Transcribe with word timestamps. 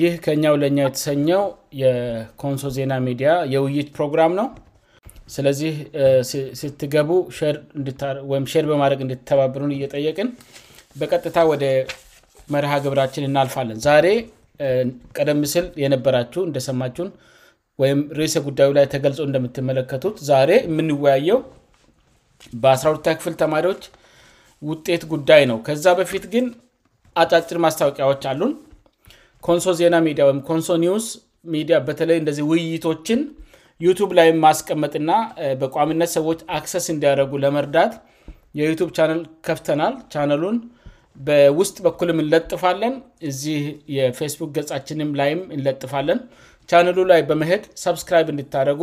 ይህ 0.00 0.12
ከኛው 0.24 0.54
ለእኛው 0.62 0.86
የተሰኘው 0.88 1.42
የኮንሶ 1.80 2.64
ዜና 2.76 2.92
ሚዲያ 3.06 3.30
የውይይት 3.54 3.88
ፕሮግራም 3.96 4.32
ነው 4.40 4.46
ስለዚህ 5.34 5.72
ሲትገቡ 6.60 7.10
ር 7.54 7.56
በማድረግ 8.70 9.00
እንድተባብሩን 9.06 9.74
እየጠየቅን 9.76 10.28
በቀጥታ 11.00 11.36
ወደ 11.52 11.64
መርሃ 12.54 12.72
ግብራችን 12.84 13.26
እናልፋለን 13.28 13.78
ዛሬ 13.88 14.06
ቀደም 15.18 15.40
ስል 15.52 15.66
የነበራች 15.82 16.32
እንደሰማች 16.48 16.96
ወይም 17.82 18.00
ርሰ 18.18 18.36
ጉዳዩ 18.48 18.70
ላይ 18.78 18.84
ተገልጾ 18.94 19.18
እንደምትመለከቱት 19.28 20.16
ዛሬ 20.30 20.50
የምንወያየው 20.68 21.38
በ12 22.62 23.08
ክፍል 23.18 23.34
ተማሪዎች 23.42 23.82
ውጤት 24.70 25.02
ጉዳይ 25.12 25.42
ነው 25.50 25.56
ከዛ 25.66 25.86
በፊት 26.00 26.24
ግን 26.34 26.46
አጫጭር 27.22 27.58
ማስታወቂያዎች 27.64 28.22
አሉን 28.32 28.52
ኮንሶ 29.46 29.66
ዜና 29.78 29.94
ሚዲያ 30.06 30.24
ወይም 30.28 30.40
ኮንሶ 30.48 30.68
ኒውስ 30.84 31.06
ሚዲያ 31.54 31.76
በተለይ 31.86 32.18
እንደዚህ 32.22 32.44
ውይይቶችን 32.50 33.20
ዩቱብ 33.86 34.10
ላይም 34.18 34.36
ማስቀመጥና 34.46 35.12
በቋሚነት 35.62 36.10
ሰዎች 36.18 36.40
አክሰስ 36.58 36.86
እንዲያደረጉ 36.94 37.32
ለመርዳት 37.44 37.94
የዩቱብ 38.60 38.88
ቻነል 38.96 39.20
ከፍተናል 39.46 39.94
ቻነሉን 40.12 40.56
በውስጥ 41.26 41.76
በኩልም 41.84 42.20
እንለጥፋለን 42.24 42.94
እዚህ 43.28 43.62
የፌስቡክ 43.96 44.50
ገጻችንም 44.58 45.10
ላይም 45.20 45.40
እንለጥፋለን 45.56 46.20
ቻነሉ 46.72 46.98
ላይ 47.12 47.20
በመሄድ 47.30 47.64
ሰብስክራብ 47.84 48.28
እንድታደረጉ 48.34 48.82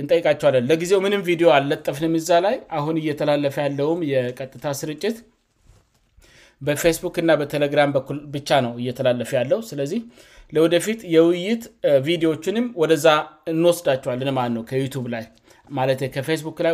እንጠይቃቸዋለን 0.00 0.66
ለጊዜው 0.70 1.00
ምንም 1.06 1.22
ቪዲዮ 1.30 1.48
አልለጠፍንም 1.58 2.14
እዛ 2.20 2.30
ላይ 2.46 2.56
አሁን 2.80 2.96
እየተላለፈ 3.02 3.56
ያለውም 3.66 4.00
የቀጥታ 4.12 4.66
ስርጭት 4.80 5.16
በፌስቡክ 6.66 7.16
እና 7.22 7.30
በቴሌግራም 7.40 7.90
በኩል 7.96 8.16
ብቻ 8.36 8.48
ነው 8.66 8.72
እየተላለፍ 8.80 9.30
ያለው 9.38 9.60
ስለዚ 9.68 9.92
ለወደፊት 10.54 11.00
የውይይት 11.14 11.62
ቪዲዎችንም 12.06 12.66
ወደዛ 12.82 13.06
እንወስዳቸዋል 13.52 14.20
ነ 14.56 14.60
ከዩቱ 14.70 14.94
ላይ 15.14 15.24
ማለ 15.78 15.90
ከፌስክ 16.16 16.58
ላ 16.66 16.70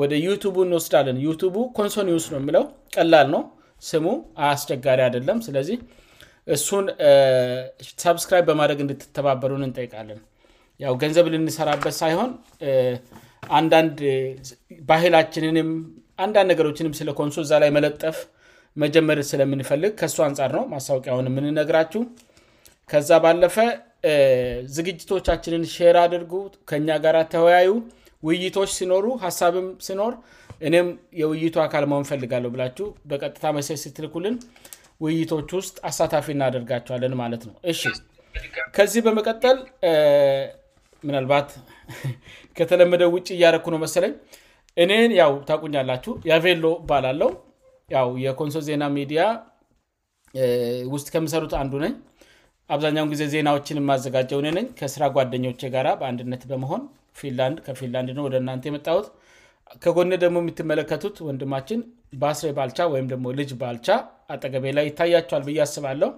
ወደ 0.00 0.12
ዩቱ 0.26 0.42
እንወስዳለን 0.66 1.18
ዩ 1.26 1.30
ኮንሶ 1.78 1.96
ኒስ 2.08 2.26
ነውየሚለው 2.34 2.64
ቀላል 2.96 3.28
ነው 3.34 3.42
ስሙ 3.90 4.06
አስቸጋሪ 4.50 5.00
አደለም 5.08 5.38
ስለዚህ 5.46 5.78
እሱን 6.54 6.84
ብስክራ 8.16 8.36
በማድረግ 8.48 8.78
እንድትተባበሩን 8.84 9.64
እንጠይቃለን 9.68 10.20
ገንዘብ 11.02 11.26
ልንሰራበት 11.34 11.94
ሳይሆን 12.02 12.30
አንንድ 13.58 13.96
ባህላችንንም 14.90 15.70
አንዳንድ 16.24 16.48
ነገሮችንም 16.52 16.94
ስለ 17.00 17.10
ኮንሶ 17.20 17.36
እዛ 17.46 17.52
ላይ 17.62 17.70
መለጠፍ 17.76 18.16
መጀመር 18.82 19.18
ስለምንፈልግ 19.30 19.92
ከእሱ 20.00 20.16
አንጻር 20.26 20.50
ነው 20.56 20.64
ማሳወቂያውን 20.72 21.28
የምንነግራችሁ 21.30 22.02
ከዛ 22.90 23.10
ባለፈ 23.24 23.56
ዝግጅቶቻችንን 24.76 25.64
ሼር 25.74 25.96
አድርጉ 26.04 26.32
ከእኛ 26.68 26.88
ጋር 27.04 27.16
ተወያዩ 27.32 27.70
ውይይቶች 28.26 28.70
ሲኖሩ 28.78 29.06
ሀሳብም 29.24 29.66
ሲኖር 29.86 30.12
እኔም 30.68 30.88
የውይይቱ 31.20 31.56
አካል 31.66 31.84
መሆን 31.90 32.06
ፈልጋለሁ 32.10 32.50
ብላችሁ 32.54 32.86
በቀጥታ 33.10 33.44
መስት 33.56 33.78
ሲትልኩልን 33.82 34.36
ውይይቶች 35.04 35.50
ውስጥ 35.58 35.76
አሳታፊ 35.90 36.26
እናደርጋቸዋለን 36.36 37.14
ማለት 37.22 37.44
ነውእ 37.48 37.98
ከዚህ 38.78 39.02
በመቀጠል 39.08 39.58
ምባት 41.08 41.50
ከተለመደ 42.58 43.04
ውጭ 43.16 43.26
እያረኩ 43.36 43.64
ነው 43.74 43.78
መሰለኝ 43.86 44.12
እኔን 44.82 45.12
ው 45.30 45.36
ታቁኛላችሁ 45.50 46.12
የቬሎ 46.30 46.66
ባላለው 46.90 47.30
ውየኮንሶል 48.14 48.64
ዜና 48.68 48.84
ሚዲያ 48.98 49.20
ውስጥ 50.94 51.06
ከምሰሩት 51.14 51.52
አንዱ 51.60 51.72
ነኝ 51.84 51.94
አብዛኛውን 52.74 53.10
ጊዜ 53.12 53.22
ዜናዎችን 53.32 53.78
የማዘጋጀውነኝ 53.80 54.66
ከስራ 54.78 55.04
ጓደኞቼ 55.16 55.60
ጋራ 55.74 55.88
በአንድነት 56.00 56.42
በመሆን 56.50 56.82
ከፊንላንድ 57.68 58.10
ነው 58.18 58.24
ወደ 58.26 58.36
እናንተ 58.42 58.64
የመጣሁት 58.70 59.06
ከጎነ 59.82 60.12
ደግሞ 60.24 60.36
የምትመለከቱት 60.42 61.16
ወንድማችን 61.28 61.80
ባስሬ 62.22 62.48
ባልቻ 62.58 62.78
ወይም 62.92 63.08
ደግሞ 63.12 63.26
ልጅ 63.40 63.50
ባልቻ 63.62 63.88
አጠገቤ 64.34 64.66
ላይ 64.78 64.86
ይታያቸዋል 64.90 65.42
ብያስባለሁ 65.48 66.10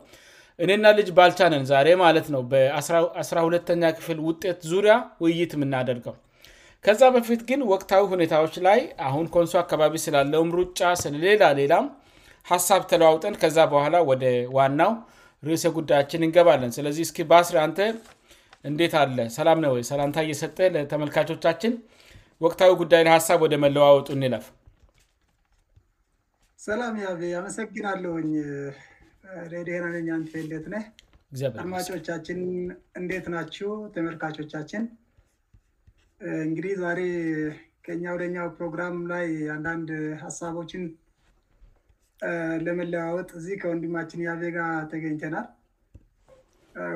እኔና 0.64 0.86
ልጅ 0.98 1.08
ባልቻ 1.18 1.40
ነን 1.52 1.64
ዛሬ 1.72 1.88
ማለት 2.04 2.26
ነው 2.34 2.42
በ1ሁለተኛ 2.52 3.82
ክፍል 3.98 4.18
ውጤት 4.28 4.60
ዙሪያ 4.72 4.94
ውይይት 5.24 5.52
ምናደርገው 5.62 6.14
ከዛ 6.86 7.00
በፊት 7.14 7.40
ግን 7.48 7.60
ወቅታዊ 7.72 8.04
ሁኔታዎች 8.12 8.54
ላይ 8.66 8.80
አሁን 9.08 9.24
ኮንሶ 9.34 9.52
አካባቢ 9.64 9.94
ስላለውም 10.04 10.48
ሩጫ 10.58 10.80
ስለሌላ 11.02 11.44
ሌላም 11.58 11.84
ሀሳብ 12.50 12.80
ተለዋውጠን 12.90 13.34
ከዛ 13.42 13.58
በኋላ 13.72 13.96
ወደ 14.08 14.24
ዋናው 14.56 14.92
ርዕሰ 15.48 15.64
ጉዳያችን 15.76 16.24
እንገባለን 16.26 16.72
ስለዚህ 16.76 17.04
እስኪ 17.08 17.18
በስሬ 17.32 17.56
አንተ 17.66 17.78
እንዴት 18.70 18.92
አለ 19.02 19.16
ሰላም 19.36 19.60
ነወ 19.64 19.76
ሰላምታእየሰጠ 19.90 20.58
ለተመልካቾቻችን 20.76 21.72
ወቅታዊ 22.46 22.72
ጉዳይ 22.82 23.02
ለሀሳብ 23.08 23.40
ወደ 23.46 23.54
መለዋወጡ 23.64 24.08
እንለፍ 24.16 24.44
ሰላም 26.66 26.96
አመሰግናለሁኝ 27.40 28.30
ሬዲና 29.54 29.84
አን 30.16 30.24
ለት 30.50 30.66
ነ 30.74 30.78
አድማጮቻችን 31.50 32.40
እንዴት 33.02 33.28
ናቸው 33.36 33.70
ተመልካቾቻችን 33.94 34.82
እንግዲህ 36.44 36.72
ዛሬ 36.82 36.98
ከእኛደኛው 37.86 38.48
ፕሮግራም 38.58 38.96
ላይ 39.12 39.26
አንዳንድ 39.54 39.88
ሀሳቦችን 40.24 40.82
ለመለዋወጥ 42.66 43.30
እዚ 43.38 43.46
ከወንድማችን 43.62 44.22
የቤጋ 44.26 44.58
ተገኝተናል 44.92 45.46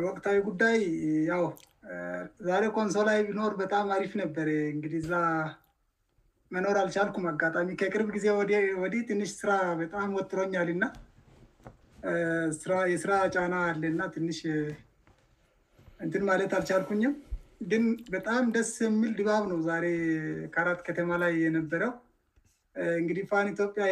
ወቅታዊ 0.07 0.37
ጉዳይ 0.49 0.77
ያው 1.31 1.43
ዛሬ 2.49 2.63
ኮንሶ 2.77 2.97
ላዊ 3.09 3.19
ቢኖር 3.31 3.53
በጣም 3.63 3.89
አሪፍ 3.97 4.13
ነበር 4.23 4.49
እንግዲዛ 4.75 5.11
መኖር 6.55 6.77
አልቻልኩም 6.85 7.27
አጋጣሚ 7.33 7.71
ከቅርብ 7.83 8.09
ጊዜ 8.17 8.27
ወዲህ 8.85 9.01
ትንሽ 9.11 9.31
ስራ 9.41 9.53
በጣም 9.83 10.09
ወጥሮኛአልእና 10.19 10.85
የስራ 12.95 13.13
ጫና 13.37 13.55
አለንና 13.73 14.03
ትንሽ 14.17 14.41
እንትን 16.05 16.23
ማለት 16.31 16.51
አልቻልኩኝም 16.59 17.13
ግን 17.71 17.85
በጣም 18.15 18.43
ደስ 18.55 18.71
የሚል 18.87 19.13
ድባብ 19.19 19.45
ነው 19.53 19.59
ዛሬ 19.69 19.85
ከአራት 20.55 20.81
ከተማ 20.89 21.11
ላይ 21.23 21.33
የነበረው 21.45 21.93
እንግዲህ 23.01 23.25
ፋን 23.31 23.47
ኢትዮጵያ 23.53 23.85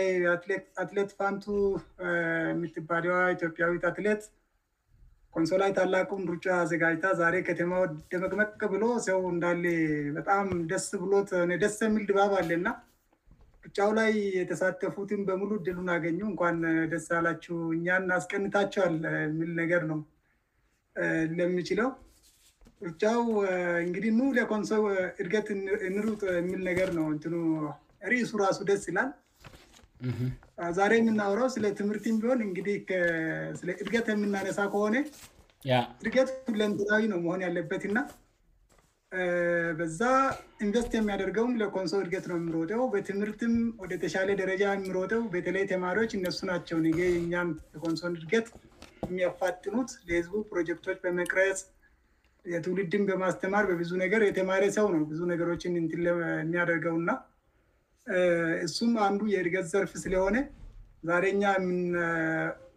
አትሌት 0.82 1.10
ፋንቱ 1.18 1.44
የሚትባደዋ 2.54 3.16
ኢትዮጵያዊ 3.36 3.76
አትሌት 3.90 4.24
ኮንሶ 5.36 5.52
ላይ 5.62 5.70
ታላቁን 5.78 6.22
ሩጫ 6.32 6.46
ዘጋጅታ 6.72 7.06
ዛሬ 7.20 7.36
ከተማ 7.48 7.72
ደመቅመቅቅ 8.10 8.60
ብሎ 8.74 8.84
ሰው 9.08 9.20
እንዳ 9.34 9.44
በጣም 10.18 10.46
ደስብሎደስ 10.72 11.78
የሚል 11.86 12.04
ድባብ 12.10 12.32
አለ 12.40 12.50
እና 12.60 12.68
ሩጫው 13.64 13.90
ላይ 14.00 14.12
የተሳተፉትን 14.38 15.20
በሙሉ 15.30 15.50
ድሉን 15.68 15.88
አገኙ 15.96 16.18
እንኳን 16.32 16.56
ደስ 16.92 17.06
ያላችው 17.16 17.58
እኛን 17.78 18.06
አስቀንታቸዋል 18.18 18.96
ሚል 19.40 19.50
ነገር 19.62 19.84
ነው 19.92 20.00
ለምችለው 21.38 21.88
እጫው 22.88 23.20
እንግዲህ 23.86 24.10
ን 24.18 24.30
ለኮንሶ 24.38 24.72
እድገት 25.22 25.48
እንሩጥ 25.88 26.22
የሚል 26.38 26.60
ነገር 26.70 26.88
ነው 26.98 27.06
ት 27.24 27.32
ሪሱ 28.12 28.30
ራሱ 28.44 28.58
ደስ 28.70 28.82
ይላል 28.90 29.10
ዛሬ 30.78 30.92
የምናውራው 31.00 31.48
ስለ 31.54 31.66
ትምህርት 31.80 32.04
ቢሆን 32.22 32.40
እንግዲህ 32.48 32.76
ስለ 33.60 33.68
እድገት 33.82 34.08
የምናነሳ 34.12 34.58
ከሆነ 34.74 34.96
እድገት 36.02 36.30
ሁለምትላዊ 36.52 37.02
ነው 37.12 37.18
መሆን 37.24 37.44
ያለበትና 37.46 37.98
በዛ 39.78 40.02
ኢንቨስት 40.64 40.92
የሚያደርገው 40.96 41.46
ለኮንሶ 41.60 41.92
እድገት 42.04 42.24
ነው 42.30 42.36
የሚሮጠው 42.38 42.82
በትምህርት 42.94 43.40
ወደተሻለ 43.82 44.28
ደረጃ 44.42 44.62
የሚሮጠው 44.76 45.22
ቤተለይ 45.34 45.64
ተማሪዎች 45.72 46.12
እነሱ 46.18 46.40
ናቸው 46.52 46.78
እኛም 47.22 47.50
ኮንሶን 47.84 48.16
እድገት 48.20 48.48
የሚያፋጥሙት 49.08 49.90
ለህዝቡ 50.08 50.34
ፕሮጀክቶች 50.50 50.98
በመቅረጽ 51.04 51.60
የትውልድን 52.52 53.04
በማስተማር 53.10 53.64
በብዙ 53.70 53.90
ነገር 54.04 54.22
የተማሪ 54.28 54.64
ሰው 54.78 54.86
ነው 54.94 55.02
ብዙ 55.10 55.20
ነገሮች 55.30 55.62
የሚያደርገው 55.66 56.96
እና 57.02 57.10
እሱም 58.66 58.90
አንዱ 59.08 59.20
የእርገት 59.34 59.66
ዘርፍ 59.72 59.92
ስለሆነ 60.04 60.36
ዛሬኛ 61.10 61.44
ም 61.66 61.70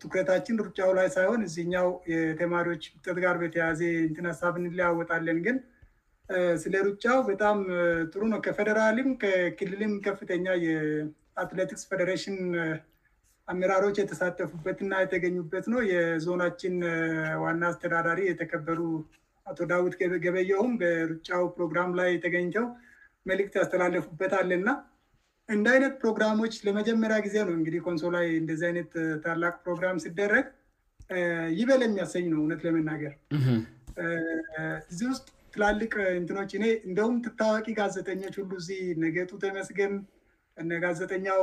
ትኩረታችን 0.02 0.60
ሩጫው 0.66 0.90
ላይ 1.00 1.08
ሳይሆን 1.16 1.42
እዚህኛው 1.48 1.88
የተማሪዎች 2.16 2.84
ብጠት 2.96 3.18
ጋር 3.26 3.36
በተያዜ 3.42 3.82
እንትንሳብን 4.08 4.66
ሊያወጣለን 4.78 5.38
ግን 5.46 5.58
ስለ 6.64 6.74
ሩጫው 6.88 7.20
በጣም 7.32 7.58
ጥሩ 8.14 8.22
ነው 8.34 8.40
ከፌደራልም 8.46 9.10
ከክልልም 9.22 9.94
ከፍተኛ 10.08 10.48
የአትሌቲክስ 10.66 11.86
ፌደሬሽን 11.92 12.38
አመራሮች 13.52 13.98
የተሳተፉበትእና 14.02 14.94
የተገኙበት 15.04 15.66
ነው 15.76 15.82
የዞናችን 15.94 16.76
ዋና 17.46 17.62
አስተዳዳሪ 17.74 18.20
የተከበሩ 18.32 18.80
አቶ 19.52 19.60
ዳዊት 19.72 19.94
ገበየውም 20.26 20.72
በሩጫው 20.82 21.44
ፕሮግራም 21.58 21.92
ላይ 22.00 22.10
ተገኝተው 22.24 22.66
መልክት 23.30 23.54
ያስተላለፉበት 23.60 24.34
አለእና 24.40 24.70
እንደ 25.56 25.68
አይነት 25.74 25.94
ፕሮግራሞች 26.02 26.54
ለመጀመሪያ 26.68 27.18
ጊዜ 27.26 27.36
ነው 27.48 27.54
እንግዲህ 27.60 27.82
ኮንሶ 27.88 28.08
ላ 28.16 28.20
እንደዚህ 28.42 28.66
አይነት 28.70 28.92
ታላቅ 29.26 29.54
ፕሮግራም 29.66 29.98
ስደረግ 30.06 30.46
ይህበለ 31.60 31.82
የሚያሰኝ 31.88 32.26
ነው 32.34 32.40
እውነት 32.42 32.62
ለመናገርነው 32.68 33.22
እዚህ 34.92 35.06
ውስጥ 35.12 35.28
ትላልቅ 35.56 35.94
እንትኖች 36.20 36.52
ኔ 36.64 36.66
እንደሁም 36.90 37.16
ትታወቂ 37.26 37.68
ጋዜተኞች 37.80 38.36
ሁሉ 38.42 38.52
እዚ 38.64 38.70
ነገጡ 39.04 39.30
ተመስገን 39.46 39.94
እነጋዜጠኛው 40.62 41.42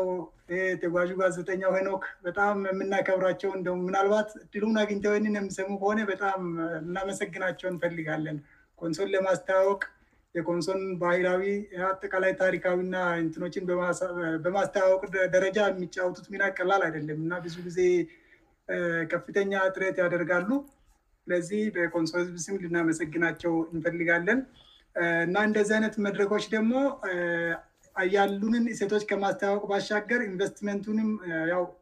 ይ 0.55 0.61
ተጓ 0.83 0.95
ጋዜጠኛው 1.21 1.71
ህኖክ 1.77 2.05
በጣም 2.27 2.57
የምናከብራቸው 2.71 3.51
ምናልባት 3.89 4.31
ድሉን 4.55 4.77
አግኝተውንን 4.83 5.37
የሚሰሙ 5.39 5.71
ሆነ 5.85 6.01
በጣም 6.13 6.41
እናመሰግናቸው 6.87 7.69
እንፈልጋለን 7.75 8.39
ኮንሶል 8.83 9.11
ለማስተዋወቅ 9.17 9.83
የኮንሶልን 10.37 10.93
ባህራዊ 11.03 11.43
አጠቃላይ 11.91 12.33
ታሪካዊና 12.43 12.95
ንትኖችን 13.27 13.67
በማስተዋወቅ 14.47 15.03
ደረጃ 15.35 15.59
የሚጫወጡት 15.71 16.27
ሚናቀላል 16.35 16.83
አይደለም 16.87 17.19
እና 17.25 17.35
ብዙ 17.45 17.57
ጊዜ 17.69 17.81
ከፍተኛ 19.13 19.53
ጥረት 19.75 19.97
ያደርጋሉ 20.05 20.51
ስለዚህ 21.25 21.61
በኮንሶል 21.77 22.25
ብስም 22.35 22.57
ልናመሰግናቸው 22.63 23.53
እንፈልጋለን 23.75 24.41
እና 25.29 25.37
እንደዚህ 25.51 25.75
አይነት 25.77 25.95
መድረኮች 26.07 26.45
ደግሞ 26.57 26.73
ያሉንን 28.15 28.65
ሴቶች 28.79 29.03
ከማስተዋወቅ 29.11 29.63
ባሻገር 29.73 30.21
ኢንቨስትመንትንም 30.29 31.11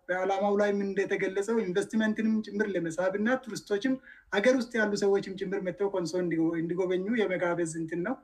በዓላማው 0.08 0.54
ላይም 0.60 0.78
እንደተገለጸው 0.86 1.56
ኢንቨስትመንትንም 1.66 2.34
ጭምር 2.46 2.68
ለመሳብእና 2.74 3.28
ቱሪስቶችም 3.44 3.94
ሀገር 4.36 4.54
ውስጥ 4.60 4.72
ያሉ 4.80 4.92
ሰዎችም 5.04 5.36
ጭምር 5.42 5.60
መተው 5.68 5.88
ኮንሶ 5.94 6.14
እንዲጎበኙ 6.62 7.06
የመጋበዝ 7.22 7.72
እንትን 7.82 8.02
ነው 8.08 8.16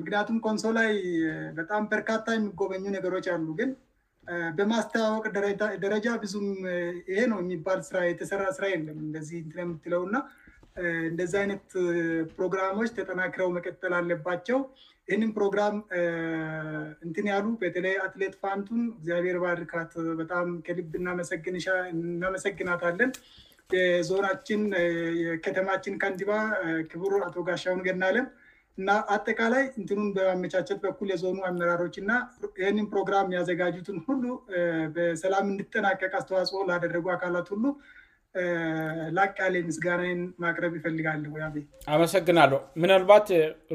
ምክንያቱም 0.00 0.38
ኮንሶ 0.46 0.64
ላይ 0.78 0.90
በጣም 1.60 1.82
በርካታ 1.94 2.26
የሚጎበኙ 2.36 2.84
ነገሮች 2.96 3.28
ያሉ 3.32 3.46
ግን 3.60 3.70
በማስተዋወቅ 4.58 5.24
ደረጃ 5.86 6.06
ብዙም 6.24 6.48
ይሄ 7.12 7.18
ነው 7.32 7.38
የሚባል 7.42 7.80
ራ 7.96 8.00
የተሰራ 8.08 8.42
ስራ 8.58 8.64
የለም 8.74 8.98
እ 9.22 9.22
የምትለውእና 9.64 10.18
እንደዚ 11.10 11.32
አይነት 11.42 11.66
ፕሮግራሞች 12.36 12.90
ተጠናክረው 12.98 13.48
መቀጠል 13.56 13.92
አለባቸው 14.00 14.58
ይህን 15.10 15.30
ፕሮግራም 15.36 15.76
እንትን 17.06 17.26
ያሉ 17.32 17.44
በተለይ 17.60 17.94
አትሌት 18.04 18.34
ፋንቱን 18.42 18.80
እግዚአብሔር 19.00 19.36
ባርካት 19.44 19.92
በጣም 20.18 20.48
ከልብ 20.66 20.90
እናመሰግናትለን 21.00 23.12
ዞናችን 24.08 24.62
ከተማችን 25.44 25.94
ከንዲባ 26.02 26.32
ክቡሩ 26.90 27.12
አቶ 27.26 27.36
ጋሻውን 27.48 27.80
ገናለን 27.88 28.26
እና 28.80 28.88
አጠቃላይ 29.14 29.64
እንትኑን 29.78 30.10
በማመቻቸት 30.18 30.78
በኩል 30.84 31.08
የዞኑ 31.12 31.38
አመራሮች 31.50 31.94
እና 32.02 32.12
ይህን 32.62 32.86
ፕሮግራም 32.92 33.32
ያዘጋጁትን 33.36 33.98
ሁሉ 34.08 34.24
በሰላም 34.96 35.48
እንድጠናቀቅ 35.52 36.12
አስተዋጽኦ 36.20 36.60
ላደረጉ 36.70 37.06
አካላት 37.16 37.48
ሁሉ 37.54 37.64
ላቃ 39.16 39.36
ምስጋናን 39.68 40.18
ማቅረብ 40.42 40.72
ይፈልጋለአመሰግናሉ 40.78 42.52
ምናልባት 42.82 43.28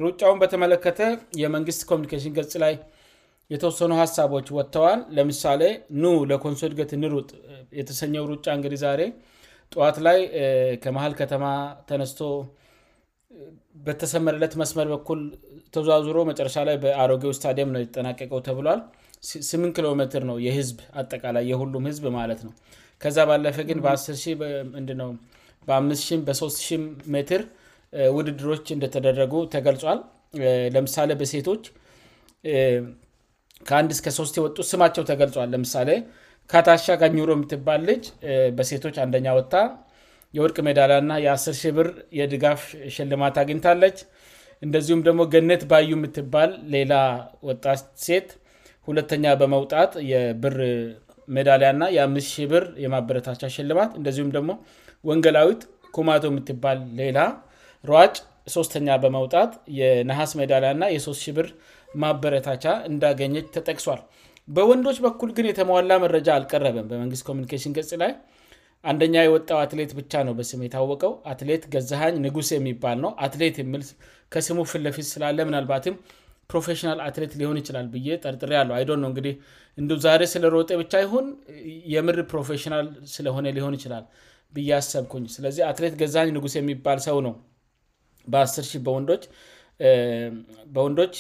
ሩጫውን 0.04 0.42
በተመለከተ 0.44 1.00
የመንግስት 1.44 1.82
ኮሚኒኬሽን 1.92 2.36
ገጽ 2.38 2.54
ላይ 2.64 2.76
የተወሰኑ 3.54 3.92
ሀሳቦች 4.02 4.48
ወጥተዋል 4.58 5.00
ለምሳሌ 5.18 5.64
ኑ 6.04 6.12
ለኮንሶድ 6.32 6.74
ገት 6.80 6.92
ንሩጥ 7.02 7.30
የተሰኘው 7.80 8.26
ሩጫ 8.32 8.46
እንግዲ 8.58 8.76
ዛሬ 8.84 9.02
ጠዋት 9.74 9.98
ላይ 10.08 10.20
ከመሀል 10.84 11.14
ከተማ 11.22 11.44
ተነስቶ 11.90 12.22
በተሰመረለት 13.86 14.54
መስመር 14.62 14.88
በኩል 14.96 15.20
ተዙሮ 15.76 16.18
መጨረሻ 16.32 16.58
ላይ 16.70 16.76
በአሮጌው 16.84 17.32
ስታዲየም 17.40 17.72
ነው 17.76 17.82
የተጠናቀቀው 17.84 18.42
ተብሏል 18.48 18.80
8 19.52 19.76
ኪሜት 19.78 20.16
ነው 20.32 20.38
የህዝብ 20.48 20.80
አጠቃላይ 21.02 21.44
የሁሉም 21.52 21.86
ህዝብ 21.92 22.06
ማለት 22.20 22.40
ነው 22.48 22.54
ከዛ 23.04 23.18
ባለፈ 23.30 23.58
ግን 23.70 23.80
በ1በ5በ3 25.68 26.84
ሜትር 27.14 27.42
ውድድሮች 28.16 28.66
እንደተደረጉ 28.76 29.34
ተገልጿል 29.54 30.00
ለምሳሌ 30.76 31.10
በሴቶች 31.22 31.64
ከአንድ 33.68 33.92
እከ3 33.96 34.38
የወጡ 34.40 34.58
ስማቸው 34.72 35.04
ተገልጿል 35.12 35.50
ለምሳሌ 35.56 35.90
ከታሻ 36.52 36.86
ጋኝሮ 37.02 37.30
የምትባል 37.38 37.82
ልጅ 37.90 38.06
በሴቶች 38.58 38.96
አንኛ 39.04 39.28
ወታ 39.40 39.54
የወድቅ 40.38 40.58
ሜዳላ 40.68 40.94
እና 41.04 41.14
የ100 41.26 41.72
ብር 41.78 41.90
የድጋፍ 42.20 42.62
ሽልማት 42.96 43.36
አግኝታለች 43.42 43.98
እንደዚሁም 44.66 45.02
ደግሞ 45.08 45.22
ገነት 45.34 45.64
ባዩ 45.72 45.90
የምትባል 46.00 46.52
ሌላ 46.76 46.94
ወጣት 47.50 47.84
ሴት 48.08 48.30
ሁለተኛ 48.90 49.26
በመውጣት 49.42 49.92
የብር 50.12 50.56
ዳሊያ 51.48 51.70
ና 51.82 51.84
የአት 51.96 52.18
ሺብር 52.34 52.64
የማበረታቻ 52.84 53.42
ሽልማት 53.56 53.92
እንደዚሁም 54.00 54.30
ደግሞ 54.38 54.52
ወንገላዊት 55.10 55.62
ኩማቶ 55.96 56.24
የምትባል 56.32 56.80
ሌላ 57.02 57.20
ሯጭ 57.92 58.16
ሶስተኛ 58.56 58.88
በመውጣት 59.04 59.52
የነሀስ 59.80 60.32
ሜዳሊያእና 60.40 60.86
የ3ት 60.96 61.18
ሺ 61.24 61.34
ብር 61.38 61.48
ማበረታቻ 62.04 62.66
እንዳገኘች 62.92 63.48
ተጠቅሷል 63.56 64.00
በወንዶች 64.56 64.98
በኩል 65.06 65.30
ግን 65.36 65.46
የተሟላ 65.50 65.92
መረጃ 66.04 66.28
አልቀረበም 66.38 66.88
በመንግስት 66.92 67.24
ኮሚኒኬሽን 67.30 67.76
ገጽ 67.78 67.92
ላይ 68.02 68.12
አንደኛ 68.92 69.16
የወጣው 69.26 69.58
አትሌት 69.64 69.92
ብቻ 70.00 70.14
ነው 70.28 70.34
በስም 70.40 70.64
የታወቀው 70.66 71.14
አትሌት 71.32 71.64
ገዛሃኝ 71.74 72.16
ንጉስ 72.26 72.48
የሚባል 72.56 72.98
ነው 73.04 73.12
አትሌት 73.26 73.58
የምል 73.62 73.84
ከስሙ 74.34 74.60
ፍለፊት 74.72 75.08
ስላለ 75.14 75.38
ምናልባትም 75.50 75.96
ፕሮና 76.52 76.90
አትሌት 77.08 77.34
ሊሆን 77.40 77.58
ይችላል 77.62 77.86
ብዬ 77.94 78.08
ጠርጥሬ 78.24 78.52
ለ 78.68 78.72
አይ 78.78 78.84
ነውእንግዲህ 79.04 79.36
ን 79.88 79.98
ዛሬ 80.06 80.22
ስለ 80.34 80.46
ሮጤ 80.56 80.70
ብቻ 80.82 80.94
ይሁን 81.06 81.26
የምር 81.94 82.18
ፕሮፌሽናል 82.32 82.88
ስለሆነ 83.16 83.46
ሊሆን 83.58 83.74
ይችላል 83.80 84.06
ብዬ 84.56 84.72
አሰብኩኝ 84.80 85.24
ስለዚህ 85.36 85.64
አትሌት 85.72 85.94
ገዛኝ 86.02 86.30
ንጉስ 86.38 86.56
የሚባል 86.60 87.00
ሰው 87.08 87.18
ነው 87.28 87.34
በ100 88.34 88.82
በወንዶች 90.74 91.16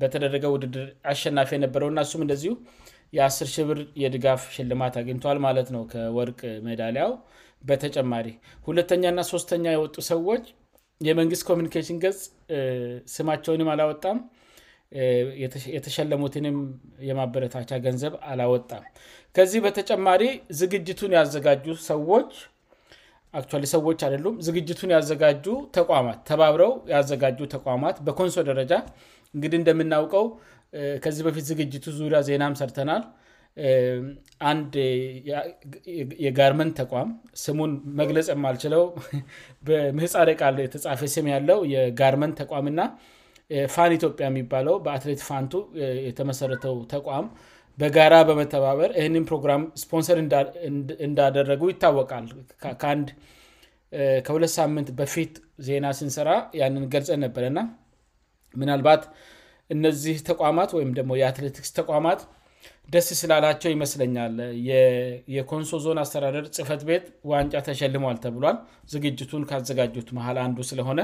በተደረገ 0.00 0.44
ውድድር 0.54 0.84
አሸናፊ 1.10 1.50
ነበረው 1.64 1.88
እናሱም 1.92 2.22
እደዚ 2.26 2.44
የ10 3.16 3.50
ሽ 3.54 3.64
ብር 3.68 3.78
የድጋፍ 4.02 4.42
ሽልማት 4.54 4.94
አግኝተል 5.00 5.38
ማለት 5.46 5.68
ነው 5.74 5.82
ከወርቅ 5.92 6.40
ሜዳሊያው 6.68 7.12
በተጨማሪ 7.68 8.26
ሁለተኛና 8.68 9.20
ሶስተኛ 9.32 9.64
የወጡ 9.74 9.94
ሰዎች 10.12 10.46
የመንግስት 11.08 11.44
ኮሚኒኬሽን 11.50 11.98
ገጽ 12.04 12.20
ስማቸውንም 13.14 13.68
አላወጣም 13.74 14.18
የተሸለሙትንም 15.76 16.58
የማበረታቻ 17.08 17.70
ገንዘብ 17.86 18.12
አላወጣም 18.32 18.82
ከዚህ 19.36 19.60
በተጨማሪ 19.64 20.22
ዝግጅቱን 20.60 21.14
ያዘጋጁ 21.18 21.66
ሰዎች 21.90 22.30
ሰዎች 23.74 24.00
አሉም 24.08 24.36
ዝግጅቱን 24.46 24.90
ያዘጋጁ 24.96 25.46
ተቋማት 25.78 26.18
ተባብረው 26.28 26.72
ያዘጋጁ 26.94 27.38
ተቋማት 27.54 27.96
በኮንሶ 28.06 28.38
ደረጃ 28.50 28.72
እንግዲህ 29.34 29.58
እንደምናውቀው 29.62 30.26
ከዚህ 31.04 31.22
በፊት 31.26 31.44
ዝግጅቱ 31.50 31.84
ዙሪያ 31.98 32.20
ዜናም 32.28 32.54
ሰርተናል 32.60 33.02
አን 34.48 34.58
የጋርመንት 36.26 36.74
ተቋም 36.80 37.10
ስሙን 37.44 37.72
መግለጽ 38.00 38.26
የማልችለው 38.34 38.82
በምፃረቃለ 39.68 40.58
የተጻፈ 40.66 41.02
ስም 41.16 41.28
ያለው 41.34 41.60
የጋርመንት 41.74 42.34
ተቋምና 42.42 42.80
ፋን 43.74 43.90
ኢትዮጵያ 43.98 44.26
የሚባለው 44.30 44.76
በአትሌት 44.84 45.20
ፋንቱ 45.28 45.52
የተመሰረተው 46.06 46.76
ተቋም 46.92 47.26
በጋራ 47.80 48.14
በመተባበር 48.28 48.90
እህን 49.00 49.24
ፕሮግራም 49.30 49.62
ስፖንሰር 49.82 50.18
እንዳደረጉ 51.08 51.62
ይታወቃል 51.72 52.26
ከ2 54.26 54.48
ሳም 54.56 54.74
በፊት 55.00 55.34
ዜና 55.66 55.86
ሲንሰራ 55.98 56.30
ያንን 56.60 56.86
ገልጸን 56.94 57.20
ነበረ 57.26 57.44
ና 57.58 57.62
ምናልባት 58.60 59.02
እነዚህ 59.74 60.16
ተቋማት 60.30 60.70
ወይም 60.78 60.90
ደሞ 60.98 61.10
የአትሌቲክስ 61.20 61.70
ተቋማት 61.80 62.20
ደስ 62.94 63.08
ስላላቸው 63.20 63.70
ይመስለኛል 63.74 64.34
የኮንሶ 65.36 65.72
ዞን 65.84 65.98
አስተዳደር 66.02 66.44
ጽፈት 66.56 66.82
ቤት 66.88 67.04
ዋንጫ 67.32 67.54
ተሸልሟል 67.68 68.18
ተብሏል 68.24 68.56
ዝግጅቱን 68.92 69.44
ካዘጋጁት 69.50 70.08
መል 70.18 70.36
አንዱ 70.44 70.58
ስለሆነ 70.70 71.00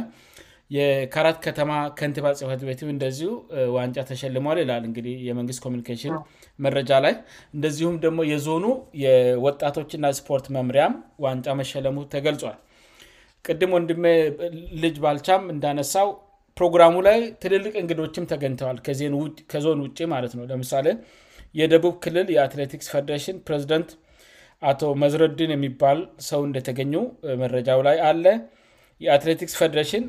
የካራት 0.76 1.38
ከተማ 1.44 1.70
ከንቲባ 1.98 2.26
ጽህፈት 2.38 2.60
ቤትም 2.68 2.88
እንደዚ 2.92 3.18
ዋንጫ 3.76 3.96
ተሸልሟል 4.10 4.58
ይላል 4.62 4.84
እግ 4.88 4.96
የመንግስት 5.28 5.60
ኮሚኒሽን 5.64 6.14
መረጃ 6.64 6.90
ላይ 7.04 7.14
እንደዚሁም 7.56 7.96
ደግሞ 8.04 8.20
የዞኑ 8.32 8.66
የወጣቶችና 9.04 10.06
ስፖርት 10.18 10.46
መምርያም 10.56 10.94
ዋንጫ 11.24 11.46
መሸለሙ 11.60 11.96
ተገልጿል 12.14 12.56
ቅድም 13.48 13.72
ወንድ 13.76 13.90
ልጅ 14.84 14.96
ባልቻም 15.06 15.44
እንዳነሳው 15.54 16.08
ፕሮግራሙ 16.58 16.94
ላይ 17.08 17.18
ትልልቅ 17.42 17.74
እንግዶችም 17.82 18.28
ተገኝተዋል 18.32 18.78
ከዞን 19.52 19.78
ውጭ 19.84 19.98
ማለትነውለምሳሌ 20.14 20.88
የደቡብ 21.60 21.94
ክልል 22.04 22.26
የአትሌክስ 22.36 22.90
ሽን 23.26 23.36
ዚደንት 23.62 23.90
አቶ 24.70 24.80
መዝረድን 25.02 25.50
የሚባል 25.56 25.98
ሰው 26.30 26.40
እንደተገኙ 26.48 26.94
መረጃው 27.42 27.80
ላይ 27.90 27.96
አለ 28.10 28.24
ን 30.02 30.04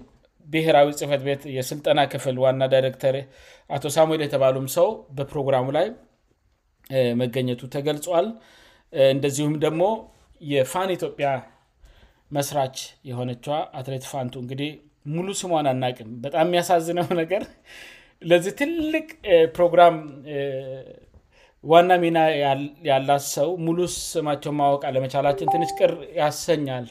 ብሔራዊ 0.52 0.88
ጽህፈት 1.00 1.22
ቤት 1.28 1.42
የሥልጠና 1.58 2.00
ክፍል 2.14 2.36
ዋና 2.44 2.64
ዳይረክተር 2.74 3.16
አቶ 3.76 3.84
ሳሙል 3.98 4.22
የተባሉም 4.26 4.68
ሰው 4.78 4.88
በፕሮግራሙ 5.18 5.66
ላይ 5.78 5.88
መገኘቱ 7.22 7.62
ተገልጿል 7.76 8.26
እንደዚሁም 9.16 9.54
ደግሞ 9.66 9.84
የፋን 10.54 10.90
ኢትዮጵያ 10.98 11.28
መስራች 12.38 12.78
የሆነቿ 13.10 13.46
አትሌት 13.80 14.06
ፋንቱ 14.12 14.36
እንግዲህ 14.44 14.70
ሙሉ 15.16 15.28
ስሟን 15.40 15.66
አናቅም 15.72 16.10
በጣም 16.26 16.46
የሚያሳዝነው 16.48 17.08
ነገር 17.22 17.44
ለዚህ 18.32 18.54
ትልቅ 18.62 19.08
ፕሮግራም 19.56 19.96
ዋና 21.72 21.92
ሚና 22.04 22.20
ያላ 22.90 23.12
ሰው 23.36 23.50
ሙሉ 23.66 23.78
ስማቸውን 23.98 24.56
ማወቅ 24.62 24.82
ለመቻላችን 24.96 25.52
ትንች 25.54 25.72
ቅር 25.80 25.92
ያሰኛል 26.22 26.86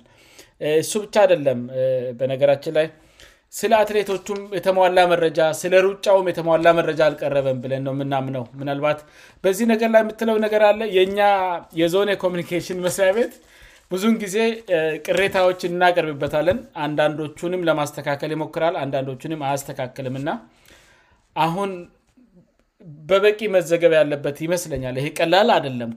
እሱ 0.82 0.92
ብቻ 1.04 1.14
አደለም 1.26 1.60
በነገራችን 2.18 2.74
ላይ 2.78 2.86
ስለ 3.58 3.72
አትሌቶቹም 3.82 4.38
የተሟላ 4.56 4.98
መረጃ 5.12 5.38
ስለ 5.58 5.72
ሩጫውም 5.86 6.28
የተሟላ 6.30 6.68
መረጃ 6.78 7.00
አልቀረበም 7.08 7.58
ብለን 7.64 7.82
ነው 7.86 7.92
የምናምነው 7.96 8.44
ምናልባት 8.60 9.00
በዚህ 9.44 9.66
ነገር 9.72 9.88
ላይ 9.94 10.02
የምትለው 10.04 10.36
ነገር 10.46 10.62
አለ 10.68 10.80
የእኛ 10.96 11.18
የዞን 11.80 12.10
የኮሚኒኬሽን 12.12 12.78
መስሪያቤት 12.86 13.34
ብዙን 13.94 14.14
ጊዜ 14.22 14.36
ቅሬታዎችን 15.08 15.72
እናቀርብበታለን 15.76 16.60
አንዳንዶችንም 16.86 17.66
ለማስተካከል 17.68 18.30
ይሞክራል 18.36 18.74
አንዳንዶችንም 18.84 19.44
አያስተካከልም 19.48 20.16
እና 20.20 20.30
አሁን 21.46 21.70
በበቂ 23.10 23.38
መዘገብ 23.56 23.92
ያለበት 24.00 24.38
ይመስለኛል 24.46 24.96
ይሄ 25.00 25.08
ቀላል 25.18 25.50
አደለም 25.58 25.90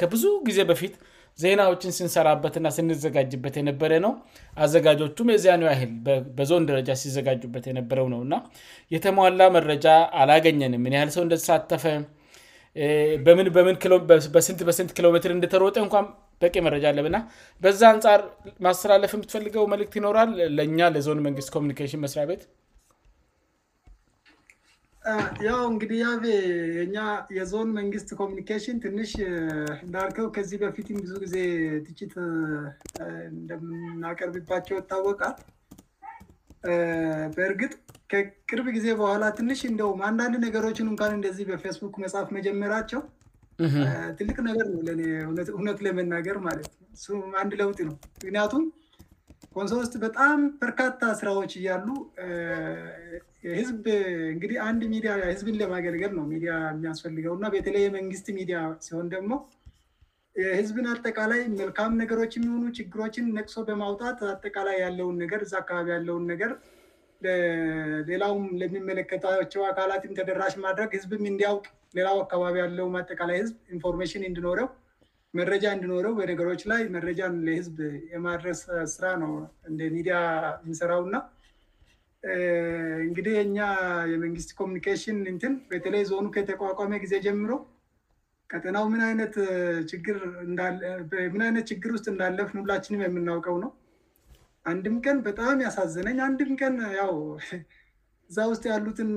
ከብዙ 0.00 0.24
ጊዜ 0.48 0.60
በፊት 0.70 0.94
ዜናዎችን 1.42 1.92
ስንሰራበት 1.96 2.54
ና 2.64 2.68
ስንዘጋጅበት 2.76 3.54
የነበረ 3.60 3.92
ነው 4.04 4.12
አዘጋጆቹም 4.64 5.30
የዚያኑ 5.32 5.62
ያህል 5.70 5.90
በዞን 6.36 6.68
ደረጃ 6.70 6.90
ሲዘጋጁበት 7.02 7.64
የነበረው 7.70 8.06
ነው 8.14 8.20
እና 8.26 8.36
የተሟላ 8.94 9.40
መረጃ 9.56 9.86
አላገኘንም 10.22 10.86
ን 10.92 10.96
ያህል 10.98 11.10
ሰው 11.16 11.22
እንደተሳተፈ 11.26 11.84
በምንበም 13.26 13.68
በስንት 14.68 14.90
ኪሎሜት 14.98 15.26
እንደተሮጠ 15.38 15.76
እንኳም 15.86 16.08
በቂ 16.44 16.56
መረጃ 16.66 16.84
አለም 16.92 17.06
ና 17.14 17.18
በዛ 17.64 17.82
አንጻር 17.94 18.22
ማስተላለፍ 18.66 19.12
የምትፈልገው 19.16 19.64
መልክት 19.74 19.94
ይኖራል 20.00 20.32
ለእኛ 20.58 20.80
ለዞን 20.96 21.20
መንግስት 21.28 21.52
ኮሚኒሽን 21.56 22.02
መስሪያ 22.04 22.24
ቤት 22.32 22.42
ያው 25.46 25.60
እንግዲህ 25.72 25.98
ያ 26.04 26.08
እኛ 26.84 26.96
የዞን 27.36 27.68
መንግስት 27.78 28.08
ኮሚኒኬሽን 28.20 28.78
ትንሽ 28.84 29.10
እንዳልከው 29.84 30.26
ከዚህ 30.36 30.58
በፊት 30.62 30.88
ብዙ 31.00 31.12
ጊዜ 31.24 31.36
ትጭት 31.86 32.14
እንደምናቀርብባቸው 33.32 34.76
ይታወቃል 34.80 35.36
በእርግጥ 37.36 37.72
ከቅርብ 38.12 38.66
ጊዜ 38.76 38.88
በኋላ 39.00 39.24
ትንሽ 39.40 39.60
እንደም 39.70 40.00
አንዳንድ 40.08 40.34
ነገሮችን 40.46 40.90
እንኳን 40.92 41.14
እንደዚህ 41.18 41.46
በፌስቡክ 41.50 41.94
መጽሐፍ 42.04 42.28
መጀመራቸው 42.38 43.02
ትልቅ 44.18 44.36
ነገር 44.50 44.66
ነው 44.72 44.80
ለ 44.86 44.90
እውነት 45.58 45.78
ለመናገር 45.88 46.38
ማለት 46.48 46.68
ነውአንድ 47.22 47.52
ለውጥ 47.62 47.78
ነው 47.90 47.94
ምክንያቱም 48.16 48.64
ኮንሰር 49.56 49.78
ውስጥ 49.82 49.94
በጣም 50.06 50.38
በርካታ 50.62 51.02
ስራዎች 51.20 51.52
እያሉ 51.60 51.86
ህዝብእንግዲህ 53.58 54.56
አንድ 54.68 54.82
ሚዲህዝብን 54.92 55.58
ለማገልገል 55.62 56.12
ነው 56.18 56.24
ሚዲያ 56.32 56.52
የሚያስፈልገውእና 56.72 57.46
ቤተለይ 57.54 57.82
የመንግስት 57.86 58.26
ሚዲያ 58.38 58.58
ሲሆን 58.86 59.06
ደግሞ 59.14 59.32
ህዝብን 60.58 60.86
አጠቃላይ 60.92 61.40
መልካም 61.60 61.92
ነገሮች 62.02 62.32
የሚሆኑ 62.36 62.64
ችግሮችን 62.78 63.26
ነቅሶ 63.36 63.56
በማውጣት 63.68 64.18
አጠቃላይ 64.32 64.76
ያለውን 64.84 65.16
ነገር 65.24 65.40
እዛ 65.46 65.54
አካባቢ 65.62 65.88
ያለውን 65.96 66.24
ነገር 66.32 66.50
ሌላውም 68.08 68.42
ለሚመለከተቸው 68.60 69.62
አካላት 69.70 70.02
ተደራሽ 70.18 70.56
ማድረግ 70.64 70.90
ህዝብ 70.98 71.12
እንዲያውቅ 71.32 71.64
ሌላው 71.98 72.18
አካባቢ 72.24 72.54
ያለውም 72.64 72.96
አጠቃላይ 73.02 73.38
ህዝብ 73.42 73.56
ኢንፎርሜሽን 73.76 74.26
እንድኖረው 74.30 74.68
መረጃ 75.40 75.64
እንድኖረው 75.76 76.12
በነገሮች 76.18 76.62
ላይ 76.72 76.82
መረጃን 76.96 77.34
ለህዝብ 77.46 77.78
የማድረስ 78.16 78.60
ስራ 78.96 79.04
ነው 79.24 79.32
እንደሚዲያ 79.70 80.18
የንሰራውና 80.66 81.16
እንግዲህ 83.06 83.34
እኛ 83.46 83.56
የመንግስት 84.12 84.50
ኮሚኒኬሽን 84.60 85.18
ንትን 85.34 85.54
በተለይ 85.70 86.02
ዞኑ 86.10 86.24
ከተቋቋመ 86.36 86.92
ጊዜ 87.04 87.14
ጀምሮ 87.26 87.52
ከጠናው 88.52 88.84
ምን 88.92 89.00
አይነት 89.08 89.34
ችግር 91.70 91.90
ውስጥ 91.96 92.06
እንዳለፍን 92.12 92.60
ሁላችንም 92.62 93.04
የምናውቀው 93.04 93.56
ነው 93.64 93.70
አንድም 94.70 94.96
ቀን 95.06 95.18
በጣም 95.28 95.56
ያሳዘነኝ 95.66 96.18
አንድም 96.28 96.52
ቀን 96.60 96.76
ያው 97.00 97.12
እዛ 98.30 98.38
ውስጥ 98.52 98.64
ያሉትን 98.72 99.10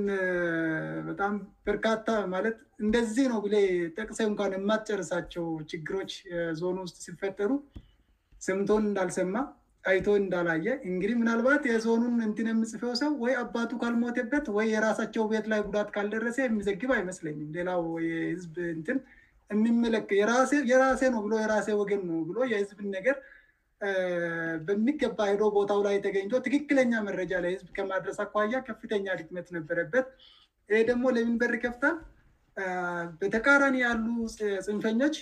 በጣም 1.09 1.33
በርካታ 1.67 2.07
ማለት 2.33 2.57
እንደዚህ 2.85 3.25
ነው 3.31 3.39
ብላ 3.45 3.55
ጠቅሰ 3.99 4.19
እንኳን 4.31 4.53
የማጨረሳቸው 4.57 5.45
ችግሮች 5.71 6.11
ዞኑ 6.59 6.75
ውስጥ 6.87 6.97
ሲፈጠሩ 7.05 7.51
ስምቶን 8.47 8.83
እንዳልሰማ 8.89 9.37
አይቶ 9.89 10.05
እንዳላየ 10.21 10.65
እንግዲህ 10.89 11.15
ምናልባት 11.19 11.61
የዞኑን 11.71 12.15
እንትን 12.27 12.47
የምጽፈው 12.49 12.93
ሰው 13.01 13.11
ወይ 13.23 13.33
አባቱ 13.43 13.69
ካልሞትበት 13.83 14.45
ወይ 14.57 14.65
የራሳቸው 14.73 15.23
ቤት 15.31 15.45
ላይ 15.51 15.59
ጉዳት 15.67 15.89
ካልደረሰ 15.95 16.37
የሚዘግብ 16.45 16.91
አይመስለኝም 16.97 17.53
ሌላውህዝብ 17.57 18.55
ትን 18.87 18.99
የሚመለክ 19.53 20.09
የራሴ 20.21 21.03
ነው 21.13 21.19
ብ 21.25 21.29
የራሴ 21.43 21.69
ወገን 21.81 22.01
ነው 22.09 22.19
ብሎ 22.31 22.39
የህዝብን 22.53 22.89
ነገር 22.97 23.15
በሚገባ 24.67 25.17
ሄዶ 25.31 25.43
ቦታው 25.57 25.79
ላይ 25.87 25.93
የተገኝቶ 25.97 26.33
ትክክለኛ 26.47 26.93
መረጃ 27.07 27.31
ላይህዝብ 27.45 27.67
ከማድረስ 27.77 28.17
አኳያ 28.25 28.59
ከፍተኛ 28.69 29.05
ድክመት 29.19 29.47
ነበረበት 29.57 30.07
ይሄ 30.71 30.79
ደግሞ 30.89 31.05
ለምንበር 31.17 31.53
ከፍታል 31.65 31.97
በተቃራኒ 33.21 33.75
ያሉ 33.87 34.05
ፅንፈኞች 34.67 35.15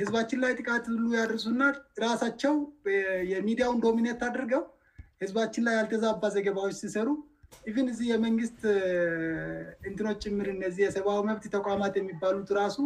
ህዝባችን 0.00 0.40
ላይ 0.44 0.52
ጥቃት 0.60 0.84
ሉ 0.98 1.04
ያደርሱና 1.18 1.64
ራሳቸው 2.04 2.54
የሚዲያውን 3.32 3.78
ዶሚነት 3.86 4.20
አደርገው 4.28 4.62
ህዝባችን 5.22 5.64
ላይ 5.66 5.74
ያልተዛባ 5.78 6.22
ዘገባዎች 6.36 6.76
ሲሰሩ 6.82 7.08
ኢቨን 7.70 7.88
እዚህ 7.92 8.06
የመንግስት 8.12 8.60
እንትኖች 9.88 10.20
ጭምር 10.26 10.48
እነዚህ 10.56 10.82
የሰብአዊ 10.86 11.18
መብት 11.28 11.44
ተቋማት 11.56 11.94
የሚባሉት 11.98 12.50
ራሱ 12.60 12.78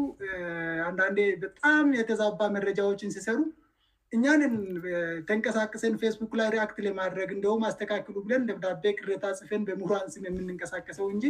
አንዳንዴ 0.90 1.18
በጣም 1.44 1.86
የተዛባ 1.98 2.40
መረጃዎችን 2.56 3.14
ሲሰሩ 3.16 3.40
እኛንን 4.16 4.54
ተንቀሳቀሰን 5.28 5.94
ፌስቡክ 6.02 6.32
ላይ 6.40 6.48
ሪክት 6.56 6.76
ለማድረግ 6.86 7.28
እንደሁም 7.36 7.62
አስተካክሉ 7.70 8.16
ብለን 8.26 8.48
ደብዳቤ 8.50 8.84
ክረታ 9.00 9.32
ጽፈን 9.40 9.62
በምሁራን 9.68 10.08
ስም 10.14 10.26
የምንንቀሳቀሰው 10.30 11.06
እንጂ 11.14 11.26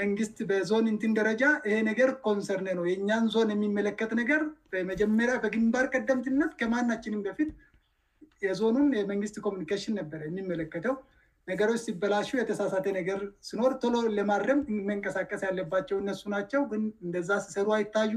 መንግስት 0.00 0.36
በዞንእንትን 0.48 1.12
ደረጃ 1.18 1.42
ይሄ 1.68 1.76
ነገር 1.90 2.10
ኮንሰርኔ 2.26 2.68
ነው 2.78 2.84
የእኛን 2.90 3.24
ዞን 3.34 3.50
የሚመለከት 3.54 4.10
ነገር 4.20 4.40
በመጀመሪያ 4.72 5.34
በግንባር 5.44 5.86
ቀደምትነት 5.94 6.52
ከማናችንም 6.60 7.22
በፊት 7.26 7.50
የዞኑን 8.46 8.88
የመንግስት 8.98 9.36
ኮሚኒኬሽን 9.46 9.96
ነበር 10.00 10.20
የሚመለከተው 10.28 10.96
ነገሮች 11.50 11.80
ሲበላሹ 11.86 12.28
የተሳሳተ 12.38 12.86
ነገር 12.98 13.20
ሲኖር 13.48 13.72
ቶሎ 13.82 13.94
ለማድረም 14.18 14.60
መንቀሳቀስ 14.90 15.42
ያለባቸው 15.48 15.96
እነሱ 16.02 16.22
ናቸው 16.34 16.62
ግን 16.72 16.82
እንደዛ 17.06 17.30
ሲሰሩ 17.44 17.68
አይታዩ 17.78 18.12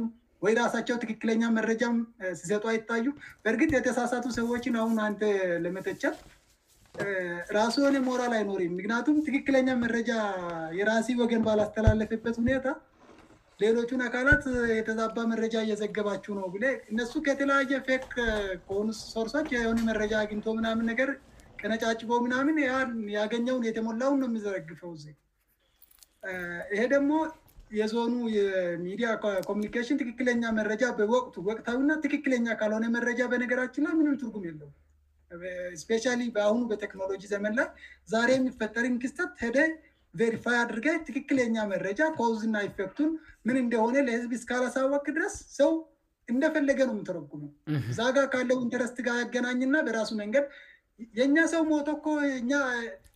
ወይ 0.46 0.54
ራሳቸው 0.62 0.96
ትክክለኛ 1.04 1.44
መረጃም 1.58 1.98
ሲሰጡ 2.40 2.64
አይታዩ 2.72 3.08
በእርግጥ 3.44 3.72
የተሳሳቱ 3.78 4.28
ሰዎችን 4.40 4.78
አሁን 4.82 5.00
አንተ 5.08 5.24
ለመጠጨት 5.66 6.16
ራሱ 7.58 7.76
የሆነ 7.82 7.98
ሞራል 8.08 8.34
አይኖር 8.38 8.60
ምክንያቱም 8.78 9.18
ትክክለኛ 9.28 9.70
መረጃ 9.84 10.12
የራሲ 10.80 11.08
ወገን 11.22 11.44
ባላስተላለፈበት 11.48 12.36
ሁኔታ 12.42 12.66
ሌሎቹን 13.64 14.02
አካላት 14.08 14.44
የተዛባ 14.78 15.18
መረጃ 15.32 15.56
እየዘገባችው 15.66 16.34
ነው 16.40 16.46
ብ 16.54 16.62
እነሱ 16.92 17.12
ከተለያየ 17.28 17.80
ፌክ 17.88 18.08
ኑ 18.86 18.88
ሶርሶች 19.02 19.50
የሆነ 19.56 19.78
መረጃ 19.90 20.14
አግኝቶ 20.24 20.46
ምናምን 20.60 20.86
ነገር 20.92 21.10
ከነጫጭበው 21.62 22.20
ምናምን 22.28 22.56
ን 22.60 23.12
ያገኘውን 23.18 23.66
የተሞላውን 23.70 24.20
ነው 24.24 24.28
የሚዘረግፈው 24.30 24.94
ዜ 25.04 25.08
ይሄ 26.76 26.82
ደግሞ 26.96 27.12
የዞኑ 27.80 28.14
የሚዲያ 28.38 29.10
ኮሚኒኬሽን 29.50 30.00
ትክክለኛ 30.02 30.44
መረጃ 30.60 30.84
በወቅቱ 31.00 31.36
ወቅታዊና 31.50 31.92
ትክክለኛ 32.06 32.48
ካሆነ 32.62 32.86
መረጃ 32.98 33.20
በነገራችን 33.34 33.86
ላይ 33.88 33.94
ምንም 34.00 34.18
ትርጉም 34.22 34.48
የለው 34.50 34.72
ስፔሻሊ 35.82 36.22
በአሁኑ 36.36 36.62
በቴክኖሎጂ 36.72 37.24
ዘመን 37.34 37.54
ላይ 37.60 37.68
ዛሬ 38.14 38.30
የሚፈጠርን 38.38 38.96
ክስተት 39.04 39.32
ሄደ 39.44 39.58
ሪፋይ 40.36 40.58
አድርገ 40.62 40.88
ትክክል 41.08 41.38
የኛ 41.42 41.58
መረጃ 41.74 42.00
ኮዝና 42.18 42.56
ኤፌክቱን 42.70 43.12
ምን 43.48 43.58
እንደሆነ 43.64 43.96
ለህዝብ 44.08 44.32
ስካላሳ 44.44 44.76
ወክ 44.94 45.08
ድረስ 45.18 45.36
ሰው 45.60 45.72
እንደፈለገ 46.34 46.80
ነውምተረጉሙው 46.90 47.52
እዛ 47.92 48.00
ጋ 48.18 48.22
ካለው 48.34 48.58
እንደረስትጋ 48.66 49.08
ያገናኝና 49.22 49.76
በራሱ 49.86 50.12
መንገድ 50.24 50.46
የኛ 51.20 51.38
ሰው 51.54 51.64
ሞቶ 51.72 51.88
ኮ 52.06 52.18
እ 52.30 52.32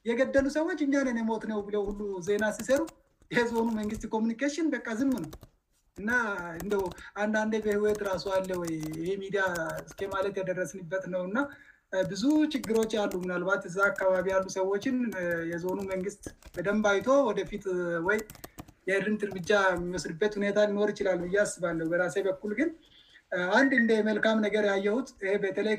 የገደሉ 0.09 0.47
ሰዎች 0.57 0.79
እኛነ 0.85 1.19
ሞት 1.29 1.43
ነው 1.51 1.59
ብለው 1.67 1.83
ሁሉ 1.89 2.01
ዜና 2.29 2.45
ሲሰሩ 2.57 2.81
የህዞኑ 3.33 3.67
መንግስት 3.81 4.03
ኮሚኒኬሽን 4.15 4.67
በቃ 4.75 4.87
ዝም 4.99 5.11
ነው 5.17 5.25
እና 6.01 6.09
አንዳን 7.23 7.51
በህወት 7.65 7.99
ራሱ 8.09 8.23
አለወ 8.37 8.61
ይ 9.09 9.15
ሚዲያ 9.23 9.43
እማለት 10.07 10.35
ያደረስንበት 10.41 11.03
ነውእና 11.13 11.37
ብዙ 12.11 12.23
ችግሮች 12.53 12.91
አሉ 13.01 13.11
ምናልባት 13.23 13.63
እዛ 13.69 13.77
አካባቢ 13.91 14.25
ያሉ 14.35 14.45
ሰዎችን 14.57 14.97
የዞኑ 15.51 15.77
መንግስት 15.93 16.23
በደንብ 16.55 16.85
አይቶ 16.91 17.07
ወደፊት 17.29 17.65
ወይ 18.07 18.19
የእርንት 18.89 19.21
እርምጃ 19.27 19.51
የሚወስድበት 19.71 20.33
ሁኔታ 20.39 20.57
ሊኖር 20.69 20.89
ይችላል 20.93 21.21
እያስባለሁ 21.29 21.85
በራሴ 21.91 22.15
በኩል 22.27 22.51
ግን 22.59 22.69
አንድ 23.59 23.71
እንዴ 23.79 23.91
መልካም 24.09 24.37
ነገር 24.47 24.63
ያየሁት 24.71 25.07
ይ 25.31 25.35
በተለይ 25.43 25.77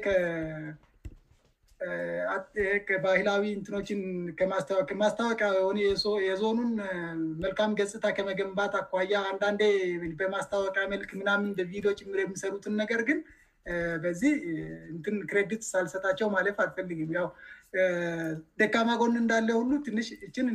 ከባህላዊ 2.88 3.42
እንትኖችን 3.56 4.00
ማስታወቂያ 5.02 5.48
ሆየዞኑን 6.04 6.70
መልካም 7.44 7.76
ገጽታ 7.80 8.04
ከመገንባት 8.18 8.74
አኳያ 8.80 9.14
አንዳንዴ 9.30 9.62
በማስታወቂያ 10.20 10.84
መልክ 10.94 11.10
ምናምን 11.20 11.50
በቪዲዮ 11.60 11.92
ጭምር 12.00 12.20
የሚሰሩትን 12.24 12.76
ነገር 12.82 13.02
ግን 13.10 13.20
በዚህ 14.02 14.32
እንትን 14.94 15.14
ክሬዲት 15.30 15.62
አልሰጣቸው 15.80 16.28
ማለፍ 16.34 16.58
አትፈልግም 16.64 17.10
ያው 17.18 17.26
ደካማ 18.60 18.88
ጎን 19.00 19.14
እንዳለ 19.22 19.48
ሁሉ 19.60 19.70
ትንሽ 19.86 20.08
እችን 20.26 20.46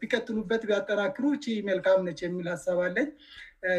ቢቀጥሉበት 0.00 0.62
ቢያጠናክሩ 0.70 1.24
እቺ 1.36 1.46
መልካም 1.70 2.04
ነች 2.08 2.20
የሚል 2.24 2.48
ሀሳብአለን 2.54 3.08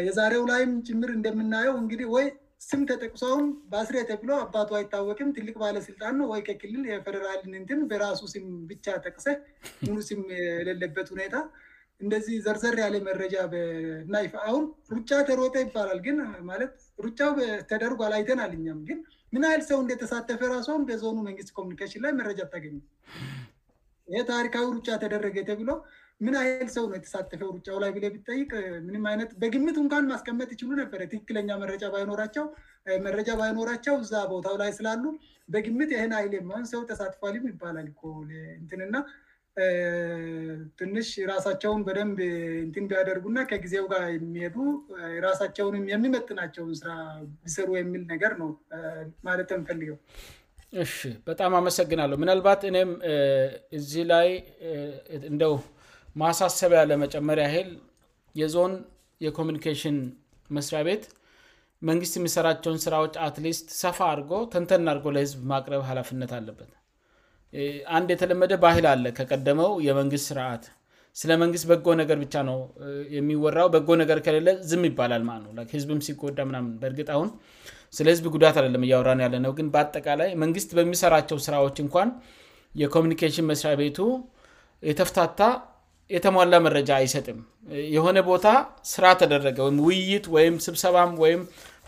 የዛሬው 0.06 0.44
ላይም 0.50 0.72
ጭምር 0.88 1.10
እንደምናየው 1.18 1.74
እንግዲህ 1.82 2.08
ወይ 2.16 2.26
ስም 2.68 2.82
ተጠቅሰውን 2.90 3.46
በአስሬ 3.70 3.96
ተብሎ 4.10 4.30
አባቱ 4.44 4.70
አይታወቅም 4.78 5.32
ትልቅ 5.36 5.54
ባለስልጣን 5.62 6.18
ወይ 6.30 6.40
ከክልል 6.48 6.82
የፌደራልን 6.90 7.54
ንትን 7.62 7.80
በራሱ 7.90 8.20
ስም 8.34 8.44
ብቻ 8.70 8.86
ተቅሰ 9.06 9.26
ምሉ 9.86 9.96
ስም 10.08 10.20
የሌለበት 10.38 11.10
ሁኔታ 11.14 11.34
እንደዚህ 12.04 12.34
ዘርዘር 12.46 12.76
ያለ 12.84 12.96
መረጃ 13.08 13.34
ናይአሁን 14.14 14.64
ሩጫ 14.94 15.10
ተሮጠ 15.28 15.54
ይባላል 15.64 16.00
ግን 16.06 16.16
ማለት 16.50 16.72
ሩጫው 17.04 17.30
ተደርጓላ 17.70 18.12
አይተናአልኛም 18.18 18.80
ግን 18.88 18.98
ምን 19.34 19.44
አይል 19.50 19.62
ሰው 19.70 19.78
እንደተሳተፈ 19.84 20.40
ራሷን 20.54 20.82
በዞኑ 20.88 21.16
መንግስት 21.28 21.50
ኮሚኒኬሽን 21.58 22.02
ላይ 22.06 22.12
መረጃ 22.20 22.40
ታገኙ 22.52 22.76
ይህ 24.14 24.24
ታሪካዊ 24.34 24.66
ሩጫ 24.76 24.88
ተደረገ 25.04 25.38
ብሎ 25.60 25.70
ምን 26.24 26.34
አይል 26.42 26.68
ሰው 26.76 26.84
ነው 26.90 26.96
የተሳተፈው 26.98 27.48
ሩጫው 27.56 27.78
ላይ 27.82 27.90
ብ 27.94 27.98
ቢጠይቅ 28.14 28.50
ምንም 28.88 29.02
አይነት 29.10 29.30
በግምት 29.40 29.76
እንኳን 29.84 30.04
ማስቀመጥ 30.12 30.46
ይችሉ 30.54 30.70
ነበር 30.82 31.00
ትክክለኛ 31.14 31.50
መረጃ 31.62 31.82
ባይኖራቸው 31.94 32.44
መረጃ 33.06 33.28
ባይኖራቸው 33.40 33.94
እዛ 34.04 34.14
ቦታው 34.32 34.54
ላይ 34.62 34.70
ስላሉ 34.78 35.04
በግምት 35.54 35.90
ይህን 35.96 36.12
አይል 36.20 36.34
ማሆን 36.50 36.64
ሰው 36.74 36.80
ተሳትፏልም 36.92 37.44
ይባላል 37.52 37.88
እትንና 38.64 38.94
ትንሽ 40.78 41.08
የራሳቸውን 41.20 41.82
በደንብ 41.86 42.18
እንት 42.64 42.74
እንዲያደርጉእና 42.82 43.38
ከጊዜው 43.50 43.84
ጋር 43.92 44.02
የሚሄዱ 44.14 44.56
የራሳቸውንም 45.16 45.84
የሚመጥናቸውን 45.92 46.74
ስራ 46.80 46.90
ቢሰሩ 47.44 47.68
የሚል 47.78 48.02
ነገር 48.12 48.32
ነው 48.42 48.50
ማለት 49.28 49.48
የሚፈልው 49.54 49.98
በጣም 51.28 51.52
አመሰግናለሁ 51.60 52.16
ምናልባት 52.22 52.62
እኔም 52.70 52.90
እዚህ 53.80 54.04
ላይ 54.12 54.28
እንው 55.32 55.54
ማሳሰቢ 56.22 56.72
ያለመጨመሪያ 56.82 57.46
ያህል 57.50 57.70
የዞን 58.40 58.74
የኮሚኒኬሽን 59.26 59.98
መስሪያ 60.58 60.82
ቤት 60.90 61.04
መንግስት 61.90 62.14
የሚሰራቸውን 62.18 62.80
ስራዎ 62.84 63.04
አትሊስት 63.28 63.68
ሰፋ 63.82 63.98
አርጎ 64.14 64.32
ተንተና 64.54 64.86
አርጎ 64.94 65.08
ለህዝብ 65.18 65.40
ማቅረብ 65.52 65.82
ሀላፍነት 65.88 66.32
አለበት 66.38 66.70
አንድ 67.96 68.08
የተለመደ 68.14 68.54
ባህል 68.64 68.86
አለ 68.92 69.04
ከቀደመው 69.18 69.70
የመንግስት 69.88 70.26
ስርዓት 70.30 70.64
ስለ 71.20 71.30
መንግስት 71.42 71.64
በጎ 71.70 71.86
ነገር 72.00 72.16
ብቻ 72.24 72.34
ነው 72.48 72.58
የሚወራው 73.16 73.68
በጎ 73.74 73.88
ነገር 74.02 74.18
ከሌለ 74.26 74.48
ዝም 74.70 74.82
ይባላል 74.88 75.22
ዝብ 75.82 75.90
ሲጎዳ 76.06 76.38
ምምንበእርግ 76.48 76.98
ሁን 77.20 77.30
ስለ 77.96 78.06
ህዝብ 78.14 78.26
ጉዳት 78.34 78.56
አለም 78.62 78.82
እያወራው 78.86 79.22
ያለነው 79.26 79.52
ግን 79.58 79.66
በጠቃላይ 79.74 80.30
መንግስት 80.42 80.70
በሚሰራቸው 80.78 81.38
ሥራዎች 81.46 81.76
እንኳን 81.84 82.08
የኮሚኒኬሽን 82.82 83.46
መስሪያ 83.50 83.74
ቤቱ 83.82 83.98
የተፍታታ 84.90 85.40
የተሟላ 86.14 86.56
መረጃ 86.66 86.90
አይሰጥም 87.00 87.38
የሆነ 87.96 88.18
ቦታ 88.30 88.48
ስራ 88.92 89.04
ተደረገ 89.20 89.58
ወም 89.66 89.78
ውይይት 89.86 90.26
ወይም 90.34 90.56
ስብሰባም 90.66 91.12
ወይም 91.22 91.40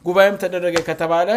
ጉባኤም 0.07 0.37
ተደረገ 0.43 0.77
ከተባለ 0.89 1.31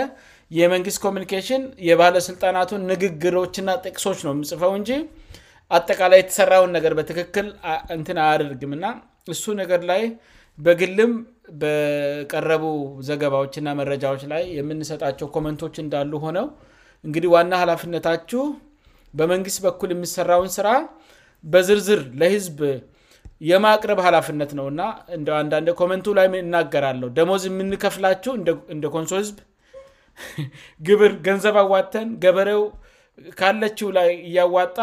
የመንግስት 0.60 1.00
ኮሚኒኬሽን 1.04 1.62
የባለሥልጣናቱን 1.90 2.82
ንግግሮችእና 2.92 3.70
ጥቅሶች 3.86 4.20
ነው 4.28 4.32
የምጽፈው 4.36 4.72
እንጂ 4.80 4.92
አጠቃላይ 5.78 6.20
የተሰራውን 6.22 6.72
ነገር 6.78 6.94
በትክክል 7.00 7.48
እንትን 7.96 8.18
አያደርግም 8.24 8.74
ና 8.84 8.90
እሱ 9.34 9.46
ነገር 9.62 9.82
ላይ 9.92 10.02
በግልም 10.66 11.12
በቀረቡ 11.62 12.64
ዘገባዎችና 13.10 13.70
መረጃዎች 13.80 14.22
ላይ 14.32 14.44
የምንሰጣቸው 14.58 15.28
ኮመንቶች 15.36 15.76
እንዳሉ 15.84 16.12
ሆነው 16.26 16.48
እንግዲህ 17.06 17.30
ዋና 17.36 17.54
ሀላፍነታችሁ 17.62 18.44
በመንግስት 19.20 19.60
በኩል 19.68 19.90
የሚሰራውን 19.96 20.52
ስራ 20.58 20.68
በዝርዝር 21.54 22.02
ለህዝብ 22.20 22.60
የማቅረብ 23.52 24.00
ሀላፍነት 24.08 24.52
ነው 24.60 24.66
እና 24.74 24.82
እንደንዳን 25.20 25.70
ኮመንቱ 25.84 26.08
ላይ 26.20 26.28
እናገራለሁ 26.46 27.10
ደሞዝ 27.20 27.46
የምንከፍላችው 27.52 28.34
እንደ 28.42 28.92
ንሶ 29.06 29.14
ግብር 30.88 31.12
ገንዘብ 31.28 31.56
አዋተን 31.64 32.08
ገበሬው 32.24 32.62
ካለችው 33.40 33.90
ላይ 33.98 34.10
እያዋጣ 34.30 34.78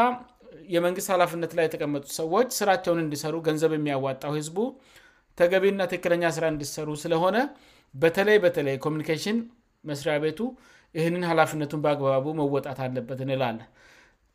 የመንግስት 0.75 1.09
ኃላፍነት 1.15 1.53
ላይ 1.59 1.65
የተቀመጡ 1.69 2.05
ሰዎች 2.21 2.49
ስራቸውን 2.59 3.01
እንዲሰሩ 3.05 3.35
ገንዘብ 3.49 3.73
የሚያዋጣው 3.77 4.33
ህዝቡ 4.39 4.57
ተገቢእና 5.39 5.83
ትክክለኛ 5.93 6.25
ስራ 6.37 6.45
እንዲሰሩ 6.55 6.89
ስለሆነ 7.05 7.37
በተለይ 8.03 8.39
በተለይ 8.45 8.77
ኮሚኒኬሽን 8.87 9.39
መስሪያ 9.91 10.15
ቤቱ 10.25 10.41
ይህንን 10.99 11.25
ሃላፍነቱን 11.31 11.81
በአግባቡ 11.85 12.27
መወጣት 12.41 12.79
አለበትን 12.87 13.31
ላለ 13.43 13.61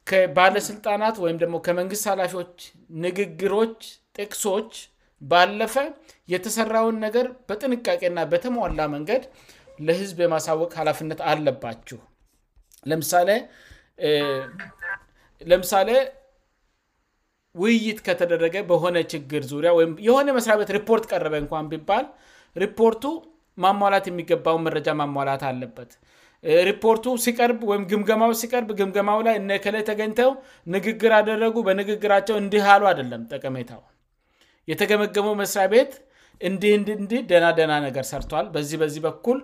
ከባለሥልጣናት 0.09 1.17
ወይም 1.23 1.37
ደሞ 1.43 1.55
ከመንግስት 1.65 2.05
ኃላፊዎች 2.11 2.55
ንግግሮች 3.05 3.79
ቅሶች 4.21 4.71
ባለፈ 5.31 5.75
የተሰራውን 6.33 6.95
ነገር 7.05 7.25
በጥንቃቄና 7.49 8.19
በተሟላ 8.31 8.81
መንገድ 8.95 9.23
ለህዝብ 9.87 10.17
የማሳወቅ 10.25 10.71
ሀላፍነት 10.79 11.19
አለባችሁ 11.31 11.99
ለምሳሌ 15.49 15.89
ውይይት 17.61 17.99
ከተደረገ 18.07 18.55
በሆነ 18.69 18.97
ችግር 19.13 19.41
ዙሪያ 19.51 19.71
ወ 19.77 19.81
የሆነ 20.07 20.27
መስሪያቤት 20.37 20.69
ሪፖርት 20.77 21.03
ቀረበ 21.11 21.35
እንኳን 21.43 21.67
ቢባል 21.73 22.05
ሪፖርቱ 22.63 23.03
ማሟላት 23.63 24.05
የሚገባውን 24.09 24.63
መረጃ 24.67 24.87
ማሟላት 25.01 25.43
አለበት 25.49 25.91
ሪፖርቱ 26.69 27.05
ሲቀርብ 27.25 27.59
ወይም 27.71 27.83
ግምገማው 27.91 28.31
ሲቀርብ 28.41 28.69
ግምገማው 28.79 29.19
ላይ 29.27 29.35
ላ 29.75 29.81
ተገኝተው 29.89 30.31
ንግግር 30.75 31.11
ያደረጉ 31.17 31.55
በንግግራቸው 31.67 32.35
እንዲህ 32.43 32.65
አሉ 32.73 32.83
አደለም 32.93 33.21
ጠቀሜታው 33.33 33.81
የተገመገመው 34.71 35.35
መስሪያቤት 35.43 35.93
እንዲህ 36.47 36.71
እንንዲ 37.01 37.11
ደና 37.31 37.45
ደና 37.57 37.73
ነገር 37.87 38.05
ሰርተል 38.11 38.45
በዚህ 38.55 38.77
በዚህ 38.81 39.01
በኩል 39.07 39.37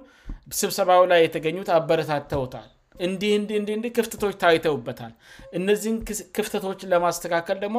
ስብሰባ 0.59 0.89
ላይ 1.11 1.21
የተገኙት 1.25 1.69
አበረታት 1.77 2.23
ተውታል 2.33 2.67
እንዲእን 3.07 3.83
ክፍተቶች 3.97 4.33
ታይተውበታል 4.43 5.11
እነዚህ 5.57 5.91
ክፍተቶችን 6.37 6.89
ለማስተካከል 6.93 7.57
ደግሞ 7.65 7.77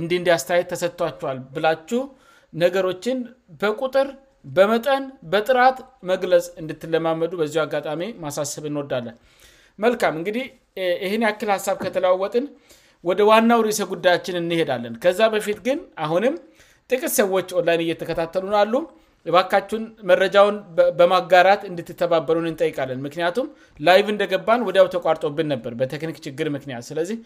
እንዲእንዲ 0.00 0.28
አስተያየት 0.36 0.68
ተሰጥቷቸዋል 0.72 1.38
ብላችሁ 1.54 2.02
ነገሮችን 2.62 3.18
በቁጥር 3.62 4.08
በመጠን 4.56 5.04
በጥራት 5.32 5.78
መግለጽ 6.10 6.44
እንድትለማመዱ 6.60 7.32
በዚ 7.40 7.54
አጋጣሚ 7.64 8.02
ማሳስብ 8.24 8.64
እንወዳለን 8.70 9.16
መልም 9.82 10.14
እንግዲህ 10.20 10.44
ይህን 11.04 11.22
ያክል 11.28 11.50
ሀሳብ 11.56 11.76
ከተለዋወጥን 11.84 12.46
ወደ 13.08 13.20
ዋናው 13.30 13.60
ሪሰ 13.68 13.80
ጉዳያችን 13.92 14.36
እንሄዳለን 14.42 14.94
ከዛ 15.04 15.20
በፊት 15.34 15.58
ግን 15.66 15.78
አሁንም 16.04 16.34
ጥቂት 16.92 17.12
ሰዎች 17.20 17.48
ኦንላይን 17.58 17.82
እየተከታተሉን 17.86 18.54
አሉ 18.60 18.74
ባካችሁን 19.34 19.84
መረጃውን 20.08 20.56
በማጋራት 20.98 21.62
እንድትተባበሩንጠይቃለን 21.68 22.98
ምክንያቱም 23.06 23.46
ላይ 23.86 24.00
እንደገባን 24.14 24.64
ወዲያው 24.66 24.88
ተቋርጦብን 24.94 25.48
ነበር 25.52 25.72
በቴክኒክ 25.80 26.16
ችግር 26.26 26.46
ምክንያት 26.56 26.84
ስለዚህ 26.90 27.18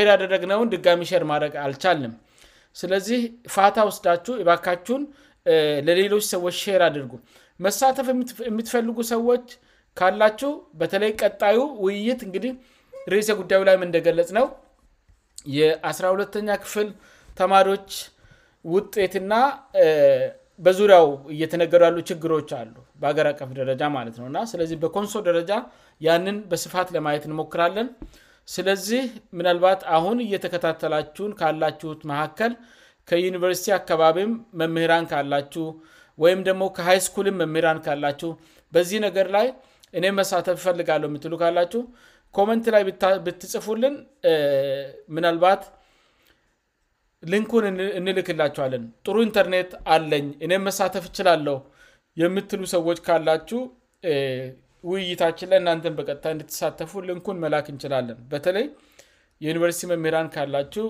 ር 0.00 0.06
ያደረግ 0.12 0.42
ነውን 0.52 0.70
ድጋሚ 0.74 1.04
ር 1.20 1.24
ማድረግ 1.32 1.54
አልቻልም 1.64 2.12
ስለዚህ 2.80 3.20
ፋታ 3.54 3.76
ውስዳችሁ 3.90 4.34
ባካችሁን 4.48 5.04
ለሌሎች 5.86 6.24
ሰዎች 6.34 6.58
ር 6.80 6.82
አድርጉ 6.88 7.12
መሳተፍ 7.66 8.06
የሚትፈልጉ 8.50 8.98
ሰዎች 9.14 9.46
ካላችሁ 9.98 10.50
በተለይ 10.80 11.12
ቀጣዩ 11.22 11.58
ውይይት 11.84 12.20
እንግዲ 12.28 12.46
ሬሰ 13.14 13.28
ጉዳዩ 13.40 13.60
ላይም 13.68 13.82
እንደገለጽ 13.88 14.30
ነው 14.38 14.46
የ12ተኛ 15.56 16.48
ክፍል 16.64 16.88
ተማሪዎች 17.40 17.90
ውጤትእና 18.74 19.34
በዙሪያው 20.66 21.08
እየተነገሩ 21.32 21.80
ያሉ 21.86 21.98
ችግሮች 22.10 22.50
አሉ 22.58 22.74
በአገር 23.00 23.26
አቀፍ 23.30 23.50
ደረጃ 23.58 23.82
ማለት 23.96 24.14
ነውእና 24.20 24.38
ስለዚህ 24.52 24.76
በኮንሶል 24.82 25.22
ደረጃ 25.28 25.50
ያንን 26.06 26.36
በስፋት 26.50 26.88
ለማየት 26.96 27.24
እንሞክራለን 27.28 27.88
ስለዚህ 28.54 29.04
ምናልባት 29.38 29.80
አሁን 29.96 30.18
እየተከታተላችሁን 30.26 31.32
ካላችሁት 31.40 32.00
መካከል 32.12 32.52
ከዩኒቨርሲቲ 33.10 33.68
አካባቢም 33.80 34.32
መምህራን 34.60 35.06
ካላችሁ 35.12 35.66
ወይም 36.24 36.40
ደግሞ 36.48 36.64
ከሃይ 36.76 37.00
ስኩልም 37.06 37.36
መምህራን 37.42 37.80
ካላችሁ 37.86 38.30
በዚህ 38.74 38.98
ነገር 39.06 39.26
ላይ 39.36 39.46
እኔ 39.98 40.04
መሳተፍ 40.18 40.56
እፈልጋለሁ 40.60 41.08
የምትሉ 41.10 41.34
ካላችሁ 41.44 41.82
ኮመንት 42.38 42.66
ላይ 42.76 42.82
ብትጽፉልን 43.26 43.94
ምናባት 45.16 45.62
ልንኩን 47.32 47.64
እንልክላችኋለን 47.98 48.82
ጥሩ 49.06 49.16
ኢንተርኔት 49.28 49.70
አለኝ 49.94 50.26
እኔም 50.46 50.62
መሳተፍ 50.68 51.04
እችላለሁ 51.10 51.56
የምትሉ 52.22 52.62
ሰዎች 52.74 52.98
ካላችሁ 53.06 53.60
ውይይታችን 54.90 55.48
ላይ 55.52 55.58
እናንተን 55.62 55.94
በጥታይ 55.98 56.32
እንድተሳተፉ 56.36 56.92
ልንኩን 57.08 57.38
መላክ 57.44 57.66
እንችላለን 57.72 58.18
በተለይ 58.32 58.66
የዩኒቨርሲቲ 59.44 59.86
መምሄራን 59.92 60.28
ካላችው 60.34 60.86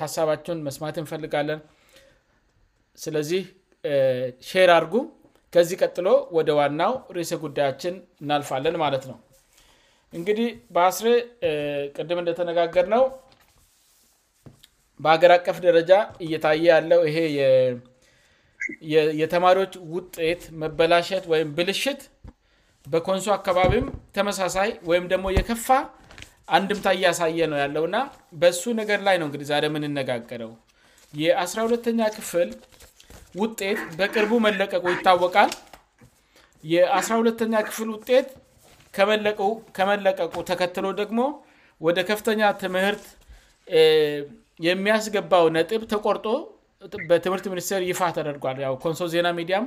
ሀሳባችን 0.00 0.62
መስማት 0.66 0.96
እንፈልጋለን 1.02 1.60
ስለዚህ 3.02 3.42
ሼር 4.50 4.70
አርጉም 4.78 5.06
ከዚህ 5.54 5.76
ቀጥሎ 5.84 6.08
ወደ 6.36 6.48
ዋናው 6.60 6.94
ርሰ 7.16 7.30
ጉዳያችን 7.44 7.94
እናልፋለን 8.22 8.74
ማለት 8.84 9.04
ነው 9.10 9.16
እንግዲህ 10.16 10.48
በአስሬ 10.74 11.08
ቅድም 11.96 12.18
እንደተነጋገር 12.22 12.86
ነው 12.94 13.02
በሀገራ 15.04 15.32
አቀፍ 15.38 15.56
ደረጃ 15.66 15.92
እየታየ 16.24 16.62
ያለው 16.74 17.00
ይሄ 17.08 17.18
የተማሪዎች 19.20 19.74
ውጤት 19.96 20.42
መበላሸት 20.62 21.24
ወይም 21.32 21.50
ብልሽት 21.58 22.00
በኮንሶ 22.92 23.28
አካባቢም 23.38 23.86
ተመሳሳይ 24.16 24.70
ወይም 24.90 25.04
ደሞ 25.12 25.24
የከፋ 25.38 25.68
አንድምታ 26.56 26.88
እያሳየ 26.96 27.46
ነው 27.52 27.58
ያለውእና 27.64 27.96
በሱ 28.42 28.62
ነገር 28.80 29.00
ላይ 29.06 29.16
ነው 29.22 29.28
እግዲዛ 29.30 29.52
ምንነጋገረው 29.74 30.52
የ12ተኛ 31.22 32.00
ክፍል 32.16 32.50
ውጤት 33.42 33.80
በቅርቡ 33.98 34.32
መለቀቁ 34.46 34.84
ይታወቃል 34.94 35.50
የ12ተኛ 36.72 37.54
ክፍል 37.68 37.88
ውጤት 37.96 38.28
ከመለቀቁ 39.78 40.34
ተከትሎ 40.50 40.86
ደግሞ 41.02 41.20
ወደ 41.86 41.98
ከፍተኛ 42.10 42.42
ትምህርት 42.62 43.04
የሚያስገባው 44.66 45.44
ነጥብ 45.56 45.82
ተቆርጦ 45.92 46.26
በትምህርት 47.10 47.44
ሚኒስቴር 47.52 47.82
ይፋ 47.90 48.00
ተደርጓል 48.16 48.58
ኮንሶ 48.84 49.02
ዜና 49.14 49.28
ሚዲያም 49.38 49.64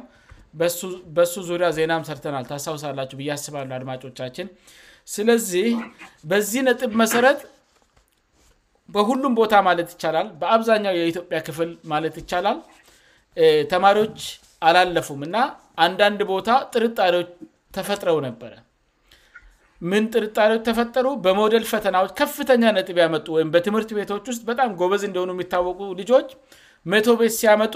በእሱ 1.16 1.34
ዙሪያ 1.50 1.68
ዜናም 1.78 2.02
ሰርተናል 2.10 2.46
ታስታውሳላቸሁ 2.52 3.18
ብያስባሉ 3.20 3.70
አድማጮቻችን 3.78 4.48
ስለዚህ 5.16 5.68
በዚህ 6.32 6.62
ነጥብ 6.70 6.92
መሰረት 7.02 7.40
በሁሉም 8.96 9.34
ቦታ 9.40 9.54
ማለት 9.68 9.90
ይቻላል 9.96 10.28
በአብዛኛው 10.42 10.96
የኢትዮጵያ 11.00 11.40
ክፍል 11.48 11.70
ማለት 11.94 12.16
ይቻላል 12.22 12.58
ተማሪዎች 13.74 14.18
አላለፉም 14.70 15.22
እና 15.28 15.38
አንዳንድ 15.86 16.20
ቦታ 16.34 16.50
ጥርጣሪዎች 16.74 17.30
ተፈጥረው 17.78 18.18
ነበረ 18.28 18.54
ምን 19.90 20.04
ጥርጣሪዎች 20.14 20.64
ተፈጠሩ 20.68 21.08
በሞደል 21.26 21.64
ፈተናዎች 21.72 22.12
ከፍተኛ 22.20 22.64
ነጥብ 22.78 22.98
ያመጡ 23.04 23.26
ወይምበትምህርት 23.36 23.90
ቤቶች 23.98 24.26
ስጥ 24.36 24.44
በጣም 24.50 24.70
ጎበዝ 24.80 25.04
እንዲሆኑ 25.08 25.30
የሚታወቁ 25.36 25.80
ልጆች 26.00 26.28
ሜቶቤስ 26.92 27.34
ሲያመጡ 27.42 27.76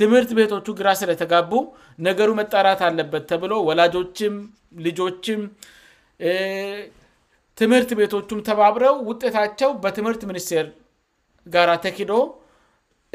ትምህርት 0.00 0.30
ቤቶቹ 0.38 0.66
ግራ 0.78 0.88
ስለተጋቡ 1.00 1.52
ነገሩ 2.06 2.28
መጣራት 2.40 2.80
አለበት 2.88 3.24
ተብሎ 3.30 3.52
ወላጆችም 3.68 4.34
ልጆችም 4.86 5.40
ትምህርት 7.60 7.90
ቤቶቹም 8.00 8.40
ተባብረው 8.48 8.96
ውጤታቸው 9.10 9.70
በትምህርት 9.84 10.22
ሚኒስቴር 10.30 10.66
ጋር 11.54 11.70
ተኪዶ 11.86 12.12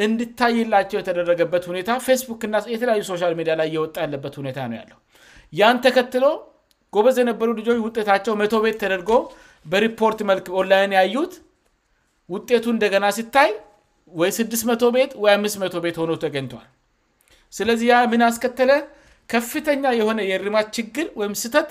እንድታይላቸው 0.06 1.00
የተደረገበት 1.00 1.64
ሁኔ 1.70 1.80
ፌክናየተለዩሶልሚዲላይ 2.08 3.70
እወ 3.82 3.86
ያለበት 4.06 4.36
ነው 6.26 6.34
ጎበዝ 6.96 7.18
የነበሩ 7.22 7.50
ልጆች 7.60 7.78
ውጤታቸው 7.88 8.34
መ0 8.42 8.58
ቤት 8.66 8.76
ተደርጎ 8.82 9.12
በሪፖርት 9.72 10.20
መልክ 10.30 10.48
ላን 10.72 10.92
ያዩት 11.00 11.34
ውጤቱ 12.34 12.66
እንደገና 12.76 13.06
ሲታይ 13.18 13.50
ወ 14.22 14.28
600ቤት 14.38 15.12
500ቤት 15.30 15.96
ሆኖ 16.02 16.12
ተገኝቷል 16.24 16.68
ስለዚህ 17.58 17.88
ያ 17.94 17.98
ምን 18.12 18.22
አስከተለ 18.30 18.72
ከፍተኛ 19.34 19.84
የሆነ 20.00 20.20
የርማ 20.32 20.58
ችግር 20.78 21.06
ወይም 21.22 21.34
ስህተት 21.42 21.70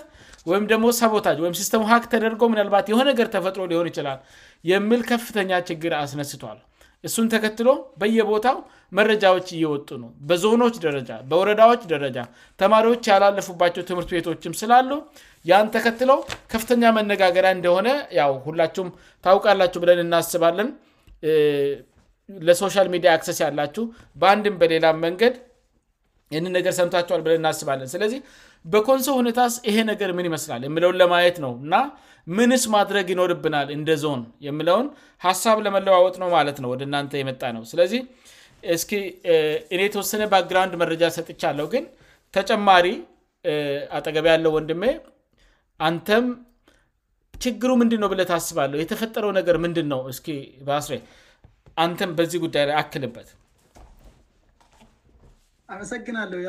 ወይም 0.51 0.65
ደግሞ 0.73 0.87
ሰቦታጅ 1.01 1.39
ወም 1.45 1.55
ሲስተሙ 1.61 1.83
ሀ 1.91 1.97
ተደርጎ 2.13 2.43
ምናልባት 2.53 2.87
የሆነ 2.93 3.09
ገር 3.19 3.29
ተፈጥሮ 3.35 3.63
ሊሆን 3.73 3.89
ይችላል 3.91 4.21
የምል 4.71 5.03
ከፍተኛ 5.11 5.53
ችግር 5.69 5.93
አስነስቷል 6.05 6.59
እሱን 7.09 7.27
ተከትሎ 7.35 7.69
በየቦታው 8.01 8.57
መረጃዎች 8.99 9.47
እየወጡ 9.57 9.89
ነው 10.03 10.11
በዞኖች 10.29 10.75
ደረጃ 10.85 11.11
በወረዳዎች 11.31 11.83
ደረጃ 11.93 12.17
ተማሪዎች 12.61 13.05
ያላለፉባቸው 13.13 13.83
ትምህርት 13.91 14.11
ቤቶችም 14.17 14.53
ስላሉ 14.61 14.91
ያን 15.51 15.69
ተከትሎ 15.77 16.11
ከፍተኛ 16.53 16.83
መነጋገሪያ 16.99 17.51
እንደሆነ 17.59 17.89
ው 18.33 18.37
ሁላችሁም 18.47 18.91
ታውቃላችሁ 19.27 19.81
ብለን 19.85 20.03
እናስባለን 20.05 20.69
ለሶሻል 22.49 22.89
ሚዲያ 22.95 23.11
አክሰስ 23.17 23.41
ያላችሁ 23.45 23.85
በአንድም 24.21 24.55
በሌላም 24.61 24.99
መንገድ 25.07 25.35
ይንን 26.37 26.53
ነገር 26.59 26.73
ሰምቷቸዋል 26.81 27.23
ብለን 27.25 27.41
እናስባለን 27.43 27.89
ስለዚህ 27.95 28.21
በኮንሶ 28.73 29.09
ሁኔታስ 29.21 29.55
ይሄ 29.69 29.77
ነገር 29.93 30.11
ምን 30.19 30.27
ይመስላል 30.31 30.63
የምለውን 30.69 30.97
ለማየት 31.03 31.37
ነው 31.45 31.53
እና 31.67 31.75
ምንስ 32.39 32.65
ማድረግ 32.75 33.07
ይኖርብናል 33.13 33.69
እንደ 33.77 33.91
ዞን 34.03 34.21
የሚለውን 34.49 34.87
ሀሳብ 35.27 35.57
ለመለዋወጥ 35.67 36.15
ነው 36.23 36.29
ማለት 36.39 36.59
ነው 36.63 36.69
ወደ 36.75 36.83
እናንተ 36.89 37.13
የመጣ 37.21 37.43
ነው 37.57 37.63
ስለዚህ 37.71 38.01
እስ 38.75 38.83
እኔ 39.75 39.81
የተወሰነ 39.89 40.23
ባግራድ 40.33 40.75
መረጃ 40.83 41.05
ሰጥቻለሁ 41.17 41.67
ግን 41.73 41.85
ተጨማሪ 42.37 42.87
አጠገቢ 43.99 44.27
ያለው 44.35 44.53
ወንድም 44.57 44.83
አንተም 45.89 46.27
ችግሩ 47.45 47.71
ምንድን 47.83 48.01
ነው 48.05 48.09
ብለ 48.13 48.23
ታስባለሁ 48.31 48.79
የተፈጠረው 48.83 49.31
ነገር 49.39 49.57
ምንድን 49.65 49.87
ነው 49.93 50.01
እስ 50.13 50.19
ባስሬ 50.69 50.97
አንተም 51.85 52.11
በዚህ 52.21 52.41
ጉዳይ 52.45 52.65
ላይ 52.69 52.77
አክልበት 52.83 53.29
አመሰግናለሁ 55.75 56.41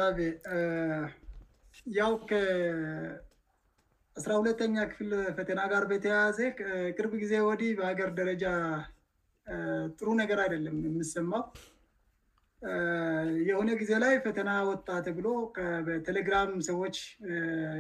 አስራ 4.17 4.32
ሁለተኛ 4.39 4.76
ክፍል 4.89 5.12
ፈተና 5.38 5.60
ጋር 5.71 5.84
በተያያዘ 5.91 6.39
ቅርብ 6.97 7.13
ጊዜ 7.21 7.32
ወዲህ 7.45 7.69
በሀገር 7.78 8.10
ደረጃ 8.19 8.43
ጥሩ 9.99 10.10
ነገር 10.19 10.39
አይደለም 10.43 10.76
የምሰማው 10.88 11.41
የሆነ 13.47 13.69
ጊዜ 13.80 13.91
ላይ 14.04 14.13
ፈተና 14.26 14.49
ወጣ 14.69 14.86
ብሎ 15.17 15.30
በቴሌግራም 15.88 16.52
ሰዎች 16.69 16.97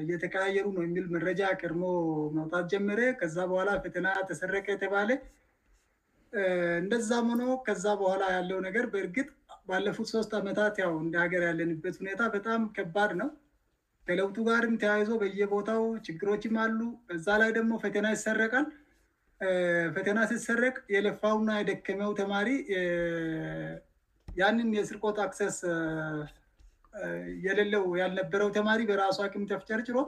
እየተቀያየሩ 0.03 0.65
ነው 0.77 0.83
የሚል 0.87 1.05
መረጃ 1.15 1.41
ቅድሞ 1.61 1.83
መውጣት 2.39 2.65
ጀመረ 2.73 2.99
ከዛ 3.21 3.37
በኋላ 3.51 3.69
ፈተና 3.85 4.07
ተሰረቀ 4.31 4.65
የተባለ 4.73 5.09
እንደዛመሆኖ 6.83 7.43
ከዛ 7.69 7.85
በኋላ 8.01 8.23
ያለው 8.37 8.59
ነገር 8.67 8.85
በእርግጥ 8.95 9.29
ባለፉት 9.69 10.07
ሶስት 10.15 10.31
ዓመታት 10.41 10.75
ያው 10.85 10.93
እንደሀገር 11.05 11.41
ያለንበት 11.49 11.95
ሁኔታ 12.03 12.21
በጣም 12.37 12.61
ከባድ 12.77 13.13
ነው 13.23 13.29
ከለውቱ 14.07 14.35
ጋርም 14.47 14.73
ተያይዞ 14.81 15.09
በየቦታው 15.21 15.83
ችግሮችም 16.07 16.55
አሉ 16.63 16.79
በዛ 17.07 17.27
ላይ 17.41 17.51
ደግሞ 17.57 17.73
ፈተና 17.83 18.07
ይሰረቃን 18.15 18.65
ፈተና 19.95 20.19
ሲሰረቅ 20.31 20.75
የለፋው 20.95 21.37
ና 21.47 21.53
የደከመው 21.61 22.11
ተማሪ 22.21 22.49
ያንን 24.41 24.69
የስርቆት 24.77 25.17
አክሰስ 25.27 25.57
የሌለው 27.45 27.83
ያልነበረው 28.01 28.49
ተማሪ 28.57 28.81
በራሱ 28.89 29.19
አም 29.27 29.45
ተፍጨርጭሮሎ 29.51 30.05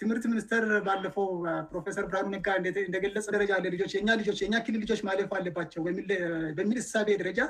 ትምህርት 0.00 0.24
ሚኒስተር 0.30 0.64
ባለፈው 0.86 1.26
ፕሮፌሰር 1.70 2.04
ብርሃም 2.10 2.30
ነጋ 2.34 2.46
እንደገለጽ 2.88 3.26
ደረጃ 3.36 3.50
ያለ 3.56 3.66
ልጆች 3.74 3.92
የ 3.96 4.00
ልጆ 4.20 4.28
የኛ 4.46 4.54
ክልል 4.66 4.80
ልጆች 4.84 5.00
ማለፍ 5.08 5.32
አለባቸው 5.38 5.82
በሚል 6.58 6.72
ተሳቤ 6.84 7.08
ደረጃ 7.22 7.40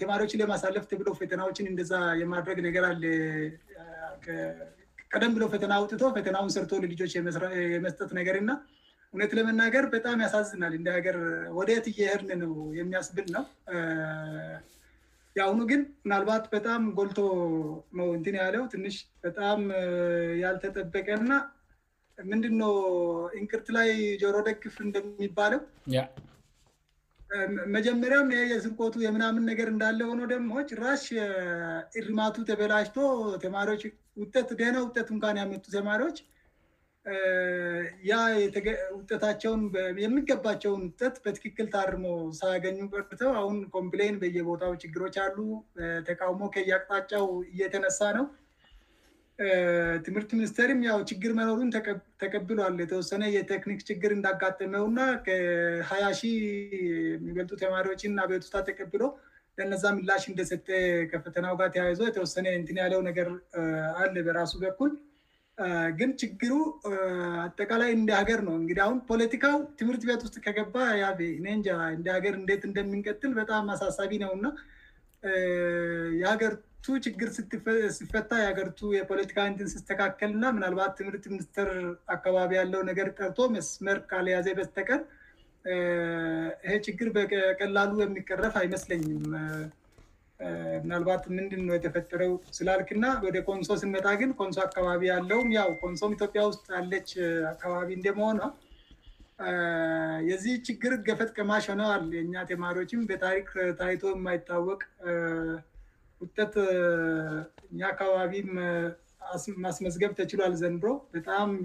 ተማሪዎችን 0.00 0.40
ለማሳለፍብሎ 0.42 1.08
ፈተናዎችን 1.20 1.70
እንደዛ 1.72 1.92
የማድረግ 2.22 2.58
ነገር 2.68 2.84
አለ 2.92 3.04
ቀደም 5.14 5.32
ብለ 5.36 5.44
ፈተና 5.54 5.72
አውጥቶ 5.80 6.02
ፈተናውን 6.16 6.50
ሰርቶልጆች 6.56 7.12
የመስጠት 7.76 8.10
ነገር 8.20 8.36
እና 8.42 8.50
እሁነት 9.12 9.30
ለመናገር 9.38 9.84
በጣም 9.96 10.16
ያሳዝናል 10.24 10.72
እንዲሀገር 10.78 11.16
ወደ 11.58 11.70
ትየህርንነው 11.86 12.50
የሚያስብል 12.80 13.28
ነው 13.36 13.44
የአሁኑ 15.38 15.60
ግን 15.70 15.80
ምናልባት 16.04 16.44
በጣም 16.54 16.82
ጎልቶ 16.98 17.18
ነው 17.98 18.08
እንትን 18.18 18.34
ያለው 18.42 18.62
ትንሽ 18.72 18.96
በጣም 19.26 19.58
ያልተጠበቀእና 20.44 21.32
ምንድኖ 22.30 22.62
እንቅርት 23.40 23.68
ላይ 23.76 23.88
ጆሮ 24.22 24.36
ደግፍ 24.48 24.76
እንደሚባለው 24.86 25.60
መጀመሪያም 27.76 28.28
የስርቆቱ 28.52 28.94
የምናምን 29.06 29.42
ነገር 29.50 29.68
እንዳለ 29.72 30.00
ሆነው 30.10 30.26
ደሞች 30.32 30.68
ራሽ 30.84 31.02
እርማቱ 32.00 32.36
ተበላጅቶ 32.50 32.96
ተማሪዎች 33.44 33.82
ደህና 34.60 34.76
ውጠት 34.84 35.08
እንኳን 35.14 35.40
ያመጡ 35.42 35.64
ተማሪዎች 35.76 36.18
ያ 38.08 38.14
ውጠታቸውን 38.96 39.62
የሚገባቸውን 40.04 40.82
ውጠት 40.88 41.14
በትክክል 41.24 41.66
ታርሞ 41.74 42.04
ሳያገኙ 42.40 42.78
በርተው 42.92 43.30
አሁን 43.40 43.56
ኮምፕሌን 43.76 44.16
በየቦታው 44.22 44.72
ችግሮች 44.82 45.16
አሉ 45.24 45.38
ተቃውሞ 46.08 46.42
ከያቅጣጫው 46.56 47.26
እየተነሳ 47.52 48.00
ነው 48.18 48.26
ትምህርት 50.06 50.30
ሚኒስተርም 50.36 50.80
ያው 50.88 51.00
ችግር 51.12 51.32
መኖሩን 51.40 51.68
ተቀብሏለ 52.22 52.78
የተወሰነ 52.84 53.24
የቴክኒክ 53.36 53.80
ችግር 53.90 54.10
እንዳጋጠመው 54.16 54.84
እና 54.92 55.00
ከሀ 55.26 55.90
የሚገልጡ 56.22 57.52
ተማሪዎችን 57.64 58.20
አቤት 58.24 58.46
ታ 58.54 58.60
ተቀብሎ 58.70 59.02
ለነዛ 59.60 59.84
ምላሽ 59.98 60.24
እንደሰጠ 60.32 60.66
ከፈተናው 61.12 61.54
ጋር 61.60 61.68
ተያይዞ 61.76 62.00
የተወሰነ 62.08 62.46
ን 62.74 62.80
ያለው 62.84 63.00
ነገር 63.10 63.28
አለ 64.04 64.14
በራሱ 64.26 64.52
በኩል 64.64 64.90
ግን 65.98 66.10
ችግሩ 66.22 66.52
አጠቃላይ 67.46 67.90
እንዲ 67.96 68.10
ሀገር 68.20 68.40
ነው 68.48 68.54
እንግዲ 68.60 68.78
አሁን 68.84 68.98
ፖለቲካው 69.08 69.56
ትምህርት 69.78 70.02
ቤት 70.08 70.22
ውስጥ 70.26 70.36
ከገባ 70.44 70.74
ያኔእንጃ 71.02 71.68
እንዲ 71.96 72.06
ሀገር 72.16 72.34
እንዴት 72.40 72.62
እንደምንቀጥል 72.68 73.32
በጣም 73.40 73.64
አሳሳቢ 73.74 74.12
ነው 74.24 74.30
እና 74.36 74.46
የሀገርቱ 76.20 76.86
ችግር 77.06 77.30
ሲፈታ 77.98 78.30
የሀገርቱ 78.42 78.82
የፖለቲካንድን 78.98 79.72
ስተካከል 79.74 80.32
ና 80.42 80.52
ምናልባት 80.58 80.94
ትምህርት 81.00 81.26
ሚኒስትር 81.34 81.70
አካባቢ 82.16 82.50
ያለው 82.60 82.82
ነገር 82.90 83.10
ጠርቶ 83.20 83.38
መስመር 83.56 84.00
ካልያዘ 84.12 84.46
በስተቀር 84.60 85.02
ይሄ 86.66 86.74
ችግር 86.88 87.08
በቀላሉ 87.18 87.92
የሚቀረፍ 88.04 88.54
አይመስለኝም 88.62 89.24
ምናልባት 90.82 91.22
ምንድን 91.36 91.62
ነ 91.68 91.76
የተፈጠረው 91.76 92.32
ስላልክና 92.56 93.06
ወደ 93.26 93.36
ኮንሶ 93.48 93.68
ስንመጣ 93.82 94.04
ግን 94.20 94.30
ኮንሶ 94.40 94.58
አካባቢ 94.66 95.02
ያለውም 95.12 95.48
ያው 95.58 95.70
ኮንሶም 95.80 96.12
ኢትዮጵያ 96.16 96.42
ውስጥ 96.50 96.62
ያለች 96.76 97.08
አካባቢ 97.54 97.88
እንደመሆኗ 97.98 98.40
የዚህ 100.28 100.54
ችግር 100.68 100.92
ገፈጥ 101.08 101.28
ቀማሽ 101.38 101.66
ሆነዋል 101.72 102.04
የእኛ 102.18 102.34
ተማሪዎችም 102.52 103.02
በታሪክ 103.10 103.48
ታይቶ 103.80 104.00
የማይታወቅ 104.14 104.80
ውጠት 106.22 106.54
እኛ 107.70 107.80
አካባቢ 107.94 108.32
ማስመዝገብ 109.64 110.12
ተችሏል 110.20 110.52
ዘንብሮ 110.64 110.90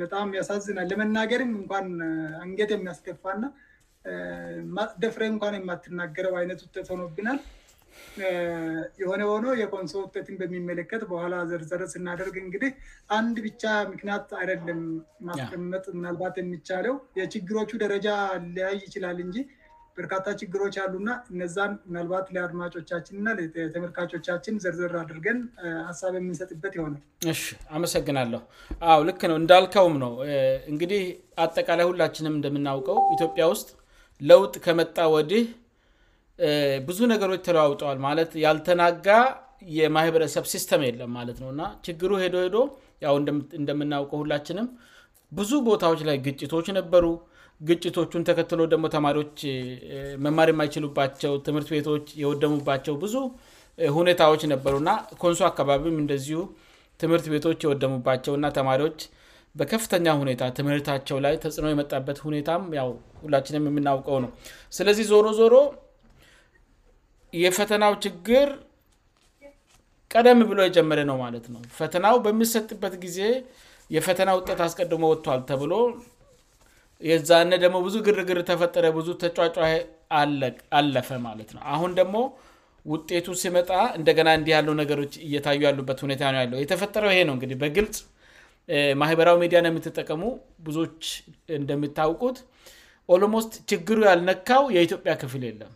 በጣም 0.03 0.27
ያሳዝናል 0.39 0.87
ለመናገርም 0.91 1.51
እንኳን 1.61 1.87
አንጌት 2.43 2.71
የሚያስደፋእና 2.75 3.45
ደፍሬ 5.05 5.23
እንኳን 5.35 5.57
የማትናገረው 5.61 6.33
አይነት 6.41 6.61
ውጠት 6.65 6.87
ሆኖብናል 6.93 7.39
የሆነ 9.01 9.21
ሆኖ 9.31 9.45
የኮንሶ 9.61 9.93
ውጤትን 10.03 10.35
በሚመለከት 10.41 11.01
በኋላ 11.11 11.35
ዘርዘር 11.51 11.81
ስናደርግ 11.93 12.35
እንግዲህ 12.45 12.71
አንድ 13.17 13.37
ብቻ 13.47 13.63
ምክንያት 13.93 14.27
አይደለም 14.41 14.81
ማስቀመጥ 15.29 15.85
ምናልባት 15.99 16.35
የሚቻለው 16.41 16.95
የችግሮቹ 17.19 17.71
ደረጃ 17.85 18.09
ሊያይ 18.57 18.77
ይችላል 18.87 19.19
እንጂ 19.27 19.37
በርካታ 19.97 20.27
ችግሮች 20.41 20.75
አሉና 20.83 21.09
እነዛም 21.31 21.73
ምናልባት 21.87 22.27
ለአድማጮቻችንና 22.35 23.29
ለተመርካቾቻችን 23.39 24.55
ዘርዘር 24.63 24.93
አድርገን 25.01 25.39
ሀሳብ 25.89 26.13
የምንሰጥበት 26.19 26.73
የሆነው 26.77 27.01
እ 27.31 27.33
አመሰግናለሁ 27.77 28.41
አው 28.93 29.03
ልክ 29.09 29.21
ነው 29.31 29.37
እንዳልከውም 29.41 29.97
ነው 30.05 30.13
እንግዲህ 30.71 31.03
አጠቃላይ 31.45 31.87
ሁላችንም 31.91 32.37
እንደምናውቀው 32.39 32.97
ኢትዮጵያ 33.17 33.45
ውስጥ 33.53 33.69
ለውጥ 34.31 34.55
ከመጣ 34.65 34.97
ወዲህ 35.15 35.45
ብዙ 36.87 36.99
ነገሮች 37.13 37.41
ተለዋውጠዋል 37.47 37.97
ማለት 38.07 38.31
ያልተናጋ 38.45 39.07
የማህበረሰብ 39.79 40.45
ሲስተም 40.53 40.81
የለም 40.85 41.11
ማለት 41.17 41.37
ነውእና 41.43 41.63
ችግሩ 41.87 42.11
ሄዶ 42.23 42.35
ሄዶ 42.45 42.57
እንደምናውቀው 43.59 44.17
ሁላችንም 44.23 44.67
ብዙ 45.37 45.51
ቦታዎች 45.67 46.01
ላይ 46.09 46.17
ግጭቶች 46.25 46.67
ነበሩ 46.79 47.05
ግጭቶቹን 47.69 48.23
ተከትሎ 48.29 48.59
ደግሞ 48.73 48.85
ተማሪዎች 48.95 49.35
መማር 50.25 50.49
የማይችሉባቸው 50.53 51.33
ትምህርት 51.47 51.69
ቤቶች 51.75 52.05
የወደሙባቸው 52.21 52.95
ብዙ 53.03 53.15
ሁኔታዎች 53.97 54.41
ነበሩ 54.53 54.73
እና 54.81 54.91
ኮንሱ 55.23 55.39
አካባቢም 55.51 55.95
እንደዚሁ 56.03 56.39
ትምህርት 57.03 57.27
ቤቶች 57.33 57.59
የወደሙባቸውእና 57.65 58.47
ተማሪዎች 58.57 58.99
በከፍተኛ 59.59 60.07
ሁኔታ 60.21 60.43
ትምህርታቸው 60.57 61.17
ላይ 61.27 61.33
ተጽዕኖ 61.45 61.67
የመጣበት 61.73 62.17
ሁኔታምሁላችንም 62.27 63.65
የምናውቀው 63.71 64.17
ነውስለዚዞሮዞሮ 64.25 65.55
የፈተናው 67.41 67.93
ችግር 68.05 68.47
ቀደም 70.15 70.39
ብሎ 70.49 70.59
የጀመረ 70.65 70.99
ነው 71.09 71.17
ማለት 71.25 71.45
ነው 71.53 71.61
ፈተናው 71.79 72.15
በምሰጥበት 72.25 72.95
ጊዜ 73.03 73.19
የፈተና 73.95 74.29
ውጤት 74.39 74.59
አስቀድሞ 74.65 75.03
ወጥተል 75.13 75.39
ተብሎ 75.49 75.73
የዛነ 77.09 77.51
ደግሞ 77.63 77.77
ብዙ 77.85 77.95
ግርግር 78.07 78.39
ተፈጠረ 78.49 78.85
ብዙ 78.97 79.07
ተጫጫ 79.23 79.57
አለፈ 80.79 81.09
ማለት 81.27 81.49
ነው 81.55 81.61
አሁን 81.75 81.91
ደግሞ 81.99 82.17
ውጤቱ 82.91 83.27
ሲመጣ 83.41 83.69
እንደገና 83.97 84.29
እንዲ 84.39 84.49
ያሉ 84.55 84.69
ነገሮች 84.81 85.13
እየታዩ 85.25 85.59
ያሉበት 85.67 85.99
ሁኔታ 86.05 86.23
ነው 86.33 86.39
ያለው 86.43 86.59
የተፈጠረው 86.63 87.11
ይሄ 87.13 87.19
ነው 87.29 87.35
እግዲህ 87.39 87.57
በግልጽ 87.63 87.97
ማህበራዊ 89.01 89.37
ሚዲያው 89.43 89.67
የምትጠቀሙ 89.71 90.23
ብዙዎች 90.65 91.01
እንደሚታውቁት 91.59 92.37
ኦሎሞስት 93.15 93.53
ችግሩ 93.71 93.99
ያልነካው 94.11 94.63
የኢትዮጵያ 94.75 95.13
ክፍል 95.23 95.41
የለም 95.49 95.73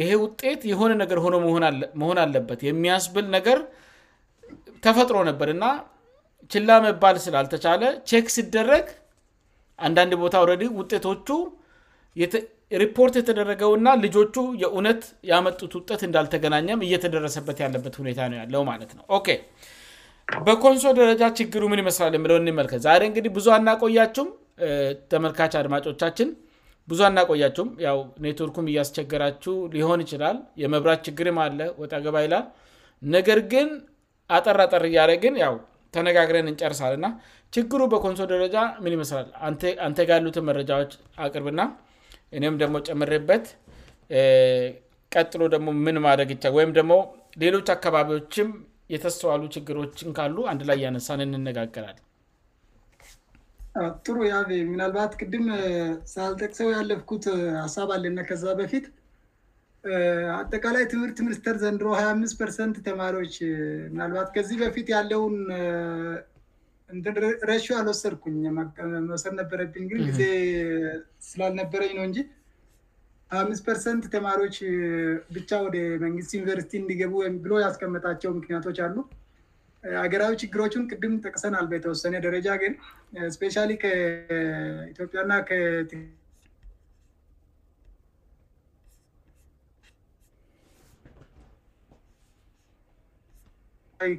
ይሄ 0.00 0.08
ውጤት 0.24 0.60
የሆነ 0.70 0.92
ነገር 1.02 1.18
ሆኖ 1.24 1.34
መሆን 2.00 2.18
አለበት 2.24 2.60
የሚያስብል 2.68 3.26
ነገር 3.36 3.58
ተፈጥሮ 4.84 5.16
ነበርእና 5.30 5.64
ችላ 6.52 6.70
መባል 6.86 7.16
ስላልተቻለ 7.24 7.82
ክ 8.26 8.30
ሲደረግ 8.36 8.86
አንዳንድ 9.86 10.12
ቦታ 10.22 10.36
ረድ 10.50 10.62
ውጤቶቹ 10.80 11.28
ሪፖርት 12.82 13.14
የተደረገውና 13.18 13.88
ልጆቹ 14.04 14.34
የእውነት 14.62 15.00
ያመጡት 15.30 15.72
ውጤት 15.78 16.00
እንዳልተገናኘም 16.08 16.82
እየተደረሰበት 16.86 17.58
ያለበት 17.64 17.94
ሁኔታ 18.00 18.20
ነው 18.32 18.38
ያለው 18.42 18.62
ማለት 18.70 18.90
ነው 18.98 19.04
በኮንሶ 20.46 20.86
ደረጃ 21.00 21.22
ችግሩ 21.38 21.62
ምን 21.70 21.80
ይመስላል 21.82 22.12
የለው 22.16 22.36
ንመልከት 22.48 22.80
ዛሬ 22.88 23.00
እንግዲህ 23.10 23.30
ብዙ 23.36 23.46
እናቆያችም 23.60 24.28
ተመልካች 25.12 25.52
አድማጮቻችን 25.60 26.28
ብዙ 26.90 27.00
እና 27.12 27.20
ቆያችሁም 27.30 27.68
ኔትወርኩም 28.24 28.66
እያስቸገራችው 28.70 29.54
ሊሆን 29.74 30.00
ይችላል 30.04 30.36
የመብራት 30.62 31.00
ችግርም 31.06 31.38
አለ 31.44 31.58
ወጣገባ 31.82 32.16
ይላል 32.24 32.44
ነገር 33.14 33.38
ግን 33.52 33.68
አጠር 34.36 34.58
አጠር 34.64 34.82
እያረግን 34.90 35.36
ተነጋግረን 35.94 36.48
እንጨርሳል 36.50 36.92
እና 36.98 37.06
ችግሩ 37.54 37.80
በኮንሶል 37.92 38.28
ደረጃ 38.34 38.56
ምን 38.82 38.92
ይመስላል 38.96 39.28
አንተ 39.86 39.98
ጋሉትን 40.10 40.46
መረጃዎች 40.50 40.92
አቅርብና 41.24 41.62
እኔም 42.38 42.56
ደግሞ 42.62 42.76
ጨምሬበት 42.90 43.46
ቀጥሎ 45.14 45.42
ደሞ 45.54 45.66
ምን 45.86 45.98
ማድግ 46.06 46.30
ይቻል 46.34 46.54
ወይም 46.58 46.72
ደግሞ 46.78 46.92
ሌሎች 47.44 47.66
አካባቢዎችም 47.76 48.48
የተስተዋሉ 48.94 49.42
ችግሮችን 49.56 50.14
ካሉ 50.18 50.36
አንድ 50.52 50.62
ላይ 50.70 50.78
እያነሳን 50.80 51.24
እንነጋገራል 51.26 51.98
ጥሩ 54.04 54.14
ያ 54.30 54.36
ምናልባት 54.70 55.12
ቅድም 55.20 55.44
ስልጠቅ 56.12 56.50
ሰው 56.60 56.68
ያለፍኩት 56.76 57.24
ሀሳብ 57.64 57.88
አለና 57.96 58.20
ከዛ 58.30 58.44
በፊት 58.60 58.86
አጠቃላይ 60.38 60.84
ትምህርት 60.92 61.18
ሚኒስትር 61.26 61.54
ዘንድሮ 61.62 61.86
25ርት 62.00 62.78
ተማሪዎች 62.88 63.36
ምባት 64.00 64.28
ከዚህ 64.34 64.56
በፊት 64.62 64.88
ያለውን 64.94 65.36
ሬሽ 67.50 67.66
አልወሰድኩኝ 67.78 68.36
መወሰድ 68.56 69.34
ነበረብኝ 69.40 69.84
እግ 69.86 69.92
እንግዜ 70.00 70.22
ስላልነበረኝ 71.28 71.92
ነው 71.98 72.04
እንጂ 72.08 72.18
25ርት 73.38 74.04
ተማሪዎች 74.16 74.56
ብቻ 75.36 75.50
ወደ 75.66 75.76
መንግስት 76.04 76.30
ዩኒቨርሲቲ 76.38 76.74
እንዲገቡ 76.82 77.12
ወይም 77.22 77.36
ብሎ 77.46 77.52
ያስቀመጣቸው 77.66 78.30
ምክንያቶች 78.38 78.78
አሉ 78.86 78.96
ሀገራዊ 80.04 80.32
ችግሮቹን 80.40 80.82
ቅድም 80.92 81.12
ጠቅሰናአል 81.26 81.66
በተወሰነ 81.72 82.16
ደረጃ 82.26 82.46
ግን 82.62 82.72
ስፔሻ 83.34 83.54
ከኢትዮጵያና 83.82 85.32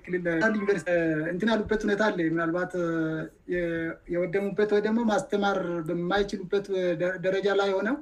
ክልልዩኒቨእንትን 0.06 1.52
ያሉበት 1.54 1.82
ሁኔታ 1.86 2.02
አለ 2.10 2.18
ምናልባት 2.34 2.74
የወደሙበት 4.16 4.72
ወደግሞ 4.78 5.00
ማስተማር 5.14 5.60
በማይችሉበት 5.90 6.66
ደረጃ 7.28 7.48
ላይ 7.62 7.70
የሆነው 7.72 7.96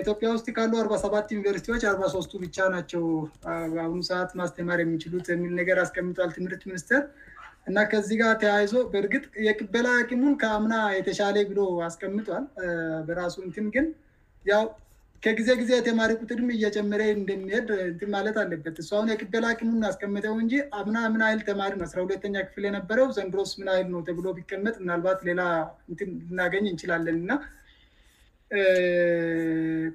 ኢትዮጵያ 0.00 0.28
ውስጥ 0.36 0.48
ካሉ 0.56 0.72
አርባሰባት 0.80 1.30
ዩኒቨርሲቲዎች 1.34 1.82
አርባሶስቱ 1.90 2.32
ብቻ 2.44 2.56
ናቸው 2.74 3.02
በአሁኑ 3.74 4.00
ሰዓት 4.10 4.30
ማስተማር 4.40 4.78
የሚችሉት 4.82 5.28
የሚል 5.34 5.52
ነገር 5.60 5.78
አስቀምጧል 5.84 6.30
ትምህርት 6.36 6.62
ሚኒስተር 6.70 7.02
እና 7.70 7.78
ከዚህ 7.92 8.16
ጋር 8.22 8.34
ተያይዞ 8.42 8.74
በእርግጥ 8.92 9.24
የቅበላ 9.46 9.86
አኪሙን 10.02 10.34
ከአምና 10.42 10.74
የተሻሌ 10.98 11.36
ብሎ 11.50 11.60
አስቀምጧል 11.88 12.44
በራሱ 13.08 13.36
እንትን 13.46 13.66
ግን 13.74 13.86
ያው 14.52 14.64
ከጊዜ 15.24 15.48
ጊዜ 15.60 15.70
የተማሪ 15.78 16.10
ቁጥድም 16.22 16.46
እየጀመረ 16.56 17.00
እንደሚሄድ 17.16 17.70
እን 17.86 17.98
ማለት 18.14 18.36
አለበት 18.42 18.76
እሁን 18.82 19.10
የቅበላ 19.12 19.46
አሙን 19.54 19.74
እናስቀምጠው 19.78 20.36
እንጂ 20.44 20.54
አምና 20.78 20.96
ምን 21.14 21.22
አይል 21.26 21.40
ተማሪ 21.50 21.72
ው 21.80 21.84
አስራሁለተኛ 21.88 22.36
ክፍል 22.48 22.64
የነበረው 22.68 23.08
ዘንድሮስ 23.18 23.52
ምንአይል 23.62 23.88
ነው 23.94 24.02
ተብሎ 24.08 24.26
ቢቀመጥ 24.38 24.74
ምናልባት 24.84 25.20
ሌላ 25.30 25.40
ን 25.92 25.98
ልናገኝ 26.32 26.64
እንችላለን 26.72 27.18
እና 27.24 27.30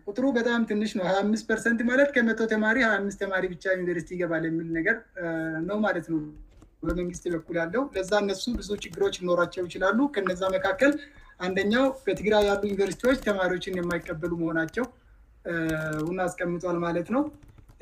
ቁጥሩ 0.04 0.26
በጣም 0.38 0.60
ትንሽ 0.70 0.92
ነው 0.98 1.06
ሀ 1.08 1.14
አት 1.22 1.32
ፐርሰንት 1.50 1.80
ማለት 1.90 2.10
ከመቶ 2.16 2.40
ተማሪ 2.54 2.78
ሀ 2.86 2.90
አት 2.98 3.16
ተማሪ 3.24 3.44
ብቻ 3.54 3.66
ዩኒቨርሲቲ 3.78 4.12
ይገባል 4.16 4.44
የሚል 4.50 4.68
ነገር 4.78 4.98
ነው 5.70 5.78
ማለት 5.86 6.06
ነው 6.12 6.20
በመንግስት 6.88 7.24
ይበኩል 7.30 7.58
ያለው 7.62 7.84
ለዛ 7.96 8.12
እነሱ 8.24 8.44
ብዙ 8.60 8.70
ችግሮች 8.86 9.16
ሊኖሯቸው 9.24 9.64
ይችላሉ 9.70 10.00
ከነዛ 10.18 10.42
መካከል 10.56 10.94
አንደኛው 11.48 11.86
በትግራይ 12.08 12.44
ያሉ 12.52 12.62
ዩኒቨርሲቲዎች 12.72 13.20
ተማሪዎችን 13.28 13.78
የማይቀበሉ 13.80 14.32
መሆናቸው 14.44 14.86
ን 16.16 16.20
አስቀምጧል 16.28 16.78
ማለት 16.88 17.08
ነው 17.16 17.24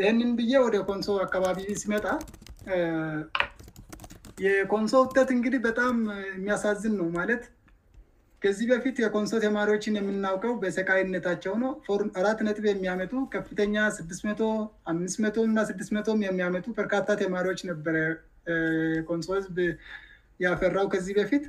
ይህንን 0.01 0.31
ብዬ 0.39 0.51
ወደ 0.67 0.75
ኮንሶ 0.89 1.09
አካባቢ 1.27 1.59
ሲመጣ 1.83 2.05
የኮንሶ 4.47 4.93
ውጠት 5.05 5.29
እንግዲህ 5.37 5.59
በጣም 5.69 5.95
የሚያሳዝን 6.35 6.95
ነው 7.01 7.09
ማለት 7.19 7.43
ከዚህ 8.43 8.65
በፊት 8.71 8.95
የኮንሶ 9.01 9.33
ተማሪዎችን 9.43 9.97
የምናውቀው 9.97 10.53
በሰቃይነታቸው 10.61 11.53
ነው 11.61 11.71
አራት 12.21 12.39
ነጥብ 12.47 12.65
የሚያመጡ 12.69 13.11
ከፍተኛ 13.35 13.75
ስድትቶ 13.97 14.41
አምት0ቶ 14.91 15.37
እና 15.49 15.59
ስድትመቶ 15.69 16.07
የሚያመጡ 16.25 16.65
በርካታ 16.79 17.15
ተማሪዎች 17.21 17.61
ነበር 17.69 17.97
ኮንሶ 19.09 19.29
ህዝብ 19.39 19.57
ያፈራው 20.45 20.87
ከዚህ 20.93 21.13
በፊት 21.19 21.43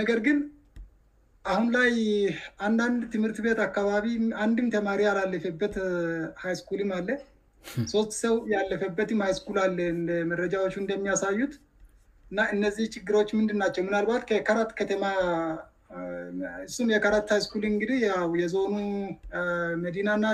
ነገር 0.00 0.18
ግን 0.28 0.38
አሁን 1.52 1.66
ላይ 1.76 1.92
አንዳንድ 2.66 3.00
ትምህርት 3.14 3.38
ቤት 3.46 3.58
አካባቢ 3.68 4.10
አንድም 4.44 4.68
ተማሪ 4.76 5.00
ያላለፈበት 5.10 5.74
ሀይ 6.44 6.54
ስኩልም 6.60 6.92
አለ 6.98 7.08
ሶስት 7.94 8.12
ሰው 8.24 8.34
ያለፈበትም 8.54 9.22
ሃይ 9.26 9.32
ስኩል 9.40 9.58
አለ 9.66 9.78
መረጃዎቹ 10.32 10.74
እንደሚያሳዩት 10.82 11.54
ና 12.36 12.46
እነዚህ 12.56 12.86
ችግሮች 12.96 13.28
ምንድን 13.38 13.58
ናቸው 13.62 13.82
ምናልባት 13.88 14.22
ከከረት 14.30 14.70
ከተማ 14.80 15.04
እሱም 16.66 16.88
የከረት 16.92 17.28
ሃይ 17.32 17.40
ስኩል 17.46 17.64
እንግዲህ 17.72 18.00
ው 18.28 18.30
የዞኑ 18.42 18.64
መዲናእና 19.82 20.26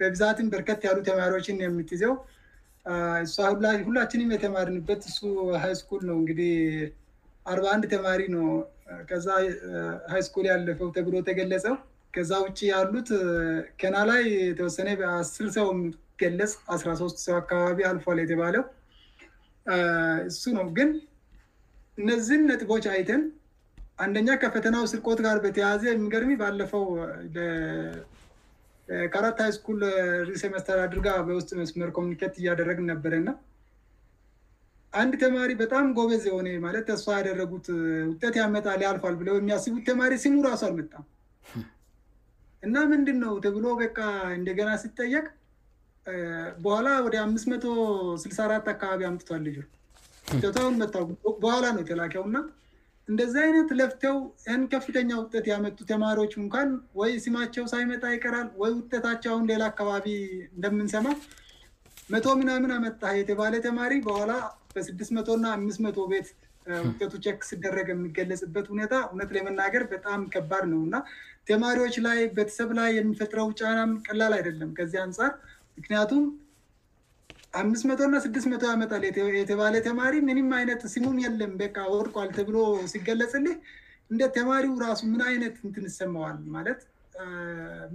በብዛትም 0.00 0.48
በርከት 0.52 0.82
ያሉ 0.88 0.98
ተማሪዎችን 1.08 1.60
የምትይዘው 1.64 2.14
እ 2.92 2.94
ሁላሁላችንም 3.56 4.32
የተማሪንበት 4.36 5.02
እሱ 5.10 5.22
ሃይ 5.64 5.74
ስኩል 5.80 6.00
ነው 6.10 6.16
እንግዲህ 6.22 6.54
አርባአንድ 7.52 7.84
ተማሪ 7.94 8.22
ነው 8.36 8.46
ከዛ 9.10 9.26
ሃይ 10.12 10.22
ስኩል 10.28 10.44
ያለፈው 10.52 10.88
ተብሎ 10.96 11.14
ተገለፀው 11.28 11.76
ከዛ 12.16 12.32
ውጭ 12.46 12.58
ያሉት 12.74 13.10
ከና 13.82 13.96
ላይ 14.10 14.22
የተወሰነ 14.50 14.88
በአስር 15.02 15.46
ሰው 15.58 15.66
የምትገለጽ 15.74 16.54
አራሶስት 16.76 17.18
ሰው 17.26 17.36
አካባቢ 17.42 17.82
አልፏል 17.90 18.18
የተባለው 18.24 18.64
እሱ 20.30 20.44
ነው 20.58 20.64
ግን 20.76 20.88
እነዚህን 22.00 22.42
ነጥቦች 22.50 22.84
አይተን 22.94 23.22
አንደኛ 24.04 24.28
ከፈተናው 24.42 24.84
ስርቆት 24.92 25.18
ጋር 25.26 25.36
በተያዘ 25.44 25.82
የሚገርሚ 25.90 26.32
ባለፈው 26.42 26.84
ካራት 29.14 29.40
ስኩል 29.56 29.80
ርእሰ 30.28 30.42
መስተር 30.54 30.78
አድርጋ 30.86 31.08
በውስጥ 31.28 31.50
መስመር 31.60 31.90
ኮሚኒኬት 31.98 32.34
እያደረግ 32.40 32.78
ነበረና 32.90 33.28
አንድ 35.00 35.12
ተማሪ 35.24 35.50
በጣም 35.62 35.84
ጎበዝ 35.98 36.24
የሆኔ 36.28 36.48
ማለት 36.64 36.84
ተስፋ 36.90 37.08
ያደረጉት 37.20 37.66
ውጠት 38.10 38.34
ያመጣ 38.40 38.66
ሊያልፏል 38.80 39.14
ብለው 39.20 39.36
የሚያስቡት 39.38 39.84
ተማሪ 39.90 40.12
ሲሙ 40.24 40.36
ራሷል 40.48 40.72
መጣም 40.80 41.06
እና 42.66 42.76
ምንድን 42.94 43.16
ነው 43.24 43.32
ተብሎ 43.44 43.64
በቃ 43.84 43.96
እንደገና 44.38 44.72
ስጠየቅ 44.82 45.24
በኋላ 46.64 46.86
ወደ 47.06 47.16
አምስትቶ 47.26 47.64
ስአራት 48.38 48.66
አካባቢ 48.72 49.00
አምጥቷልጅ 49.08 49.56
ቷሁን 50.56 50.74
በኋላ 51.42 51.64
ነው 51.76 51.82
የተላኪያው 51.82 52.24
እና 52.30 52.38
እንደዚህ 53.10 53.40
አይነት 53.44 53.68
ለፍተው 53.78 54.16
ህን 54.50 54.62
ከፍተኛ 54.72 55.10
ውጤት 55.20 55.46
ያመጡ 55.52 55.78
ተማሪዎች 55.92 56.32
እንኳን 56.42 56.68
ወይ 57.00 57.12
ሲማቸው 57.24 57.64
ሳይመጣ 57.72 58.02
ይቀራል 58.14 58.48
ወይ 58.62 58.70
ውጤታቸሁን 58.78 59.44
ሌላ 59.50 59.62
አካባቢ 59.72 60.06
እንደምንሰማ 60.56 61.06
መቶ 62.14 62.26
ምናምን 62.42 62.72
መጣ 62.86 63.02
የተባለ 63.20 63.52
ተማሪ 63.68 63.94
በኋላ 64.08 64.30
በስድትቶእና 64.74 65.46
አ 65.54 65.58
ቤት 66.12 66.28
ውጤቱ 66.86 67.12
ጨክ 67.26 67.40
ስደረግ 67.50 67.86
የሚገለጽበት 67.92 68.66
ሁኔታ 68.74 68.92
እነት 69.14 69.30
ይመናገር 69.40 69.84
በጣም 69.94 70.20
ከባድ 70.34 70.64
ነውእና 70.72 70.96
ተማሪዎች 71.50 71.96
ላይ 72.08 72.18
ቤተሰብ 72.38 72.68
ላይ 72.80 72.90
የሚፈጥረው 72.98 73.48
ጫና 73.60 73.80
ቀላል 74.08 74.34
አይደለም 74.40 74.70
ከዚህ 74.78 75.00
አንጻር 75.06 75.32
ምክንያቱም 75.78 76.24
አምስት 77.60 77.84
0ቶ 77.88 78.00
እና 78.08 78.16
ስድስት 78.26 78.46
0ቶ 78.54 78.62
ዓመት 78.74 78.90
ል 79.02 79.04
የተባለ 79.40 79.74
ተማሪ 79.88 80.14
ምንም 80.28 80.48
አይነት 80.58 80.82
ሲሙን 80.94 81.18
ያለም 81.24 81.52
በቃ 81.62 81.76
ወድቋል 81.94 82.28
ተብሎ 82.36 82.56
ሲገለጽልህ 82.92 83.56
እንደ 84.12 84.22
ተማሪው 84.36 84.74
ራሱ 84.86 85.00
ምን 85.12 85.20
አይነት 85.30 85.54
እትን 85.68 85.84
ይሰማዋል 85.90 86.38
ማለት 86.56 86.80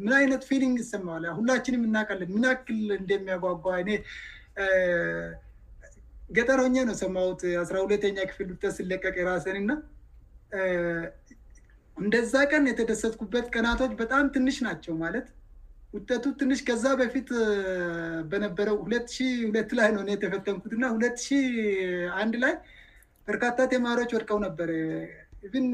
ምን 0.04 0.14
አይነት 0.20 0.42
ፊሊንግ 0.50 0.78
ይሰማዋል 0.84 1.24
ሁላችንም 1.40 1.84
እናውቃለን 1.88 2.30
ምንክል 2.38 2.80
እንደሚያጓጓ 3.02 3.66
ኔ 3.88 3.92
ገጠሮኛ 6.38 6.76
ነው 6.90 6.96
ሰማት 7.04 7.42
አስራሁለተኛ 7.64 8.18
ክፍል 8.32 8.48
ጠት 8.62 8.66
ሲለቀቀ 8.78 9.16
የራሰንእና 9.22 9.72
እንደዛ 12.06 12.34
ቀን 12.52 12.64
የተደሰጥኩበት 12.72 13.46
ቀናቶች 13.56 13.94
በጣም 14.04 14.26
ትንሽ 14.36 14.58
ናቸው 14.68 14.94
ማለት 15.04 15.28
ውጠቱ 15.96 16.24
ትንሽ 16.40 16.60
ከዛ 16.68 16.84
በፊት 17.02 17.30
በነበረው 18.32 18.78
ሁሁት 18.86 19.70
ላይ 19.80 19.90
ነው 19.98 20.02
የተፈተንኩት 20.14 20.74
እና 20.78 20.86
ሁለት0 20.96 21.30
አንድ 22.24 22.34
ላይ 22.44 22.54
በርካታ 23.30 23.56
ተማሪዎች 23.74 24.12
ወድቀው 24.18 24.40
ነበረ 24.48 24.70
ን 25.64 25.66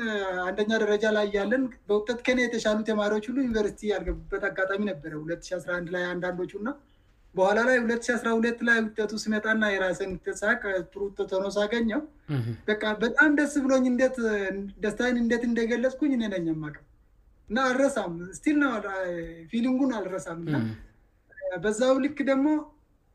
አንደኛ 0.48 0.72
ደረጃ 0.84 1.04
ላያለን 1.16 1.64
በውጠት 1.90 2.20
ከእኔ 2.26 2.40
የተሻሉ 2.46 2.80
ተማሪዎች 2.90 3.26
ሁሉ 3.30 3.38
ዩኒቨርሲቲ 3.46 3.82
ያልገቡበት 3.94 4.44
አጋጣሚ 4.50 4.82
ነበረ 4.92 5.12
ሁ11 5.22 5.88
ላይ 5.96 6.04
አንዳንዶችና 6.14 6.68
በኋላ 7.38 7.60
ላይ 7.70 7.78
ሁለትአራሁት 7.84 8.60
ላይ 8.68 8.78
ውጠቱ 8.88 9.12
ሲመጣእና 9.24 9.68
የራሰ 9.76 10.00
ንተሰሩውት 10.14 11.32
ሆኖ 11.36 11.46
ሳገኘው 11.58 12.02
በ 12.68 12.78
በጣም 13.06 13.32
ደስ 13.40 13.54
ብሎ 13.66 13.74
ደስታይን 14.86 15.18
እንደት 15.26 15.46
እንደገለጽኩኝ 15.50 16.12
እኔነኛማቀው 16.20 16.84
እና 17.50 17.58
አልረሳም 17.70 18.14
ስቲል 18.38 18.58
ነው 18.64 18.70
ፊሊንጉን 19.52 19.92
አልረሳም 20.00 20.38
እና 20.46 20.56
በዛው 21.64 21.96
ልክ 22.06 22.20
ደግሞ 22.32 22.46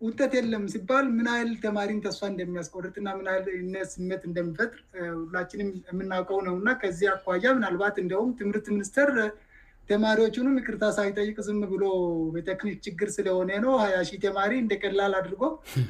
ውጠት 0.07 0.33
የለም 0.37 0.65
ሲባል 0.73 1.07
ምን 1.17 1.29
ይል 1.39 1.49
ተማሪን 1.65 2.01
ተስፋ 2.05 2.21
እንደሚያስቆርጥ 2.33 2.93
እና 3.01 3.09
ምንልነ 3.19 3.79
ስመት 3.93 4.23
እንደምፈጥር 4.29 4.77
ሁላችንም 5.23 5.71
የምናውቀው 5.89 6.39
ነው 6.49 6.55
እና 6.61 6.69
ከዚህ 6.83 7.09
አኳያ 7.15 7.55
ምናልባት 7.57 7.97
እንደም 8.03 8.29
ትምህርት 8.41 8.69
ሚኒስተር 8.75 9.11
ተማሪዎቹንም 9.91 10.55
ክርታሳይ 10.65 11.11
ጠይቅ 11.19 11.37
ዝም 11.47 11.61
ብሎ 11.73 11.85
የተክኒክ 12.39 12.79
ችግር 12.87 13.09
ስለሆነ 13.17 13.51
ነው 13.65 13.75
ሃያሺ 13.83 14.09
ተማሪ 14.27 14.53
እንደቀላል 14.65 15.13
አድርጎ 15.21 15.43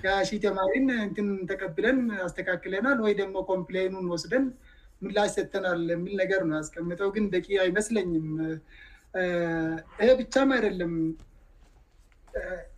የያሺ 0.04 0.30
ተማሪን 0.46 0.86
እንትን 1.06 1.28
ተቀብለን 1.50 1.98
አስተካክለናል 2.26 2.98
ወይ 3.06 3.14
ደግሞ 3.20 3.36
ኮምፕሌኑን 3.52 4.06
ወስደን 4.14 4.46
ምንላች 5.04 5.30
ሰጠናል 5.38 5.80
የሚል 5.96 6.14
ነገር 6.22 6.40
ነው 6.48 6.56
ያስቀምጠው 6.60 7.08
ግን 7.16 7.24
በቂ 7.34 7.46
አይመስለኝም 7.64 8.28
ይህ 10.02 10.14
ብቻም 10.22 10.50
አይደለም 10.56 10.92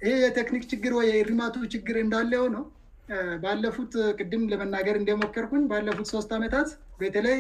ይሄ 0.03 0.11
የቴክኒክ 0.25 0.65
ችግር 0.73 0.93
ወይ 0.99 1.07
የሪማቱ 1.19 1.57
ችግር 1.75 1.97
እንዳለሆ 2.05 2.43
ነው 2.57 2.65
ባለፉት 3.45 3.93
ቅድም 4.19 4.43
ለመናገር 4.53 4.97
እንደሞከርኩን 5.01 5.63
ባለፉት 5.73 6.07
ሶስት 6.15 6.31
ዓመታት 6.39 6.69
ቤተለይ 7.03 7.39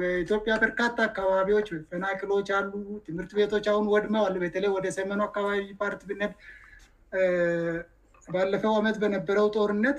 በኢትዮጵያ 0.00 0.54
በርካታ 0.64 0.96
አካባቢዎች 1.08 1.68
ፈናቅሎች 1.92 2.48
አሉ 2.58 2.72
ትምህርት 3.06 3.32
ቤቶች 3.38 3.66
አሁን 3.72 3.86
ወድመ 3.94 4.16
አሉ 4.26 4.36
በተለይ 4.44 4.70
ወደ 4.76 4.86
ሰመኑ 4.98 5.20
አካባቢ 5.30 5.62
ፓርቲብነት 5.82 6.34
ባለፈው 8.36 8.74
ዓመት 8.80 8.96
በነበረው 9.04 9.48
ጦርነት 9.58 9.98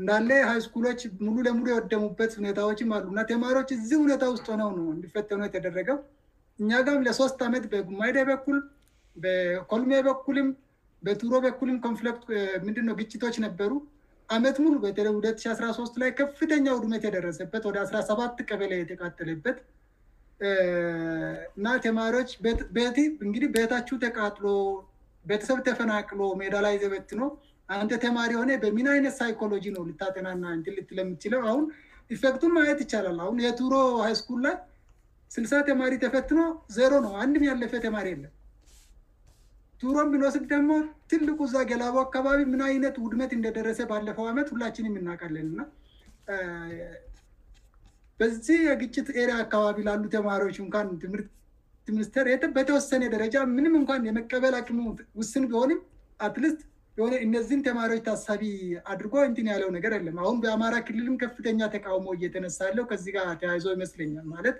እንዳለ 0.00 0.30
ሃይ 0.48 0.58
ስኩሎች 0.64 1.00
ሙሉ 1.26 1.36
ለሙሉ 1.46 1.66
የወደሙበት 1.70 2.32
ሁኔታዎችም 2.40 2.90
አሉእና 2.96 3.20
ተማሪዎች 3.30 3.70
እዚህ 3.76 3.96
ሁኔታ 4.04 4.24
ውስጥ 4.34 4.46
ሆነው 4.52 4.68
ነው 4.78 4.86
እንድፈተሆነው 4.96 5.46
የተደረገው 5.48 5.96
እኛ 6.62 6.70
ጋም 6.86 7.00
ለሶስት 7.06 7.40
ዓመት 7.46 7.64
በጉማይዴ 7.72 8.18
በኩል 8.32 8.58
በኮልሜ 9.24 9.92
በኩልም 10.08 10.48
በቱሮ 11.06 11.32
በኩልም 11.46 11.78
ኮንፍክት 11.86 12.22
ምንድነው 12.66 12.96
ግጭቶች 13.00 13.36
ነበሩ 13.46 13.72
አመት 14.36 14.56
ሙሉ 14.64 14.74
2013ት 14.86 15.94
ላይ 16.02 16.10
ከፍተኛ 16.20 16.66
ድመት 16.84 17.02
የደረሰበት 17.06 17.62
ወደ 17.70 17.76
17ባ 17.88 18.20
ቀበለ 18.50 18.72
የተቃተለበት 18.80 19.58
እና 21.58 21.66
ተማሪችእንግዲህ 21.86 23.48
ቤታችሁ 23.58 23.96
ተቃጥሎ 24.06 24.46
ቤተሰብ 25.32 25.58
ተፈናቅሎ 25.68 26.20
ሜዳ 26.42 26.56
ላይ 26.66 26.76
ዘበት 26.84 27.10
ነው 27.22 27.28
አንተ 27.76 27.94
ተማሪ 28.04 28.30
የሆነ 28.34 28.52
በሚን 28.62 28.86
አይነት 28.94 29.14
ሳይኮሎጂ 29.20 29.64
ነው 29.76 29.82
ልታጠናና 29.88 30.44
ን 30.58 30.74
ልትለምችለው 30.76 31.40
አሁን 31.50 31.64
ኢፌክቱም 32.14 32.52
ማየት 32.56 32.78
ይቻላል 32.84 33.18
አሁን 33.24 33.38
የቱሮ 33.46 33.74
ሀይ 34.04 34.14
ስኩል 34.20 34.38
ላይ 34.46 34.54
ስልሳ 35.34 35.52
ተማሪ 35.70 35.94
ተፈትኖ 36.04 36.40
ዜሮ 36.76 36.92
ነው 37.06 37.12
አንድም 37.22 37.42
ያለፈ 37.48 37.72
ተማሪ 37.86 38.06
የለም 38.12 38.32
ቱሮም 39.82 40.08
ቢኖስድ 40.12 40.44
ደግሞ 40.54 40.70
ትልቁ 41.10 41.36
እዛ 41.48 41.56
ገላቦ 41.70 41.96
አካባቢ 42.06 42.38
ምን 42.52 42.62
አይነት 42.68 42.94
ዉድመት 43.06 43.32
እንደደረሰ 43.38 43.80
ባለፈው 43.90 44.24
ዓመት 44.30 44.48
ሁላችን 44.54 44.88
እናቃለንእና 45.02 45.60
በዚህ 48.20 48.58
የግጭት 48.68 49.10
ኤሪ 49.20 49.30
አካባቢ 49.44 49.76
ላሉ 49.88 50.02
ተማሪዎች 50.16 50.56
እንኳን 50.64 50.88
ትምህርት 51.04 51.28
ሚኒስተር 51.96 52.26
በተወሰነ 52.56 53.04
ደረጃ 53.16 53.36
ምንም 53.56 53.76
እንኳን 53.82 54.02
የመቀበል 54.10 54.54
አቅሙ 54.62 54.80
ውስን 55.20 55.44
ቢሆንም 55.52 55.78
ትሊስት 56.36 56.60
ሆነ 57.02 57.12
እነዚህን 57.24 57.60
ተማሪዎች 57.66 58.00
ታሳቢ 58.06 58.42
አድርጎ 58.92 59.14
እንዲን 59.28 59.48
ያለው 59.52 59.68
ነገር 59.74 59.92
ያለም 59.96 60.16
አሁን 60.22 60.38
በአማራ 60.42 60.74
ክልልም 60.86 61.16
ከፍተኛ 61.22 61.58
ተቃውሞ 61.74 62.06
እየተነሳለው 62.16 62.84
ከዚህ 62.90 63.12
ጋር 63.16 63.28
ተያይዞ 63.42 63.66
ይመስለኛል 63.76 64.26
ማለት 64.34 64.56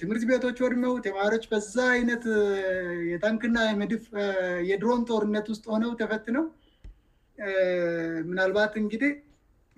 ትምህርት 0.00 0.22
ቤቶች 0.30 0.58
ወድመው 0.64 0.94
ተማሪዎች 1.06 1.44
በዛ 1.52 1.74
አይነት 1.96 2.22
የጠንክና 3.12 3.56
ድፍ 3.92 4.06
የድሮን 4.70 5.02
ጦርነት 5.10 5.48
ውስጥ 5.52 5.64
ሆነው 5.74 5.92
ተፈት 6.02 6.28
ነው 6.38 6.46
ምናልባት 8.30 8.74
እንግዲህ 8.82 9.12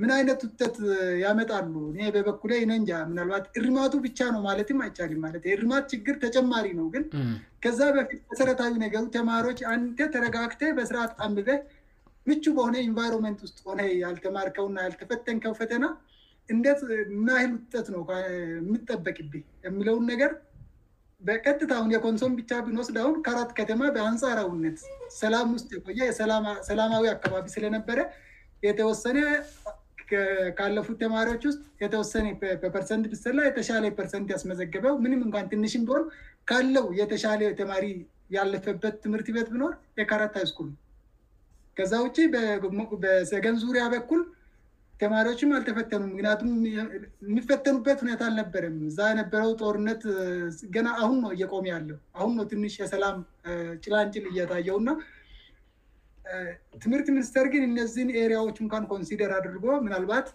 ምን 0.02 0.10
አይነት 0.16 0.40
ውጠት 0.46 0.76
ያመጣሉ 1.22 1.72
ህ 2.00 2.08
በበኩለ 2.14 2.52
ነንጃ 2.70 2.90
ምናልባት 3.12 3.44
እርማቱ 3.60 3.92
ብቻ 4.04 4.18
ነው 4.34 4.40
ማለትም 4.48 4.80
አይቻልም 4.84 5.20
ማለት 5.26 5.44
እርማት 5.54 5.86
ችግር 5.92 6.16
ተጨማሪ 6.24 6.66
ነው 6.80 6.86
ግን 6.94 7.04
ከዛ 7.64 7.80
በፊት 7.96 8.20
መሰረታዊ 8.32 8.72
ነገሩ 8.84 9.04
ተማሪዎች 9.16 9.60
አን 9.70 9.80
ተረጋግተ 10.16 10.62
በስርዓት 10.76 11.14
ጣምዘ 11.22 11.48
ምቹ 12.30 12.44
በሆነ 12.58 12.76
ኢንቫይሮንመንት 12.88 13.40
ውስጥ 13.46 13.58
ሆነ 13.68 13.80
ያልተማርከውና 14.02 14.76
ያልተፈተን 14.86 15.38
ከውፈተና 15.46 15.84
እንደት 16.54 16.80
ምናይል 17.20 17.50
ውጠት 17.56 17.88
ነውየምጠበቅብ 17.94 19.32
የሚለውን 19.66 20.04
ነገር 20.12 20.30
በቀጥታሁን 21.28 21.90
የኮንሶም 21.94 22.34
ብቻ 22.40 22.50
ብንወስድሁን 22.66 23.16
ከአራት 23.26 23.50
ከተማ 23.58 23.82
በአንፃራውነት 23.96 24.78
ሰላም 25.20 25.48
ውስጥ 25.56 25.68
የቆየ 25.76 26.00
የሰላማዊ 26.58 27.04
አካባቢ 27.16 27.44
ስለነበረ 27.56 27.98
የተወሰነ 28.66 29.18
ካለፉት 30.58 30.96
ተማሪዎች 31.04 31.42
ውስጥ 31.48 31.60
የተወሰነ 31.84 32.26
በፐርሰንት 32.62 33.04
ብስላ 33.12 33.38
የተሻሌ 33.48 33.84
ፐርሰንት 33.98 34.28
ያስመዘገበው 34.34 34.94
ምንም 35.04 35.20
እንኳን 35.26 35.48
ትንሽም 35.52 35.84
ብሆኑ 35.88 36.02
ካለው 36.50 36.86
የተሻሌ 37.00 37.40
ተማሪ 37.60 37.84
ያለፈበት 38.36 38.94
ትምህርት 39.04 39.28
ቤት 39.36 39.48
ብኖር 39.54 39.72
የካረታ 40.00 40.34
እስኩል 40.46 40.70
ከዛ 41.78 41.92
ውጪ 42.06 42.18
በሰገን 43.04 43.56
ዙሪያ 43.64 43.84
በኩል 43.94 44.22
ተማሪዎችም 45.02 45.52
አልተፈተኑ 45.56 46.02
ምክንያቱም 46.12 46.48
የሚፈተኑበት 47.26 47.98
ሁኔታ 48.04 48.20
አልነበረም 48.28 48.76
እዛ 48.90 48.98
የነበረው 49.10 49.50
ጦርነት 49.62 50.02
ገና 50.74 50.88
አሁን 51.02 51.18
ነው 51.24 51.30
እየቆሚ 51.36 51.66
ያለው 51.74 51.98
አሁን 52.18 52.32
ነው 52.38 52.46
ትንሽ 52.54 52.74
የሰላም 52.82 53.18
ጭላንጭል 53.84 54.26
እያታየውእና 54.32 54.88
ትምህርት 56.82 57.06
ሚኒስተር 57.14 57.46
ግን 57.54 57.62
እነዚህን 57.70 58.08
ኤሪያዎች 58.22 58.56
እንኳን 58.64 58.82
ኮንስደር 58.92 59.30
አድርጎ 59.38 59.64
ምናልባት 59.86 60.26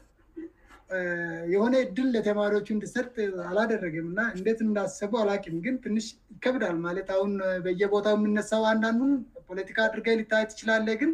የሆነ 1.53 1.73
እድል 1.83 2.07
ለተማሪዎች 2.15 2.67
እንድሰጥ 2.73 3.05
አላደረግም 3.49 4.07
እና 4.11 4.21
እንደት 4.37 4.59
እምናሰቡ 4.65 5.11
አላቂም 5.21 5.55
ግን 5.65 5.75
ትንሽ 5.85 6.05
ይከብዳል 6.35 6.77
ማለት 6.87 7.07
አሁን 7.15 7.31
በየቦታው 7.65 8.15
የምነሳው 8.17 8.65
አንዳንዱን 8.73 9.13
ፖለቲካ 9.51 9.77
አድርጋይ 9.87 10.17
ልታየ 10.21 10.45
ትችላለ 10.51 10.87
ግን 11.01 11.11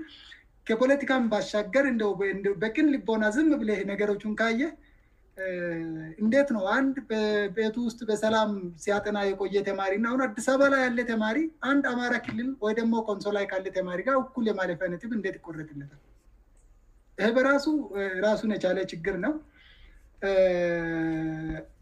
ከፖለቲካን 0.69 1.29
ባሻገር 1.33 1.85
በቅን 2.63 2.89
ሊቦና 2.95 3.23
ዝም 3.37 3.47
ብለ 3.61 3.71
ነገሮቹን 3.91 4.33
ካየ 4.41 4.61
እንዴት 6.23 6.47
ነው 6.55 6.63
አንድ 6.77 6.95
በቤቱ 7.09 7.75
ውስጥ 7.87 7.99
በሰላም 8.09 8.51
ሲያጠና 8.83 9.17
የቆየ 9.27 9.59
ተማሪ 9.69 9.91
እናአሁን 9.99 10.23
አዲስ 10.25 10.47
አበባ 10.53 10.67
ላይ 10.73 10.81
ያለ 10.85 11.01
ተማሪ 11.11 11.37
አንድ 11.69 11.83
አማራ 11.91 12.13
ክልል 12.25 12.49
ወይ 12.63 12.73
ደግሞ 12.79 13.03
ኮንሶ 13.09 13.25
ላይ 13.37 13.45
ካለ 13.51 13.65
ተማሪ 13.77 13.99
ጋር 14.07 14.17
እኩል 14.23 14.45
የማለፍነጥብ 14.51 15.11
እንደት 15.17 15.35
ይቆረጥለታል 15.39 15.99
ይህ 17.21 17.31
በራሱ 17.37 17.67
ራሱን 18.27 18.53
የቻለ 18.55 18.79
ችግር 18.93 19.15
ነው 19.25 19.33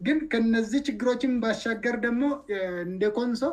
ግን 0.06 0.18
ከነዚህ 0.32 0.80
ችግሮችም 0.88 1.32
ባሻገር 1.44 1.96
ደግሞ 2.06 2.22
እንደ 2.90 3.04
ኮንሶ 3.18 3.44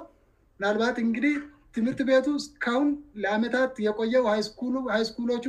ምናልባት 0.59 0.97
እንግዲህ 1.05 1.35
ትምህርት 1.77 2.01
ቤቱ 2.09 2.25
እስካሁን 2.41 2.89
ለአመታት 3.23 3.73
የቆየው 3.85 4.25
ሃሃይ 4.31 5.03
ስኩሎቹ 5.11 5.45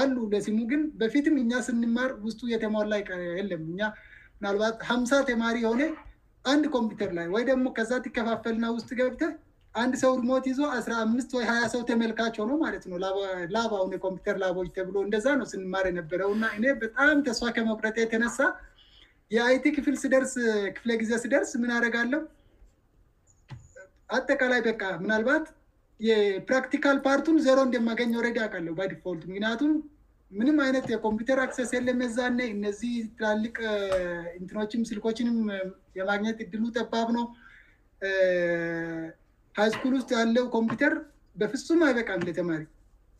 አሉ 0.00 0.16
ለሲሙ 0.32 0.58
ግን 0.72 0.82
በፊትም 1.00 1.34
እኛ 1.42 1.50
ስንማር 1.68 2.10
ውስጡ 2.26 2.40
የተማር 2.52 2.86
ላይ 2.92 3.00
ቀየለም 3.08 3.62
እ 3.66 3.70
ምናልባት 4.38 4.76
ሀምሳ 4.90 5.10
ተማሪ 5.30 5.58
ሆነ 5.70 5.82
አንድ 6.52 6.64
ኮምፒተር 6.76 7.10
ላይ 7.18 7.26
ወይ 7.34 7.42
ደግሞ 7.50 7.66
ከዛ 7.76 7.90
ትከፋፈልና 8.04 8.64
ውስጥ 8.76 8.90
ገብተ 9.00 9.22
አንድ 9.82 9.94
ሰው 10.02 10.10
እድሞት 10.16 10.44
ይዞ 10.50 10.58
አስራ 10.78 10.92
አምስት 11.04 11.30
ወይ 11.36 11.44
ሀያ 11.50 11.62
ሰው 11.74 11.80
ተመልካች 11.90 12.34
ሆነው 12.42 12.56
ማለት 12.64 12.84
ነው 12.90 12.96
ላባ 13.54 13.70
ሁነ 13.84 13.94
ኮምፒውተር 14.04 14.36
ላቦች 14.42 14.68
ተብሎ 14.76 14.96
እንደዛ 15.06 15.26
ነው 15.40 15.46
ስንማር 15.52 15.86
የነበረው 15.90 16.30
እና 16.36 16.44
እኔ 16.58 16.64
በጣም 16.84 17.16
ተስፋ 17.28 17.48
ከመቁረጠ 17.58 17.96
የተነሳ 18.04 18.38
የአይቲ 19.36 19.64
ክፍል 19.78 19.96
ስደርስ 20.04 20.34
ክፍለ 20.78 20.90
ጊዜ 21.02 21.12
ስደርስ 21.24 21.52
ምንያደረጋለው 21.62 22.22
አጠቃላይ 24.16 24.60
በቃ 24.70 24.82
ምናልባት 25.02 25.44
የፕራክቲካል 26.06 26.96
ፓርቱን 27.06 27.36
ዜሮ 27.46 27.58
እንደማገኘው 27.66 28.22
ረዳ 28.26 28.38
ቃለው 28.52 28.74
ባይዲፎልት 28.78 29.22
ምክንያቱም 29.30 29.72
ምንም 30.38 30.56
አይነት 30.66 30.86
የኮምፒውተር 30.92 31.38
አክሴስ 31.46 31.70
የለመዛነ 31.74 32.38
እነዚህ 32.54 32.94
ትላልቅ 33.18 33.54
እንትኖችም 34.38 34.86
ስልኮችንም 34.90 35.36
የማግኘት 35.98 36.38
እድሉ 36.44 36.64
ጠባብ 36.78 37.08
ነው 37.18 37.26
ሃይ 39.58 39.68
ስኩል 39.74 39.92
ውስጥ 39.98 40.10
ያለው 40.18 40.46
ኮምፒውተር 40.56 40.94
በፍጹም 41.40 41.82
አይበቃም 41.88 42.24
ለተማሪ 42.28 42.62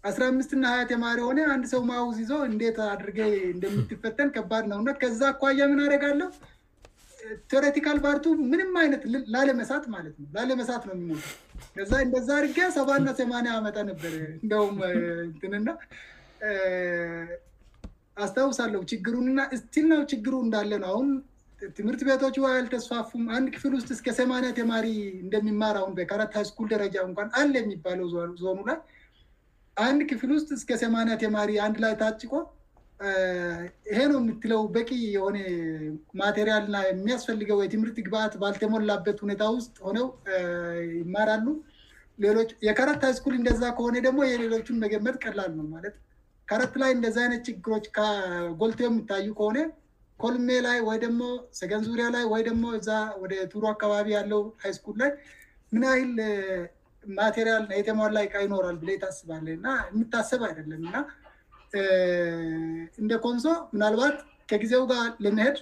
አአምስትና 0.09 0.65
ሀያ 0.73 0.83
ተማሪ 0.93 1.19
የሆነ 1.23 1.41
አንድ 1.53 1.65
ሰው 1.75 1.81
ማውዝ 1.91 2.19
ይዞ 2.25 2.33
እንዴት 2.51 2.79
አድርገ 2.93 3.19
እንደሚትፈተን 3.55 4.33
ከባድ 4.37 4.65
ነውነ 4.73 4.91
ከዛ 5.03 5.21
አኳያ 5.35 5.69
ምን 5.71 5.81
አደጋለው 5.87 6.29
ቴዎሬቲካል 7.51 7.99
ፓርቱ 8.07 8.25
ምንም 8.51 8.73
አይነት 8.83 9.03
ላለመሳት 9.35 9.85
ማለትነው 9.95 10.29
ላለመሳት 10.39 10.83
ነው 10.89 10.95
የሚሞ 10.99 11.15
ዛእንደዛ 11.91 12.31
ርገ 12.45 12.59
ሰባና 12.77 13.13
ሰማኒያ 13.21 13.53
ዓመጠ 13.61 13.77
ነበር 13.91 14.15
እንደውም 14.43 14.77
እትንና 15.35 15.69
አስታውሳለሁ 18.25 18.81
ችግሩንና 18.93 19.41
እስትል 19.55 19.87
ነው 19.93 20.01
ችግሩ 20.13 20.35
እንዳለንው 20.47 20.89
አሁን 20.95 21.09
ትምህርት 21.77 22.01
ቤቶች 22.09 22.37
ያልተስፋፉም 22.45 23.25
አንድ 23.37 23.47
ክፍል 23.55 23.73
ውስጥ 23.79 23.89
እስከ 23.97 24.09
ሰያ 24.19 24.51
ተማሪ 24.59 24.89
እንደሚማር 25.25 25.77
አሁን 25.81 25.93
በካራት 25.99 26.35
ሃ 26.39 26.43
ስኩል 26.51 26.67
ደረጃ 26.75 26.97
እንኳን 27.09 27.29
አን 27.41 27.55
የሚባለው 27.61 28.09
ዞኑ 28.43 28.59
ላይ 28.71 28.79
አንድ 29.87 30.01
ክፍል 30.13 30.31
ውስጥ 30.37 30.49
እስከ 30.59 30.73
ሰያ 30.83 31.05
ተማሪ 31.25 31.51
አንድ 31.67 31.79
ላይ 31.85 31.95
ታጭቆ 32.03 32.33
ይህን 33.91 34.13
የምትለው 34.19 34.61
በቂ 34.75 34.91
የሆነ 35.17 35.39
ማቴሪያልእና 36.21 36.77
የሚያስፈልገው 36.89 37.59
የትምህርት 37.65 37.99
ግብአት 38.07 38.35
ባልተሞላበት 38.43 39.19
ሁኔታ 39.25 39.43
ውስጥ 39.57 39.75
ሆነው 39.87 40.07
ይማራሉ 41.01 41.47
ሌሎች 42.25 42.51
የከረት 42.69 43.03
ሃይስኩል 43.07 43.35
እንደዛ 43.41 43.63
ከሆነ 43.79 43.97
ደግሞ 44.07 44.21
የሌሎቹን 44.31 44.81
መገመጥ 44.85 45.15
ቀላል 45.25 45.51
ነው 45.61 45.67
ማለት 45.75 45.95
ከረት 46.51 46.73
ላይ 46.83 46.91
እንደዚ 46.97 47.17
አይነት 47.25 47.43
ችግሮች 47.49 47.85
ከጎልቶ 47.97 48.81
የሚታዩ 48.89 49.27
ከሆነ 49.41 49.59
ኮልሜ 50.23 50.49
ላይ 50.67 50.79
ወይ 50.89 50.99
ደሞ 51.05 51.21
ሰገንዙሪያ 51.61 52.07
ላይ 52.17 52.25
ወይ 52.33 52.43
ደሞ 52.49 52.65
እዛ 52.79 52.91
ወደ 53.23 53.33
ቱሮ 53.53 53.65
አካባቢ 53.75 54.07
ያለው 54.19 54.43
ሃይስኩል 54.65 54.97
ላይ 55.03 55.11
ምን 55.75 55.85
ይል 56.01 56.13
ማቴሪያልና 57.21 57.71
የተማላይ 57.81 58.27
ቃ 58.33 58.43
ይኖራል 58.47 58.77
ብ 58.85 58.95
ታስባለእና 59.05 59.67
የምታሰብ 59.89 60.43
አይደለምእና 60.51 60.95
እንደኮንሶ 63.03 63.45
ምናልባት 63.75 64.17
ከጊዜው 64.51 64.83
ጋር 64.93 65.05
ለመሄድ 65.25 65.57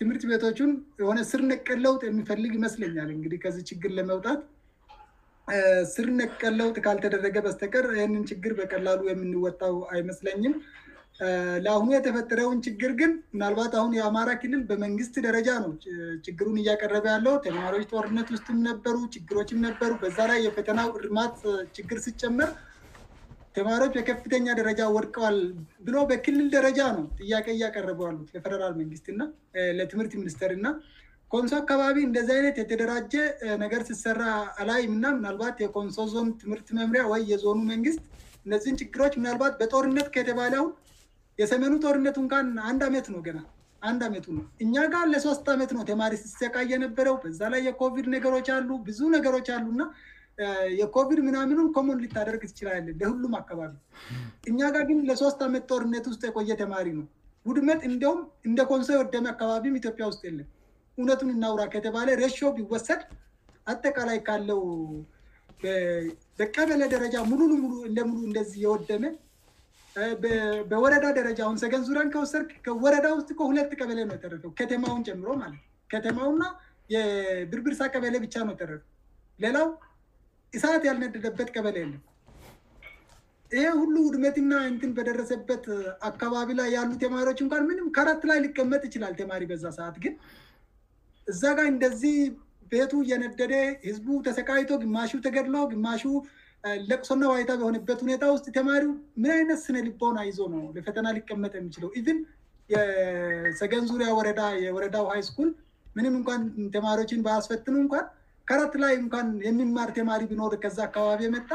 ትምህርት 0.00 0.22
ቤቶቹን 0.30 0.72
የሆነ 1.02 1.18
ስርነቀን 1.30 1.78
ለውጥ 1.86 2.02
የሚፈልግ 2.08 2.52
ይመስለኛል 2.58 3.08
እንግዲህ 3.16 3.38
ከዚህ 3.44 3.62
ችግር 3.70 3.92
ለመውጣት 3.98 4.40
ስርነቀን 5.94 6.54
ለውጥ 6.60 6.76
ካልተደረገ 6.84 7.36
በስተቀር 7.46 7.84
እህንን 7.94 8.22
ችግር 8.30 8.52
በቀላሉ 8.58 9.00
የምንወጣው 9.10 9.74
አይመስለኝም 9.94 10.54
ለአሁኑ 11.64 11.88
የተፈጠረውን 11.94 12.58
ችግር 12.66 12.90
ግን 13.00 13.12
ምናልባት 13.34 13.74
አሁን 13.80 13.92
የአማራ 13.98 14.30
ክልል 14.42 14.62
በመንግስት 14.70 15.14
ደረጃ 15.26 15.48
ነው 15.64 15.70
ችግሩን 16.26 16.56
እያቀረበ 16.62 17.06
ያለው 17.14 17.34
ቴማሪዎች 17.46 17.84
ጦርነት 17.92 18.30
ውስጥም 18.34 18.58
ነበሩ 18.68 18.96
ችግሮችም 19.16 19.62
ነበሩ 19.68 19.92
በዛ 20.02 20.18
ላይ 20.30 20.40
የፈተናው 20.46 20.90
እርማት 21.00 21.38
ችግር 21.78 22.00
ስጨመር 22.06 22.50
ተማሪዎች 23.56 23.92
በከፍተኛ 23.96 24.46
ደረጃ 24.58 24.80
ወድቀዋል 24.94 25.36
ብሎ 25.86 25.96
በክልል 26.10 26.48
ደረጃ 26.54 26.78
ነው 26.96 27.04
ጥያቄ 27.20 27.46
እያቀረበዋሉት 27.56 28.28
ለፈደራል 28.34 28.72
መንግስትእና 28.80 29.22
ለትምህርት 29.78 30.14
ሚኒስተርእና 30.20 30.68
ኮንሶ 31.34 31.52
አካባቢ 31.62 31.96
እንደዚህ 32.08 32.32
አይነት 32.38 32.56
የተደራጀ 32.60 33.12
ነገር 33.62 33.80
ስሰራ 33.88 34.20
ላይምና 34.70 35.04
ምናልባት 35.18 35.56
የኮንሶ 35.64 35.98
ዞን 36.14 36.28
ትምህርት 36.42 36.68
መምሪያ 36.78 37.04
ወይ 37.12 37.22
የዞኑ 37.32 37.58
መንግስት 37.72 38.02
እነዚህን 38.46 38.76
ችግሮች 38.82 39.14
ምናልባት 39.20 39.54
በጦርነት 39.60 40.08
ከተባለ 40.16 40.54
አሁን 40.60 40.70
የሰመኑ 41.40 41.72
ጦርነትንካን 41.86 42.46
አንድ 42.70 42.82
አመት 42.88 43.08
ነው 43.14 43.22
ገና 43.28 43.38
አንድ 43.88 44.00
አመቱ 44.08 44.26
ነው 44.36 44.44
እኛ 44.64 44.74
ጋር 44.92 45.04
ለሶስት 45.14 45.46
ዓመት 45.54 45.72
ነው 45.76 45.82
ተማሪ 45.90 46.12
ስሰቃ 46.24 46.54
የነበረው 46.74 47.16
በዛ 47.24 47.40
ላይ 47.54 47.60
የኮቪድ 47.68 48.06
ነገሮች 48.16 48.46
አሉ 48.58 48.68
ብዙ 48.86 49.00
ነገሮች 49.16 49.48
አሉና 49.56 49.82
የኮቪድ 50.80 51.18
ምናምኑን 51.26 51.68
ከሞን 51.74 52.00
ሊታደረግ 52.04 52.42
ትችላለን 52.50 52.96
ለሁሉም 53.02 53.34
አካባቢ 53.40 53.72
እኛ 54.50 54.58
ጋር 54.74 54.82
ግን 54.90 54.98
ለሶስት 55.10 55.40
ዓመት 55.46 55.64
ጦርነት 55.72 56.04
ውስጥ 56.10 56.22
የቆየ 56.28 56.54
ተማሪ 56.62 56.88
ነው 56.98 57.06
ዉድመት 57.50 57.80
እንዲም 57.88 58.18
እንደኮንሶ 58.48 58.88
የወደመ 58.94 59.26
አካባቢም 59.34 59.76
ኢትዮጵያ 59.80 60.04
ውስጥ 60.10 60.22
የለን 60.28 60.48
እውነቱን 60.98 61.30
እናውራ 61.36 61.62
ከተባለ 61.74 62.08
ሬሽ 62.22 62.36
ቢወሰድ 62.58 63.00
አጠቃላይ 63.72 64.18
ካለው 64.26 64.60
በቀበለ 66.38 66.82
ደረጃ 66.94 67.14
ሙሉ 67.30 67.40
ንሙሉ 67.52 67.72
እንደሙሉ 67.90 68.20
እንደዚህ 68.30 68.58
የወደመ 68.66 69.04
በወረዳ 70.70 71.04
ደረጃ 71.18 71.40
ሁን 71.50 71.58
ሰገንዙራን 71.64 72.10
ከውሰድ 72.14 72.48
ከወረዳ 72.66 73.06
ውስጥ 73.18 73.30
ሁለት 73.50 73.70
ቀበለ 73.80 73.98
ነው 74.08 74.14
የጠረው 74.16 74.52
ከተማውን 74.58 75.04
ጨምሮ 75.08 75.28
ማ 75.42 75.46
ከተማውና 75.92 76.42
የብርብርሳ 76.94 77.80
ቀበለ 77.94 78.16
ብቻ 78.26 78.34
ነው 78.48 78.54
ጠረው 78.62 78.80
ሰዓት 80.64 80.82
ያልነደደበት 80.88 81.48
ቀበል 81.56 81.76
የለም 81.80 82.02
ይሄ 83.54 83.64
ሁሉ 83.80 83.94
ውድመትና 84.06 84.52
ንትን 84.74 84.90
በደረሰበት 84.96 85.64
አካባቢ 86.08 86.48
ላይ 86.60 86.68
ያሉ 86.76 86.90
ተማሪዎች 87.04 87.40
እንኳን 87.44 87.62
ምንም 87.70 87.86
ከራት 87.96 88.22
ላይ 88.30 88.38
ሊቀመጥ 88.46 88.80
ይችላል 88.88 89.12
ተማሪ 89.20 89.42
በዛ 89.50 89.64
ሰዓት 89.78 89.96
ግን 90.04 90.14
እዛ 91.32 91.42
ጋር 91.58 91.68
እንደዚህ 91.74 92.16
ቤቱ 92.72 92.92
እየነደደ 93.04 93.54
ህዝቡ 93.86 94.06
ተሰቃይቶ 94.26 94.70
ግማሹ 94.84 95.12
ተገድሎው 95.26 95.66
ግማሹ 95.74 96.02
ለቁሶና 96.90 97.24
ዋይታ 97.32 97.50
በሆነበት 97.60 97.98
ሁኔታ 98.04 98.22
ውስጥ 98.34 98.46
ተማሪው 98.58 98.92
ምን 99.22 99.32
አይነት 99.38 99.60
ስነልባውን 99.66 100.16
አይዞ 100.22 100.38
ነው 100.54 100.64
ለፈተና 100.76 101.06
ሊቀመጥ 101.18 101.52
የሚችለው 101.58 101.90
ኢን 102.00 102.18
የሰገን 102.74 103.84
ዙሪያ 103.90 104.08
ወረዳየወረዳው 104.18 105.04
ሃይ 105.12 105.22
ስኩል 105.28 105.50
ምንም 105.98 106.14
እንኳን 106.20 106.40
ተማሪዎችን 106.76 107.22
ባያስፈጥኑ 107.26 107.74
እንኳን 107.84 108.06
ከረት 108.48 108.74
ላይ 108.82 108.92
እንኳን 109.02 109.28
የሚማር 109.46 109.88
ተማሪ 109.96 110.22
ቢኖር 110.30 110.52
ከዛ 110.64 110.76
አካባቢ 110.88 111.22
መጣ 111.36 111.48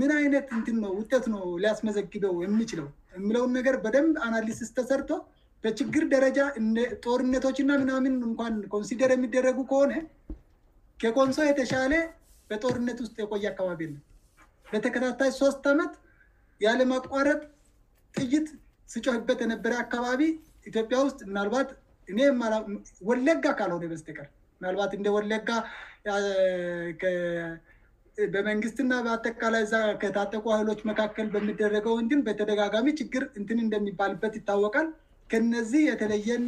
ምን 0.00 0.10
አይነት 0.18 0.46
እት 0.58 0.68
ውጤት 0.98 1.24
ነው 1.34 1.42
ሊያስመዘግበው 1.62 2.34
የሚችለው 2.44 2.88
የምለውን 3.16 3.52
ነገር 3.58 3.74
በደንብ 3.84 4.16
አናሊስስ 4.26 4.70
ተሰርቶ 4.78 5.10
በችግር 5.64 6.04
ደረጃ 6.14 6.38
ጦርነቶችና 7.04 7.70
ምናምን 7.82 8.14
እኳን 8.30 8.54
ኮንሲደር 8.74 9.10
የሚደረጉ 9.14 9.58
ከሆነ 9.72 9.92
ከኮንሶ 11.02 11.38
የተሻለ 11.48 11.92
በጦርነት 12.50 12.98
ውስጥ 13.04 13.16
የቆየ 13.22 13.46
አካባቢነት 13.52 14.02
በተከታታይ 14.72 15.30
ሶስት 15.40 15.64
ዓመት 15.72 15.92
ያለማቋረጥ 16.66 17.40
ጥይት 18.18 18.48
ስጮህበት 18.92 19.38
የነበረ 19.44 19.72
አካባቢ 19.84 20.22
ኢትዮጵያ 20.70 20.98
ውስጥ 21.08 21.20
ምናልባት 21.30 21.68
እኔ 22.12 22.18
ወለጋ 23.10 23.44
ካልሆነ 23.58 23.84
በስተቀር 23.92 24.28
ምናልባት 24.60 24.92
እንደ 24.98 25.08
ወለጋ 25.16 25.48
በመንግስትና 28.34 28.92
በአጠቃላይ 29.06 29.64
ከታጠቁ 30.02 30.44
ኃይሎች 30.54 30.80
መካከል 30.90 31.26
በምደረገው 31.34 31.92
ወንድን 31.98 32.24
በተደጋጋሚ 32.26 32.86
ችግር 33.00 33.22
እንትን 33.38 33.58
እንደሚባልበት 33.64 34.34
ይታወቃል 34.40 34.88
ከነዚህ 35.32 35.82
የተለየን 35.90 36.44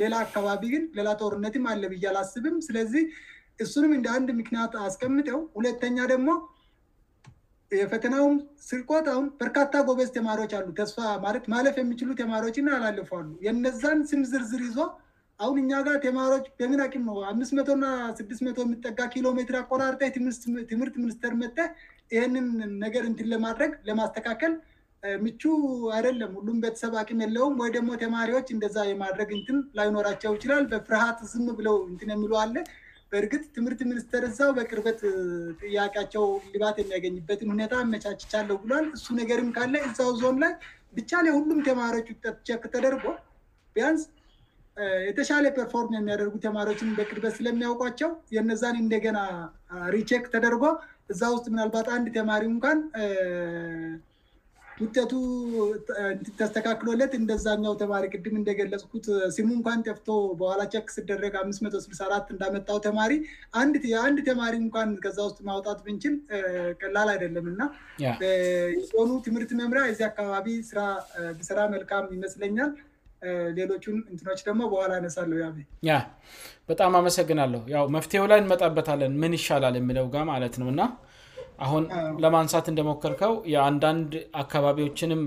ሌላ 0.00 0.14
አካባቢ 0.26 0.62
ግን 0.74 0.84
ሌላ 0.98 1.08
ጦርነትም 1.22 1.64
አለብያ 1.72 2.10
ላስብም 2.16 2.56
ስለዚህ 2.68 3.04
እሱንም 3.64 3.92
እንደ 3.98 4.06
አንድ 4.18 4.28
ምክንያት 4.40 4.72
አስቀምጠው 4.86 5.40
ሁለተኛ 5.58 5.98
ደግሞ 6.12 6.30
የፈተናውም 7.80 8.36
ስርቆት 8.68 9.06
አሁን 9.12 9.26
በርካታ 9.42 9.76
ጎበዝ 9.88 10.08
ተማሪዎች 10.18 10.52
አሉ 10.58 10.68
ተስፋ 10.80 10.98
ማለት 11.26 11.44
ማለፍ 11.54 11.76
የሚችሉ 11.82 12.10
ተማሪዎችን 12.22 12.68
ያላለፏሉ 12.76 13.28
የነዛን 13.48 14.00
ስም 14.12 14.22
ዝርዝር 14.32 14.62
ይዞ 14.68 14.78
አሁን 15.42 15.56
እኛ 15.62 15.76
ጋር 15.86 15.96
ተማሪዎች 16.04 16.44
በምን 16.58 16.80
አም 16.84 17.02
ነው 17.08 17.16
አምስት 17.30 17.52
መቶ 17.58 17.68
ና 17.80 17.86
ስድስትመቶ 18.18 18.58
የምጠጋ 18.66 18.98
ኪሎሜትር 19.14 19.56
አቆዳርጠ 19.60 20.02
ትምህርት 20.16 20.94
ሚኒስተር 21.02 21.32
መጠ 21.42 21.56
ይሄንን 22.14 22.46
ነገር 22.84 23.04
እንትን 23.10 23.28
ለማድረግ 23.32 23.72
ለማስተካከል 23.88 24.52
ምቹ 25.24 25.42
አይደለም 25.96 26.30
ሁሉም 26.38 26.58
ቤተሰብ 26.64 26.92
አኪም 27.00 27.18
የለውም 27.24 27.56
ወይ 27.62 27.70
ደግሞ 27.76 27.90
ተማሪዎች 28.04 28.48
እንደዛ 28.54 28.76
የማድረግ 28.90 29.30
እንትን 29.38 29.58
ላይኖራቸው 29.78 30.32
ይችላል 30.38 30.62
በፍርሃት 30.70 31.18
ዝም 31.32 31.48
ብለው 31.58 31.76
እንትን 31.90 32.12
የምለዋለ 32.14 32.54
በእርግጥ 33.12 33.42
ትምህርት 33.56 33.80
ሚኒስተር 33.90 34.22
እዛው 34.30 34.50
በቅርበት 34.58 35.00
ጥያቄያቸው 35.62 36.24
ልባት 36.54 36.78
የሚያገኝበትን 36.82 37.50
ሁኔታ 37.54 37.74
መቻችቻለው 37.94 38.56
ብሏል 38.64 38.86
እሱ 38.98 39.06
ነገርም 39.20 39.50
ካለ 39.58 39.74
እዛው 39.90 40.10
ዞን 40.22 40.38
ላይ 40.44 40.54
ብቻ 40.98 41.10
ላይ 41.26 41.32
ሁሉም 41.38 41.60
ተማሪዎች 41.70 42.08
ውጠቸክ 42.14 42.64
ተደርጎ 42.74 43.04
ቢያንስ 43.76 44.02
የተሻለ 45.08 45.44
ፐርፎርም 45.58 45.92
የሚያደርጉ 45.98 46.34
ተማሪዎችን 46.46 46.94
በቅድበት 46.98 47.34
ስለሚያውቋቸው 47.38 48.10
የነዛን 48.36 48.76
እንደገና 48.84 49.18
ሪቸክ 49.96 50.24
ተደርጎ 50.34 50.64
እዛ 51.12 51.22
ውስጥ 51.34 51.46
ምናልባት 51.52 51.86
አንድ 51.98 52.06
ተማሪ 52.18 52.44
እንኳን 52.54 52.78
ውጠቱ 54.82 55.12
ተስተካክሎለት 56.38 57.12
እንደዛኛው 57.18 57.74
ተማሪ 57.82 58.04
ቅድም 58.14 58.34
እንደገለጽኩት 58.38 59.04
ሲሙ 59.36 59.48
እንኳን 59.58 59.84
ጠፍቶ 59.88 60.08
በኋላ 60.40 60.62
ቸክ 60.72 60.86
ስደረገ 60.96 61.34
64 61.58 62.32
እንዳመጣው 62.34 62.78
ተማሪ 62.88 63.12
የአንድ 63.92 64.18
ተማሪ 64.30 64.54
እንኳን 64.64 64.90
ከዛ 65.04 65.18
ውስጥ 65.28 65.38
ማውጣት 65.50 65.78
ብንችል 65.86 66.16
ቀላል 66.80 67.10
አይደለምእና 67.14 67.62
የኑ 68.24 69.10
ትምህርት 69.28 69.52
መምሪያ 69.62 69.84
የዚ 69.90 70.02
አካባቢ 70.10 70.48
ራብስራ 70.80 71.60
መልካም 71.76 72.08
ይመስለኛል 72.16 72.72
ሌሎቹን 73.58 73.96
እትች 74.14 74.40
ደግሞ 74.48 74.60
በኋላ 74.72 74.92
ይነሳለበጣም 74.98 76.94
አመሰግናለሁ 77.00 77.60
ው 77.82 77.86
መፍትሄው 77.96 78.26
ላይ 78.32 78.38
እንመጣበታለን 78.42 79.12
ምን 79.22 79.34
ይሻላል 79.38 79.74
የሚለው 79.80 80.06
ጋ 80.14 80.24
ማለት 80.32 80.56
ነው 80.62 80.68
እና 80.74 80.82
አሁን 81.64 81.84
ለማንሳት 82.24 82.66
እንደሞከርከው 82.72 83.32
የአንዳንድ 83.54 84.10
አካባቢዎችንም 84.42 85.22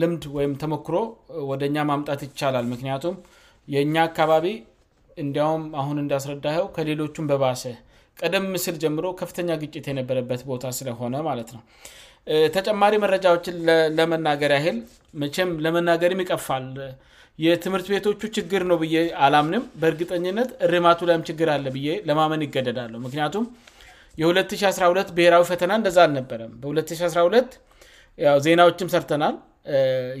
ልምድ 0.00 0.24
ወይም 0.36 0.52
ተሞክሮ 0.62 0.96
ወደ 1.50 1.62
እኛ 1.70 1.78
ማምጣት 1.90 2.20
ይቻላል 2.26 2.66
ምክንያቱም 2.72 3.16
የእኛ 3.74 3.94
አካባቢ 4.10 4.46
እንዲያውም 5.22 5.62
አሁን 5.80 5.98
እንዳስረዳኸው 6.04 6.66
ከሌሎቹን 6.76 7.28
በባሰ 7.30 7.62
ቀደ 8.20 8.34
ም 8.50 8.58
ስል 8.64 8.76
ጀምሮ 8.82 9.06
ከፍተኛ 9.20 9.50
ግጭት 9.62 9.86
የነበረበት 9.90 10.42
ቦታ 10.50 10.64
ስለሆነ 10.78 11.14
ማለት 11.28 11.48
ነው 11.56 11.62
ተጨማሪ 12.54 12.94
መረጃዎችን 13.04 13.56
ለመናገር 13.98 14.52
ያህል 14.58 14.78
መቼም 15.22 15.50
ለመናገርም 15.64 16.20
ይቀፋል 16.24 16.64
የትምህርት 17.44 17.86
ቤቶቹ 17.92 18.20
ችግር 18.36 18.62
ነው 18.70 18.76
ብዬ 18.82 18.96
አላምንም 19.24 19.64
በእርግጠኝነት 19.80 20.50
እርማቱ 20.66 21.00
ላም 21.10 21.22
ችግር 21.28 21.48
አለ 21.54 21.66
ብ 21.74 22.00
ለማመን 22.08 22.42
ይገደዳለሁ 22.46 22.98
ምክንያቱም 23.06 23.44
የ2012 24.20 25.10
ብሔራዊ 25.16 25.42
ፈተና 25.50 25.72
እንደዛ 25.80 25.98
አልነበረም 26.06 26.52
በ2012 26.62 27.56
ዜናዎችም 28.46 28.90
ሰርተናል 28.94 29.36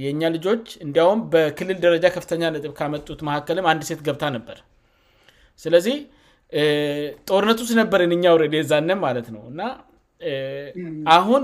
የእኛ 0.04 0.22
ልጆች 0.36 0.64
እንዲያውም 0.86 1.20
በክልል 1.32 1.78
ደረጃ 1.86 2.06
ከፍተኛ 2.16 2.44
ነጥብ 2.54 2.72
ካመጡት 2.78 3.20
መካከልም 3.28 3.68
አንድ 3.72 3.82
ሴት 3.90 4.00
ገብታ 4.08 4.24
ነበር 4.36 4.58
ስለዚህ 5.62 5.96
ጦርነቱ 7.28 7.60
ስ 7.68 7.74
ነበርእኛ 7.82 8.26
ረዴ 8.42 8.56
ዛነም 8.72 9.00
ማለት 9.06 9.28
ነው 9.36 9.44
እና 9.52 9.60
አሁን 11.18 11.42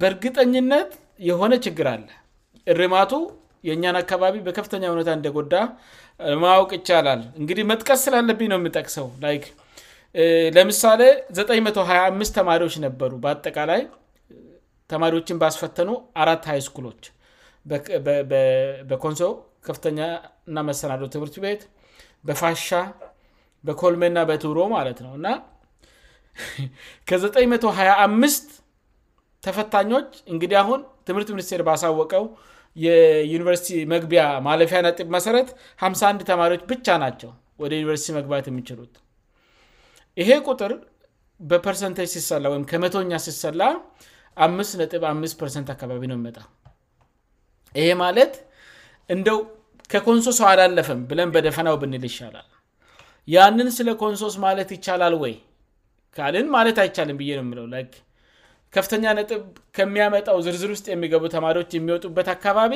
በእርግጠኝነት 0.00 0.92
የሆነ 1.28 1.52
ችግር 1.66 1.86
አለ 1.94 2.06
እርማቱ 2.72 3.12
የእኛን 3.68 3.96
አካባቢ 4.02 4.34
በከፍተኛ 4.46 4.84
ሁኔታ 4.92 5.10
እንደጎዳ 5.18 5.54
ማወቅ 6.44 6.70
ይቻላል 6.78 7.20
እንግዲህ 7.40 7.64
መጥቀስ 7.72 8.00
ስላለብኝ 8.06 8.48
ነው 8.52 8.58
የምጠቅሰው 8.60 9.06
ለምሳሌ 10.56 11.02
925 11.40 12.34
ተማሪዎች 12.38 12.74
ነበሩ 12.86 13.12
በአጠቃላይ 13.24 13.82
ተማሪዎችን 14.92 15.38
ባስፈተኑ 15.42 15.90
አራ 16.22 16.30
2 16.48 16.64
ስኩሎች 16.66 17.02
በኮንሶ 18.90 19.22
ከፍተኛ 19.66 20.00
ና 20.54 20.64
መሰናዶው 20.68 21.08
ትምህርት 21.14 21.36
ቤት 21.44 21.62
በፋሻ 22.28 22.68
በኮልሜ 23.68 24.02
እና 24.12 24.20
በቱሮ 24.30 24.58
ማለት 24.76 25.00
ነው 25.06 25.12
እና 25.20 25.26
ከ925 27.08 28.44
ተፈታኞች 29.46 30.08
እንግዲህ 30.32 30.56
አሁን 30.62 30.80
ትምህርት 31.08 31.28
ምኒስቴር 31.34 31.62
ባሳወቀው 31.68 32.24
የዩኒቨርሲቲ 32.84 33.70
መግቢያ 33.92 34.22
ማለፊ 34.48 34.72
ነጥ 34.86 34.98
መሰረት 35.14 35.48
51 35.86 36.22
ተማሪዎች 36.30 36.62
ብቻ 36.72 36.86
ናቸው 37.04 37.30
ወደ 37.62 37.72
ዩኒቨርሲቲ 37.80 38.10
መግቢያት 38.18 38.46
የሚችሉት 38.50 38.94
ይሄ 40.20 40.28
ቁጥር 40.50 40.72
በፐርሰንቴጅ 41.50 42.08
ሲሰላ 42.14 42.44
ወይም 42.52 42.64
ከመቶኛ 42.70 43.12
ሲሰላ 43.26 43.62
አካባቢ 45.74 46.02
ነው 46.12 46.16
ይመጣ 46.20 46.38
ይሄ 47.80 47.88
ማለት 48.04 48.32
እንደው 49.14 49.38
ከኮንሶስው 49.92 50.46
አላለፍም 50.52 51.00
ብለን 51.10 51.30
በደፈናው 51.34 51.76
ብንል 51.82 52.04
ይሻላል 52.10 52.48
ያንን 53.34 53.68
ስለ 53.78 53.88
ኮንሶስ 54.02 54.34
ማለት 54.44 54.68
ይቻላል 54.76 55.14
ወይ 55.22 55.34
ካልን 56.16 56.46
ማለት 56.56 56.76
አይቻለም 56.84 57.18
ብዬ 57.20 57.32
ነው 57.60 57.66
ለው 57.74 57.82
ከፍተኛ 58.76 59.04
ነጥብ 59.18 59.42
ከሚያመጣው 59.76 60.36
ዝርዝር 60.46 60.70
ውስጥ 60.76 60.86
የሚገቡ 60.94 61.24
ተማሪዎች 61.36 61.70
የሚወጡበት 61.78 62.28
አካባቢ 62.36 62.74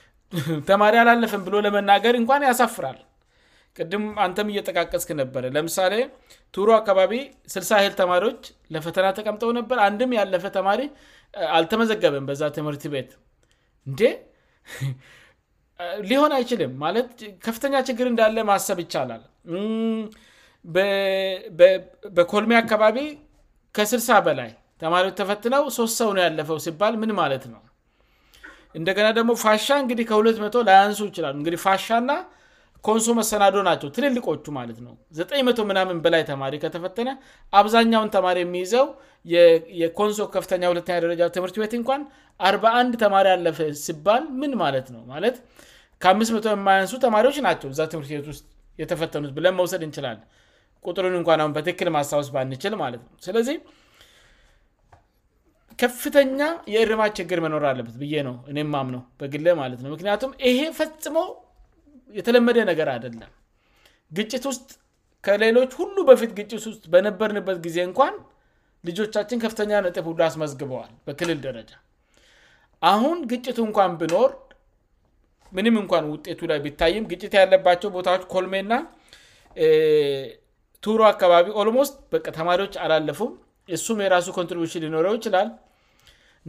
ተማሪ 0.68 0.94
አላለፈም 1.00 1.42
ብሎ 1.46 1.56
ለመናገር 1.66 2.14
እንኳን 2.20 2.42
ያሳፍራል 2.48 2.98
ቅድም 3.80 4.04
አንተም 4.24 4.48
እየጠቃቀስክ 4.52 5.10
ነበረ 5.20 5.44
ለምሳሌ 5.56 5.94
ቱሮ 6.56 6.68
አካባቢ 6.80 7.12
6 7.54 7.74
ይል 7.84 7.94
ተማሪዎች 8.00 8.42
ለፈተና 8.74 9.06
ተቀምጠው 9.18 9.50
ነበር 9.58 9.78
አንድም 9.88 10.12
ያለፈ 10.18 10.44
ተማሪ 10.58 10.80
አልተመዘገበም 11.56 12.26
በዛ 12.30 12.42
ትምህርት 12.58 12.84
ቤት 12.94 13.10
እንዴ 13.90 14.00
ሊሆን 16.10 16.32
አይችልም 16.38 16.72
ማለት 16.84 17.08
ከፍተኛ 17.46 17.74
ችግር 17.88 18.06
እንዳለ 18.12 18.44
ማሰብ 18.50 18.78
ይቻላል 18.84 19.22
በኮልሚ 22.18 22.54
አካባቢ 22.62 22.96
ከ60 23.78 24.14
በላይ 24.28 24.52
ተማሪዎች 24.82 25.14
ተፈትነው 25.20 25.62
ሶት 25.76 25.92
ሰው 26.00 26.08
ነው 26.16 26.22
ያለፈው 26.26 26.58
ሲባል 26.66 26.94
ምን 27.02 27.10
ማለት 27.20 27.44
ነው 27.52 27.60
እንደገና 28.78 29.06
ደግሞ 29.18 29.32
ፋሻ 29.42 29.66
እንግዲህ 29.82 30.04
ከ200 30.10 30.58
ላያንሱ 30.68 30.98
ይችላሉእግዲህ 31.10 31.60
ፋሻና 31.66 32.10
ኮንሶ 32.86 33.08
መሰናዶ 33.20 33.56
ናቸው 33.68 33.88
ትልልቆቹ 33.96 34.44
ማለትነው00 34.56 35.62
ምምን 35.68 36.00
በላይ 36.04 36.22
ተማሪ 36.30 36.54
ከተፈነ 36.64 37.08
አብዛኛውን 37.60 38.10
ተማሪ 38.16 38.36
የሚይዘው 38.44 38.86
የንሶከፍጃምህትቤት 39.82 41.72
እኳን 41.80 42.02
41 42.50 43.00
ተማሪ 43.04 43.26
ያለፈ 43.34 43.58
ሲባል 43.84 44.22
ምን 44.42 44.52
ማለት 44.64 44.86
ነውማለ 44.96 45.24
ከ00 46.04 46.48
የማያንሱ 46.54 46.92
ተማሪዎች 47.06 47.36
ናቸውእቤሰላሁስለ 47.48 48.38
ከፍተኛ 55.82 56.40
የእርማ 56.74 57.02
ችግር 57.18 57.38
መኖር 57.44 57.64
አለበት 57.70 57.96
ብዬ 58.02 58.14
ነው 58.28 58.36
እም 58.50 58.68
ማምነው 58.74 59.02
በግለ 59.20 59.46
ማለት 59.62 59.80
ነ 59.84 59.86
ምክንያቱም 59.94 60.30
ይሄ 60.48 60.60
ፈጽሞ 60.78 61.16
የተለመደ 62.18 62.58
ነገር 62.70 62.88
አደለም 62.96 63.32
ግጭት 64.16 64.44
ውስጥ 64.50 64.68
ከሌሎች 65.26 65.72
ሁሉ 65.80 65.96
በፊት 66.10 66.32
ግጭት 66.38 66.64
ውስጥ 66.70 66.84
በነበርንበት 66.94 67.58
ጊዜ 67.66 67.78
እንኳን 67.88 68.14
ልጆቻችን 68.88 69.38
ከፍተኛ 69.44 69.70
ነጥፍ 69.86 70.04
ሁሉ 70.10 70.20
አስመዝግበዋል 70.28 70.92
በክልል 71.06 71.38
ደረጃ 71.46 71.70
አሁን 72.92 73.18
ግጭቱ 73.32 73.58
እንኳን 73.68 73.92
ብኖር 74.00 74.30
ምንም 75.56 75.76
እንኳን 75.82 76.04
ውጤቱ 76.12 76.40
ላይ 76.50 76.58
ብታይም 76.66 77.04
ግጭት 77.12 77.32
ያለባቸው 77.40 77.90
ቦታዎች 77.96 78.24
ኮልሜና 78.34 78.72
ቱሮ 80.84 81.00
አካባቢ 81.12 81.46
ኦልሞስት 81.60 81.94
በ 82.12 82.18
ተማሪዎች 82.38 82.74
አላለፉም 82.84 83.32
እሱም 83.74 83.98
የራሱ 84.04 84.26
ኮንትሪቡሽን 84.38 84.82
ሊኖረው 84.86 85.14
ይችላል 85.18 85.48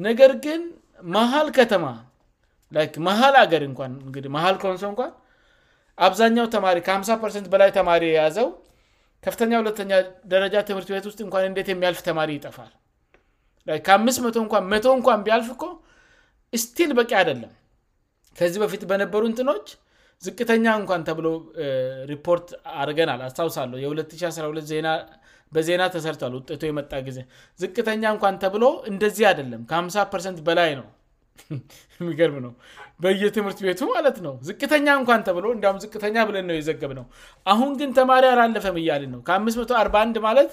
ነገር 0.07 0.31
ግን 0.45 0.61
መሀል 1.15 1.47
ከተማ 1.57 1.85
ላ 2.75 2.79
መሃል 3.07 3.35
አገር 3.43 3.63
እኳን 3.69 3.91
እግዲህ 4.09 4.29
መሃል 4.35 4.55
ከሆንሶ 4.61 4.83
እኳን 4.93 5.11
አብዛኛው 6.05 6.47
ተማሪ 6.55 6.77
ከ50 6.87 7.43
በላይ 7.53 7.69
ተማሪ 7.77 8.03
የያዘው 8.11 8.47
ከፍተኛ 9.25 9.51
ሁለተኛ 9.61 9.91
ደረጃ 10.33 10.55
ትምህርት 10.69 10.89
ቤት 10.95 11.05
ውስጥ 11.09 11.19
እኳን 11.27 11.45
እንዴት 11.51 11.67
የሚያልፍ 11.73 11.99
ተማሪ 12.09 12.29
ይጠፋል 12.37 12.73
ከአ0ቶ 13.87 14.35
እኳ 14.47 14.55
መቶ 14.73 14.85
እንኳን 14.99 15.21
ቢያልፍእኮ 15.27 15.63
ስቲል 16.63 16.91
በቂ 16.99 17.11
አደለም 17.21 17.53
ከዚህ 18.39 18.59
በፊት 18.63 18.83
በነበሩ 18.91 19.23
እንትኖች 19.31 19.67
ዝቅተኛ 20.25 20.65
እንኳን 20.81 21.01
ተብሎ 21.07 21.27
ሪፖርት 22.11 22.47
uh, 22.53 22.59
አድርገናል 22.81 23.19
አስታውሳለሁ 23.25 23.77
የ2012 23.83 24.63
ዜና 24.71 24.87
በዜና 25.55 25.81
ተሰርቷል 25.95 26.33
ውጤቱ 26.37 26.61
የመጣ 26.69 26.91
ጊዜ 27.07 27.19
ዝቅተኛ 27.61 28.03
እንኳን 28.15 28.35
ተብሎ 28.43 28.63
እንደዚህ 28.91 29.25
አደለም 29.31 29.61
ከ50 29.69 30.21
በላይ 30.49 30.71
ነው 30.81 30.87
ምገርብ 32.05 32.37
ነው 32.45 32.53
በየትምህርት 33.03 33.59
ቤቱ 33.65 33.81
ማለት 33.95 34.17
ነው 34.25 34.33
ዝቅተኛ 34.47 34.87
እንኳን 35.01 35.19
ተብሎ 35.27 35.45
እንዲም 35.55 35.77
ዝቅተኛ 35.83 36.15
ብለን 36.29 36.45
ነው 36.49 36.55
የዘገብ 36.59 36.91
ነው 36.99 37.05
አሁን 37.51 37.69
ግን 37.79 37.89
ተማሪ 37.99 38.23
ያላለፈም 38.31 38.77
እያል 38.83 39.03
ነው 39.15 39.19
ከ541 39.27 40.17
ማለት 40.27 40.51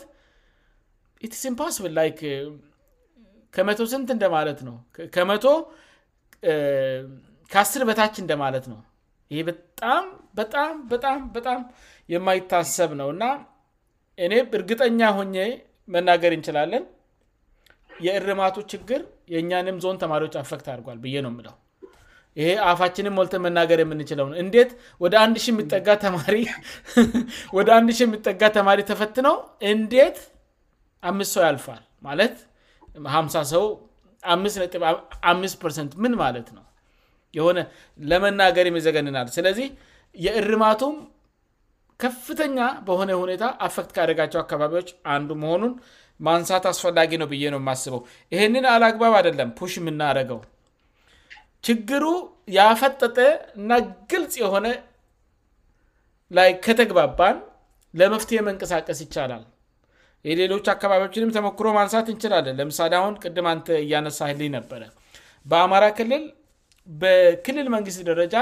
ከመቶ 3.57 3.79
ስንት 3.95 4.09
እንደማለት 4.17 4.61
ነው 4.69 4.77
ከ1ስ 7.53 7.73
በታች 7.89 8.15
እንደማለት 8.23 8.65
ነው 8.71 8.79
ይህ 9.35 9.43
በጣምበጣምበጣምበጣም 9.49 11.61
የማይታሰብ 12.13 12.91
ነውእና 13.01 13.23
እኔም 14.25 14.47
እርግጠኛ 14.57 15.01
ሆኜ 15.19 15.37
መናገር 15.95 16.33
እንችላለን 16.37 16.83
የእርማቱ 18.07 18.57
ችግር 18.73 19.01
የእኛንም 19.33 19.77
ዞን 19.85 19.99
ተማሪዎች 20.03 20.35
አፈግት 20.43 20.67
አድርጓል 20.73 20.99
ብዬ 21.05 21.17
ነው 21.27 21.33
ለው 21.47 21.55
ይሄ 22.41 22.49
አፋችንም 22.71 23.15
ሞልትን 23.19 23.43
መናገር 23.47 23.79
የምንችለው 23.83 24.27
ነው 24.31 24.37
እንት 24.43 24.71
ወደየማወደ 25.03 25.79
አን 27.77 27.91
የሚጠጋ 28.05 28.43
ተማሪ 28.57 28.81
ተፈትነው 28.91 29.37
እንዴት 29.73 30.19
አምት 31.11 31.29
ሰው 31.35 31.43
ያልፋል 31.49 31.83
ማለት 32.09 32.35
50 33.17 33.49
ሰው 33.53 33.65
ምን 36.05 36.13
ማለት 36.25 36.49
ነው 36.57 36.65
የሆነ 37.39 37.61
ለመናገርይዘገንናል 38.11 39.29
ስለዚየእማቱ 39.37 40.81
ከፍተኛ 42.05 42.59
በሆነ 42.87 43.11
ሁኔታ 43.21 43.45
አፈክት 43.67 43.91
ካደጋቸው 43.97 44.39
አካባቢዎች 44.45 44.89
አንዱ 45.13 45.29
መሆኑን 45.43 45.71
ማንሳት 46.27 46.65
አስፈላጊ 46.71 47.13
ነው 47.21 47.29
ብዬ 47.31 47.45
ነው 47.55 47.61
የማስበው 47.63 48.01
ይህንን 48.35 48.65
አላግባብ 48.73 49.15
አደለም 49.21 49.49
ሽ 49.71 49.75
የምናረገው 49.83 50.41
ችግሩ 51.67 52.05
ያፈጠጠ 52.57 53.17
እና 53.61 53.71
ግልጽ 54.13 54.35
የሆነ 54.43 54.67
ላይ 56.39 56.51
ከተግባባን 56.67 57.39
ለመፍትሄ 58.03 58.39
መንቀሳቀስ 58.51 59.01
ይቻላል 59.07 59.43
የሌሎች 60.29 60.69
አካባቢዎችንም 60.75 61.35
ተሞክሮ 61.39 61.67
ማንሳት 61.79 62.07
እንችላለን 62.15 62.55
ለምሳሌ 62.61 62.93
አሁን 63.01 63.17
ቅድም 63.25 63.49
አንተ 63.55 63.71
እያነሳ 63.87 64.21
ል 64.41 64.45
ነበረ 64.59 64.83
በአማራ 65.53 65.85
ክልል 66.01 66.23
በክልል 67.03 67.69
መንግስት 67.79 68.01
ደረጃ 68.13 68.37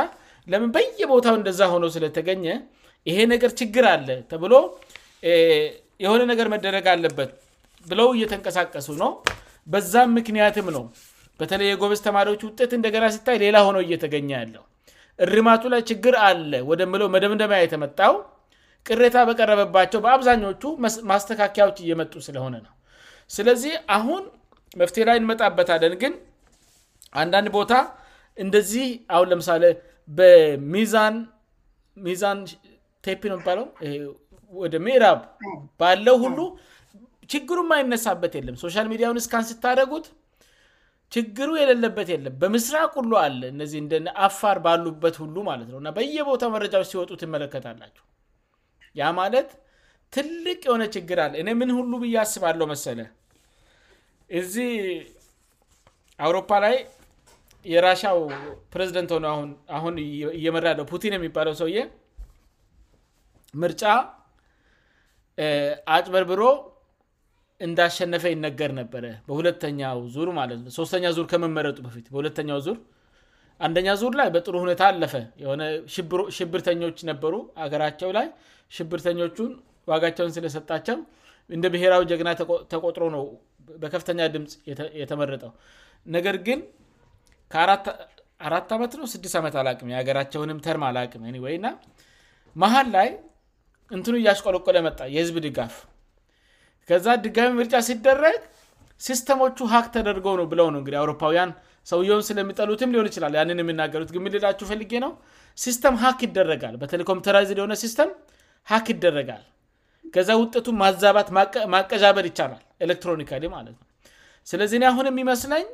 ለምን 0.53 0.71
በየቦታው 0.77 1.35
እንደዛ 1.41 1.63
ሆኖው 1.75 1.91
ስለተገኘ 1.99 2.45
ይሄ 3.11 3.19
ነገር 3.35 3.53
ችግር 3.61 3.85
አለ 3.95 4.09
ተብሎ 4.31 4.55
የሆነ 6.05 6.21
ነገር 6.33 6.47
መደረግ 6.55 6.85
አለበት 6.93 7.31
ብለው 7.91 8.09
እየተንቀሳቀሱ 8.17 8.89
ነው 9.03 9.11
በዛም 9.73 10.11
ምክንያትም 10.19 10.67
ነው 10.77 10.85
በተለይ 11.41 11.69
የጎበዝ 11.73 12.01
ተማሪዎች 12.07 12.41
ውጤት 12.49 12.71
እንደገና 12.79 13.05
ስታይ 13.17 13.37
ሌላ 13.45 13.57
ሆነው 13.67 13.83
እየተገኘ 13.87 14.29
ያለው 14.41 14.65
እርማቱ 15.25 15.63
ላይ 15.75 15.81
ችግር 15.91 16.15
አለ 16.29 16.53
ወደምለው 16.71 17.09
መደመደማ 17.15 17.53
የተመጣው 17.63 18.15
ቅሬታ 18.91 19.17
በቀረበባቸው 19.29 20.01
በአብዛኞቹ 20.05 20.63
ማስተካከዮች 21.11 21.77
እየመጡ 21.85 22.13
ስለሆነ 22.29 22.55
ነው 22.67 22.73
ስለዚህ 23.37 23.75
አሁን 23.97 24.23
መፍትሄ 24.81 25.03
ላይ 25.09 25.17
እንመጣበታለን 25.21 25.95
ግን 26.03 26.13
አንዳንድ 27.23 27.49
ቦታ 27.59 27.73
እንደዚህ 28.45 28.87
አሁን 29.15 29.27
ለምሳሌ 29.33 29.63
በሚዛሚዛን 30.19 32.37
ቴ 33.07 33.13
ው 33.23 33.33
የሚባው 33.33 33.69
ወደ 34.63 34.75
ምዕራብ 34.87 35.21
ባለው 35.81 36.17
ሁሉ 36.25 36.39
ችግሩም 37.33 37.69
አይነሳበት 37.77 38.33
የለም 38.39 38.57
ሶሻል 38.63 38.87
ሚዲያን 38.93 39.19
እስካን 39.21 39.45
ስታረጉት 39.51 40.07
ችግሩ 41.15 41.49
የሌለበት 41.61 42.09
የለም 42.13 42.35
በምስራቅ 42.43 42.91
ሁሉ 42.99 43.13
አለ 43.25 43.41
እነዚ 43.55 43.73
አፋር 44.27 44.59
ባሉበት 44.67 45.17
ሁሉ 45.23 45.35
ማለት 45.51 45.69
ነው 45.73 45.79
እና 45.83 45.89
በየቦታው 45.97 46.53
መረጃዎች 46.57 46.89
ሲወጡት 46.93 47.21
ትመለከታላቸው 47.23 48.05
ያ 49.01 49.11
ማለት 49.21 49.49
ትልቅ 50.17 50.59
የሆነ 50.69 50.85
ችግር 50.97 51.19
አለ 51.25 51.35
እኔ 51.43 51.51
ምን 51.63 51.71
ሁሉ 51.79 51.93
ብዬ 52.05 52.17
አስብለው 52.25 52.69
መሰለ 52.75 53.01
እዚ 54.41 54.55
አውሮፓ 56.27 56.51
ላይ 56.67 56.77
የራሻው 57.73 58.19
ፕሬዚደንት 58.75 59.11
ሆነ 59.17 59.27
ሁአሁን 59.75 59.97
እየመራለው 60.39 60.87
ቲን 61.05 61.15
የሚባለው 61.19 61.57
ሰው 61.63 61.69
ምርጫ 63.63 63.83
አጭበር 65.95 66.25
ብሮ 66.33 66.43
እንዳሸነፈ 67.67 68.25
ይነገር 68.35 68.71
ነበረ 68.81 69.05
በሁለተኛው 69.29 70.03
ማለነ 70.39 70.69
ሶስተኛ 70.79 71.05
ዙር 71.17 71.27
ከመመረጡ 71.33 71.77
በፊት 71.87 72.07
በሁተኛው 72.15 72.59
ዙ 72.67 72.69
አንደኛ 73.67 73.89
ዙር 74.01 74.13
ላይ 74.21 74.29
በጥሩ 74.35 74.55
ሁኔታ 74.65 74.83
አለፈ 74.91 75.15
ሆነ 75.49 75.63
ሽብርተኞች 76.39 76.99
ነበሩ 77.11 77.35
አገራቸው 77.65 78.11
ላይ 78.19 78.27
ሽብርተኞቹን 78.77 79.51
ዋጋቸውን 79.91 80.33
ስለሰጣቸው 80.37 80.97
እንደ 81.57 81.67
ብሔራዊ 81.75 82.03
ጀግና 82.11 82.29
ተቆጥሮ 82.73 83.05
ነው 83.17 83.23
በከፍተኛ 83.83 84.21
ድምፅ 84.35 84.53
የተመረጠው 85.01 85.53
ነገር 86.17 86.37
ግን 86.47 86.61
ከአ 87.55 87.65
ዓመት 88.79 88.93
ነው 89.01 89.07
ዓመት 89.41 89.57
አላገራቸውንም 89.63 90.61
ተርማ 90.67 90.85
አላወል 90.93 91.67
እንት 93.97 94.07
እያሽቆለቆለ 94.21 94.77
መጣ 94.87 95.01
የህዝብ 95.15 95.37
ድጋፍ 95.47 95.73
ከዛ 96.89 97.07
ድጋፊ 97.25 97.51
ምርጫ 97.59 97.75
ሲደረግ 97.89 98.37
ሲስተሞቹ 99.07 99.59
ሀክ 99.73 99.87
ተደርገው 99.95 100.35
ነው 100.41 100.47
ብለው 100.53 100.69
ነው 100.75 100.81
እግዲ 100.83 100.95
አውሮፓውያን 101.01 101.51
ሰውየውን 101.91 102.25
ስለሚጠሉትም 102.29 102.91
ሊሆን 102.95 103.07
ይችላል 103.11 103.33
ያንን 103.39 103.61
የምናገሩት 103.63 104.11
ግሚልላችሁ 104.17 104.67
ፈልጊ 104.71 104.93
ነው 105.05 105.13
ሲስተም 105.65 105.95
ሀክ 106.03 106.19
ይደረጋል 106.27 106.75
በቴሌኮምትራዚድ 106.83 107.57
የሆነ 107.61 107.75
ሲስተም 107.85 108.11
ሀክ 108.71 108.87
ይደረጋል 108.95 109.43
ከዛ 110.15 110.31
ውጤቱ 110.43 110.67
ማዛባት 110.83 111.29
ማቀጃበድ 111.75 112.27
ይቻላል 112.31 112.63
ኤሌክትሮኒካሊ 112.87 113.45
ማለትነው 113.57 113.81
ስለዚህ 114.51 114.83
አሁን 114.93 115.07
መስለኝ 115.33 115.67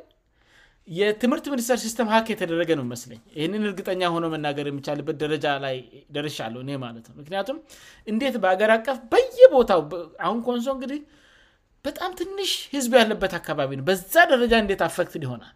የትምህርት 0.97 1.45
ሚኒስተር 1.53 1.77
ሲስተም 1.83 2.07
ሀክ 2.11 2.27
የተደረገ 2.31 2.69
ነው 2.79 2.85
መስለኝ 2.93 3.19
ይህንን 3.37 3.63
እርግጠኛ 3.69 4.01
ሆኖ 4.13 4.23
መናገር 4.33 4.65
የሚቻልበት 4.69 5.17
ደረጃ 5.23 5.45
ላይ 5.65 5.75
ደርሽ 6.15 6.37
አለው 6.45 6.61
ማለት 6.85 7.05
ነ 7.09 7.13
ምክንያቱም 7.21 7.57
እንዴት 8.11 8.35
በአገር 8.43 8.71
አቀፍ 8.77 8.97
በየቦታው 9.11 9.81
አሁን 10.27 10.39
ኮንሶ 10.47 10.67
እንግዲህ 10.77 10.99
በጣም 11.87 12.11
ትንሽ 12.21 12.51
ህዝብ 12.75 12.93
ያለበት 13.01 13.33
አካባቢ 13.39 13.71
ነው 13.79 13.85
በዛ 13.89 14.15
ደረጃ 14.33 14.53
እንዴት 14.63 14.81
አፈክት 14.87 15.13
ሊሆናል 15.23 15.53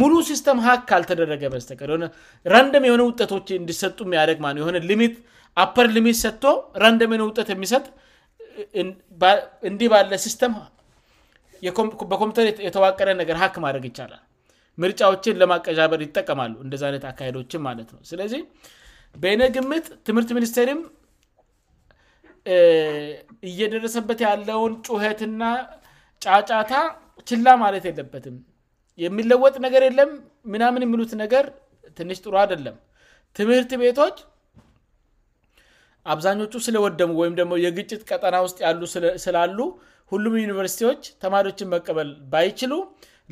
ሙሉ 0.00 0.14
ሲስተም 0.32 0.58
ሀ 0.66 0.76
አልተደረገ 0.98 1.44
በስተቀራንም 1.56 2.84
የሆነ 2.88 3.02
ውጠቶች 3.10 3.48
እንዲሰጡ 3.60 3.98
ሚያደግሆነ 4.12 4.78
ልሚት 4.90 5.16
አፐር 5.64 5.88
ልሚት 5.96 6.16
ሰጥቶ 6.24 6.44
ራንም 6.82 7.12
የሆ 7.16 7.26
ውጠት 7.30 7.48
የሚሰጥ 7.56 7.86
እንዲህ 9.70 9.88
ባለ 9.94 10.14
ሲስተም 10.26 10.52
በኮምፕተ 12.12 12.46
የተዋቀረ 12.68 13.08
ነገር 13.24 13.36
ሀክ 13.42 13.54
ማድግ 13.64 13.84
ይቻላል 13.90 14.22
ምርጫዎችን 14.82 15.38
ለማቀዣበር 15.42 16.00
ይጠቀማሉ 16.06 16.52
እንደዚ 16.64 16.82
አይነት 16.88 17.04
አካሄዶች 17.10 17.52
ማለት 17.66 17.88
ነው 17.94 18.00
ስለዚህ 18.10 18.42
በይነ 19.22 19.42
ግምት 19.56 19.86
ትምህርት 20.06 20.30
ሚኒስቴርም 20.38 20.80
እየደረሰበት 23.50 24.20
ያለውን 24.28 24.72
ጩኸትና 24.88 25.42
ጫጫታ 26.24 26.72
ችላ 27.28 27.48
ማለት 27.64 27.84
የለበትም 27.88 28.36
የሚለወጥ 29.04 29.54
ነገር 29.66 29.82
የለም 29.88 30.12
ምናምን 30.52 30.84
የሚሉት 30.84 31.12
ነገር 31.22 31.44
ትንሽ 31.98 32.18
ጥሩ 32.24 32.34
አደለም 32.44 32.76
ትምህርት 33.38 33.70
ቤቶች 33.82 34.16
አብዛኞቹ 36.12 36.54
ስለወደሙ 36.66 37.12
ወይም 37.22 37.34
ደሞ 37.40 37.52
የግጭት 37.66 38.02
ቀጠና 38.10 38.36
ውስጥ 38.46 38.58
ያሉ 38.66 38.82
ስላሉ 39.24 39.58
ሁሉም 40.12 40.34
ዩኒቨርሲቲዎች 40.44 41.02
ተማሪዎችን 41.22 41.70
መቀበል 41.76 42.10
ባይችሉ 42.32 42.72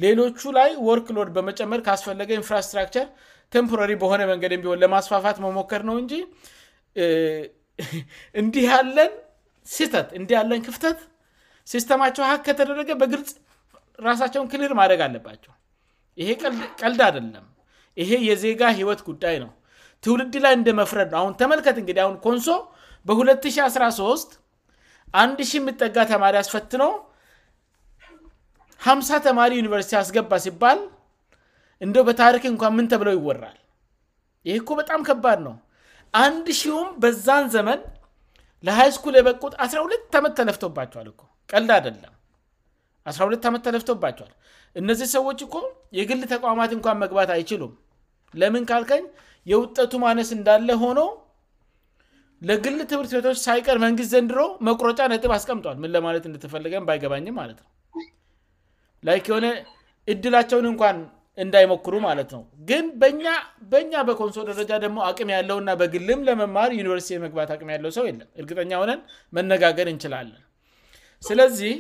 ሌሎቹ 0.05 0.41
ላይ 0.59 0.71
ወርክሎድ 0.89 1.29
በመጨመር 1.37 1.81
ካስፈለገ 1.87 2.31
ኢንፍራስትራክቸር 2.41 3.07
ተምፖራሪ 3.55 3.93
በሆነ 4.03 4.23
መንገድ 4.33 4.53
ቢሆን 4.63 4.81
ለማስፋፋት 4.85 5.37
መሞከር 5.45 5.83
ነው 5.89 5.97
እንጂ 6.03 6.13
እንዲህ 8.41 8.65
ያለን 8.75 9.13
ሲተት 9.75 10.09
እንዲ 10.19 10.31
ያለን 10.39 10.61
ክፍተት 10.69 10.99
ሲስተማቸው 11.73 12.25
ሀ 12.31 12.33
ከተደረገ 12.47 12.91
በግልጽ 13.01 13.31
ራሳቸውን 14.09 14.49
ክሊር 14.53 14.73
ማድደግ 14.81 15.01
አለባቸው 15.07 15.53
ይሄ 16.21 16.29
ቀልድ 16.81 17.01
አደለም 17.09 17.47
ይሄ 18.03 18.11
የዜጋ 18.29 18.63
ህይወት 18.79 19.01
ጉዳይ 19.09 19.37
ነው 19.45 19.51
ትውልድ 20.05 20.35
ላይ 20.45 20.53
እንደመፍረድ 20.59 21.09
ነው 21.15 21.19
አሁን 21.23 21.35
ተመልከት 21.41 21.77
እግዲ 21.83 21.99
አሁን 22.05 22.17
ኮንሶ 22.27 22.49
በ2013 23.09 24.37
አን 25.23 25.31
የምጠጋ 25.59 25.97
ተማሪ 26.13 26.35
አስፈት 26.43 26.73
ነው 26.83 26.91
ሀምሳ 28.87 29.09
ተማሪ 29.27 29.53
ዩኒቨርሲቲ 29.61 29.93
አስገባ 30.01 30.35
ሲባል 30.45 30.81
እንደው 31.85 32.03
በታሪክ 32.09 32.45
እንኳን 32.51 32.73
ምን 32.79 32.87
ተብለው 32.93 33.15
ይወራል 33.17 33.57
ይህ 34.49 34.55
እኮ 34.61 34.69
በጣም 34.81 35.01
ከባድ 35.09 35.39
ነው 35.47 35.55
አንድ 36.25 36.47
ሺውም 36.61 36.91
በዛን 37.03 37.47
ዘመን 37.55 37.81
ለሃይ 38.67 38.91
ስኩል 38.97 39.15
የበቁት 39.21 39.55
1ሁለት 39.67 40.15
ዓመት 40.21 40.35
ተለፍቶባቸዋል 40.41 41.09
እ 41.11 41.15
ቀልድ 41.53 41.71
አደለም 41.79 42.15
2 43.19 43.51
ዓመት 43.51 43.63
ተለፍቶባቸዋል 43.67 44.33
እነዚህ 44.81 45.09
ሰዎች 45.17 45.39
እኮ 45.47 45.57
የግል 45.99 46.23
ተቋማት 46.35 46.71
እንኳን 46.79 47.01
መግባት 47.05 47.31
አይችሉም 47.37 47.73
ለምን 48.41 48.65
ካልከኝ 48.73 49.05
የውጠቱ 49.53 49.93
ማነስ 50.05 50.31
እንዳለ 50.39 50.69
ሆኖ 50.85 51.01
ለግል 52.49 52.79
ትምህርት 52.93 53.13
ቤቶች 53.19 53.39
ሳይቀር 53.47 53.79
መንግሥት 53.87 54.11
ዘንድሮ 54.15 54.41
መቁረጫ 54.69 55.01
ነጥብ 55.15 55.33
አስቀምጧል 55.39 55.77
ምን 55.85 55.93
ለማለት 55.97 56.25
እንደተፈለገ 56.31 56.73
ይገባኝም 56.99 57.37
ማለትነው 57.41 57.71
ላይ 59.09 59.19
የሆነ 59.31 59.47
እድላቸውን 60.13 60.67
እንኳን 60.73 60.97
እንዳይሞክሩ 61.45 61.95
ማለት 62.09 62.29
ነው 62.35 62.43
ግን 62.69 62.85
በ 63.01 63.11
በኛ 63.73 63.93
በኮንሶ 64.09 64.37
ደረጃ 64.51 64.71
ደግሞ 64.85 64.99
አቅም 65.09 65.31
ያለውእና 65.35 65.71
በግልም 65.81 66.21
ለመማር 66.29 66.71
ዩኒቨርስቲ 66.81 67.11
መግባት 67.25 67.51
አቅም 67.55 67.71
ያለው 67.75 67.91
ሰው 67.97 68.05
የለም 68.11 68.29
እርግኛሆነን 68.43 69.01
መነጋገር 69.37 69.89
እንችላለን 69.93 70.43
ስለዚህ 71.29 71.75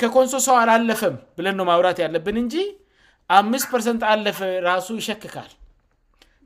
ከኮንሶ 0.00 0.34
ሰው 0.46 0.56
አላለፈም 0.62 1.14
ብለንነው 1.38 1.66
ማብራት 1.70 2.00
ያለብን 2.04 2.36
እንጂ 2.44 2.56
አ 3.36 3.40
አለፈ 4.12 4.40
ራሱ 4.68 4.88
ይሸክካል 5.02 5.50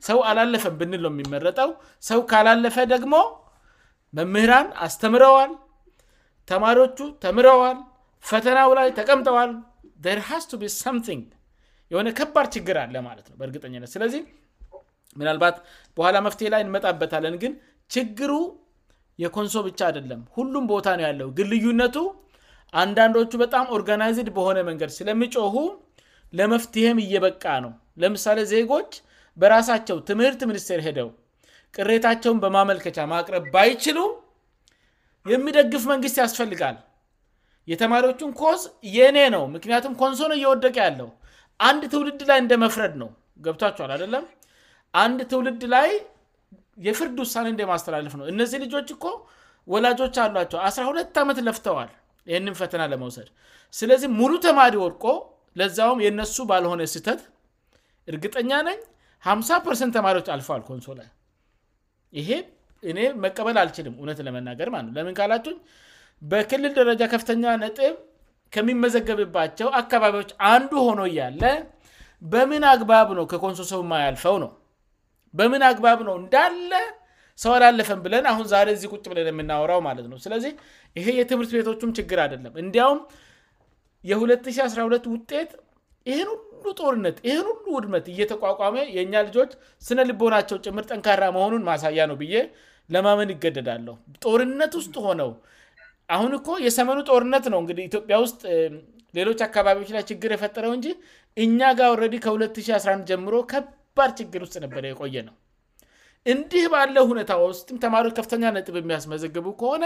ሰው 0.07 0.19
አላለፈም 0.31 0.75
ብን 0.81 0.93
ነው 1.05 1.11
የሚመረጠው 1.13 1.71
ሰው 2.09 2.19
ካላለፈ 2.33 2.75
ደግሞ 2.95 3.15
መምህራን 4.17 4.67
አስተምረዋል 4.85 5.51
ተማሪዎቹ 6.51 6.97
ተምረዋል 7.25 7.79
ፈተናው 8.29 8.71
ላይ 8.77 8.87
ተቀምጠዋል 8.99 9.51
ምግ 10.07 11.23
የሆነ 11.93 12.07
ከባድ 12.17 12.47
ችግር 12.55 12.77
አለ 12.81 12.95
ማለት 13.07 13.25
ነው 13.29 13.35
በእርግጠኛነት 13.37 13.89
ስለዚህ 13.95 14.21
ምናልባት 15.19 15.55
በኋላ 15.97 16.17
መፍትሄ 16.25 16.47
ላይ 16.53 16.61
እንመጣበታለን 16.65 17.35
ግን 17.43 17.53
ችግሩ 17.93 18.33
የኮንሶ 19.23 19.55
ብቻ 19.67 19.79
አደለም 19.91 20.21
ሁሉም 20.35 20.65
ቦታ 20.73 20.87
ነው 20.99 21.03
ያለው 21.07 21.29
ግልዩነቱ 21.37 21.95
አንዳንዶቹ 22.81 23.31
በጣም 23.43 23.65
ኦርጋናይዝድ 23.77 24.29
በሆነ 24.35 24.59
መንገድ 24.69 24.91
ስለሚጮሁ 24.97 25.55
ለመፍትሄም 26.39 26.99
እየበቃ 27.05 27.43
ነው 27.65 27.73
ለምሳሌ 28.03 28.39
ዜጎች 28.53 28.91
በራሳቸው 29.43 29.97
ትምህርት 30.09 30.41
ሚኒስቴር 30.51 30.81
ሄደው 30.89 31.09
ቅሬታቸውን 31.77 32.41
በማመልከቻ 32.43 32.97
ማቅረብ 33.15 33.45
ባይችሉ 33.55 33.99
የሚደግፍ 35.33 35.83
መንግስት 35.93 36.19
ያስፈልጋል 36.23 36.77
የተማሪዎቹን 37.71 38.31
ኮዝ 38.41 38.61
የእኔ 38.97 39.17
ነው 39.35 39.43
ምክንያቱም 39.55 39.93
ኮንሶነ 40.01 40.33
እየወደቀ 40.39 40.75
ያለው 40.87 41.09
አንድ 41.69 41.81
ትውልድ 41.93 42.21
ላይ 42.29 42.37
እንደመፍረድ 42.43 42.93
ነው 43.01 43.09
ገብቷቸ 43.45 43.77
አላአደለም 43.85 44.23
አንድ 45.03 45.19
ትውልድ 45.31 45.61
ላይ 45.75 45.89
የፍርድ 46.85 47.17
ውሳኔ 47.23 47.47
እንደማስተላልፍ 47.53 48.13
ነው 48.19 48.25
እነዚህ 48.33 48.59
ልጆች 48.63 48.87
እኮ 48.95 49.05
ወላጆች 49.73 50.15
አሏቸው 50.23 50.59
12 50.69 51.19
ዓመት 51.23 51.39
ለፍተዋል 51.47 51.89
ይህንም 52.29 52.55
ፈተና 52.61 52.81
ለመውሰድ 52.91 53.27
ስለዚህ 53.79 54.09
ሙሉ 54.19 54.33
ተማሪ 54.47 54.73
ወርቆ 54.85 55.03
ለዚውም 55.59 55.99
የነሱ 56.05 56.35
ባልሆነ 56.51 56.81
ስህተት 56.93 57.21
እርግጠኛ 58.11 58.51
ነኝ 58.69 58.79
50 59.31 59.89
ተማሪዎች 59.97 60.27
አልፈዋል 60.35 60.61
ኮንሶ 60.69 60.87
ላ 60.99 61.03
ይሄ 62.19 62.29
እኔ 62.89 62.99
መቀበል 63.23 63.57
አልችልም 63.63 63.95
እውነትን 64.01 64.25
ለመናገር 64.27 64.67
ማው 64.75 64.89
ለምን 64.97 65.13
ካላቸሁኝ 65.19 65.57
በክልል 66.31 66.71
ደረጃ 66.79 67.01
ከፍተኛ 67.13 67.43
ነጥብ 67.63 67.93
ከሚመዘገብባቸው 68.53 69.67
አካባቢዎች 69.81 70.29
አንዱ 70.53 70.71
ሆኖ 70.87 71.01
ያለ 71.19 71.43
በምን 72.31 72.63
አግባብ 72.73 73.09
ነው 73.17 73.25
ከኮንሶ 73.31 73.61
ሰው 73.73 73.81
የማያልፈው 73.85 74.35
ነው 74.43 74.51
በምን 75.39 75.61
አግባብ 75.69 75.99
ነው 76.07 76.15
እንዳለ 76.21 76.71
ሰው 77.43 77.51
አላለፈን 77.57 77.99
ብለን 78.05 78.25
አሁን 78.31 78.45
ዛሬ 78.53 78.69
እዚህ 78.77 78.89
ቁጭ 78.93 79.03
ብለን 79.11 79.27
የምናወራው 79.31 79.81
ማለት 79.87 80.05
ነው 80.11 80.17
ስለዚህ 80.25 80.53
ይሄ 80.99 81.07
የትምህርት 81.19 81.51
ቤቶቹም 81.57 81.91
ችግር 81.99 82.19
አደለም 82.25 82.53
እንዲያውም 82.63 82.99
የ2012 84.09 85.07
ውጤት 85.13 85.51
ይህን 86.09 86.29
ሁሉ 86.33 86.67
ጦርነት 86.81 87.17
ይህን 87.27 87.45
ሁሉ 87.51 87.63
ውድመት 87.77 88.05
እየተቋቋመ 88.13 88.75
የእኛ 88.97 89.15
ልጆች 89.27 89.51
ስነ 89.87 89.99
ልቦናቸው 90.09 90.57
ጭምር 90.65 90.83
ጠንካራ 90.91 91.23
መሆኑን 91.37 91.63
ማሳያ 91.69 92.05
ነው 92.11 92.17
ብዬ 92.21 92.35
ለማመን 92.95 93.31
ይገደዳለሁ 93.35 93.95
ጦርነት 94.25 94.75
ውስጥ 94.79 94.95
ሆነው 95.07 95.31
አሁን 96.15 96.31
እኮ 96.37 96.49
የሰመኑ 96.65 96.99
ጦርነት 97.11 97.45
ነው 97.53 97.59
እንግዲህ 97.63 97.83
ኢትዮጵያ 97.89 98.15
ውስጥ 98.23 98.39
ሌሎች 99.17 99.39
አካባቢዎች 99.47 99.89
ላይ 99.95 100.03
ችግር 100.11 100.31
የፈጠረው 100.35 100.73
እንጂ 100.77 100.87
እኛ 101.43 101.59
ጋር 101.79 101.89
ወረ 101.93 102.03
ከ211 102.25 103.01
ጀምሮ 103.11 103.35
ከባድ 103.51 104.11
ችግር 104.19 104.41
ውስጥ 104.45 104.55
ነበረ 104.63 104.83
የቆየ 104.91 105.21
ነው 105.29 105.35
እንዲህ 106.33 106.63
ባለው 106.73 107.05
ሁኔታ 107.11 107.33
ውስጥም 107.47 107.77
ተማሪዎች 107.85 108.13
ከፍተኛ 108.19 108.43
ነጥብ 108.57 108.75
የሚያስመዘግቡ 108.81 109.47
ከሆነ 109.61 109.83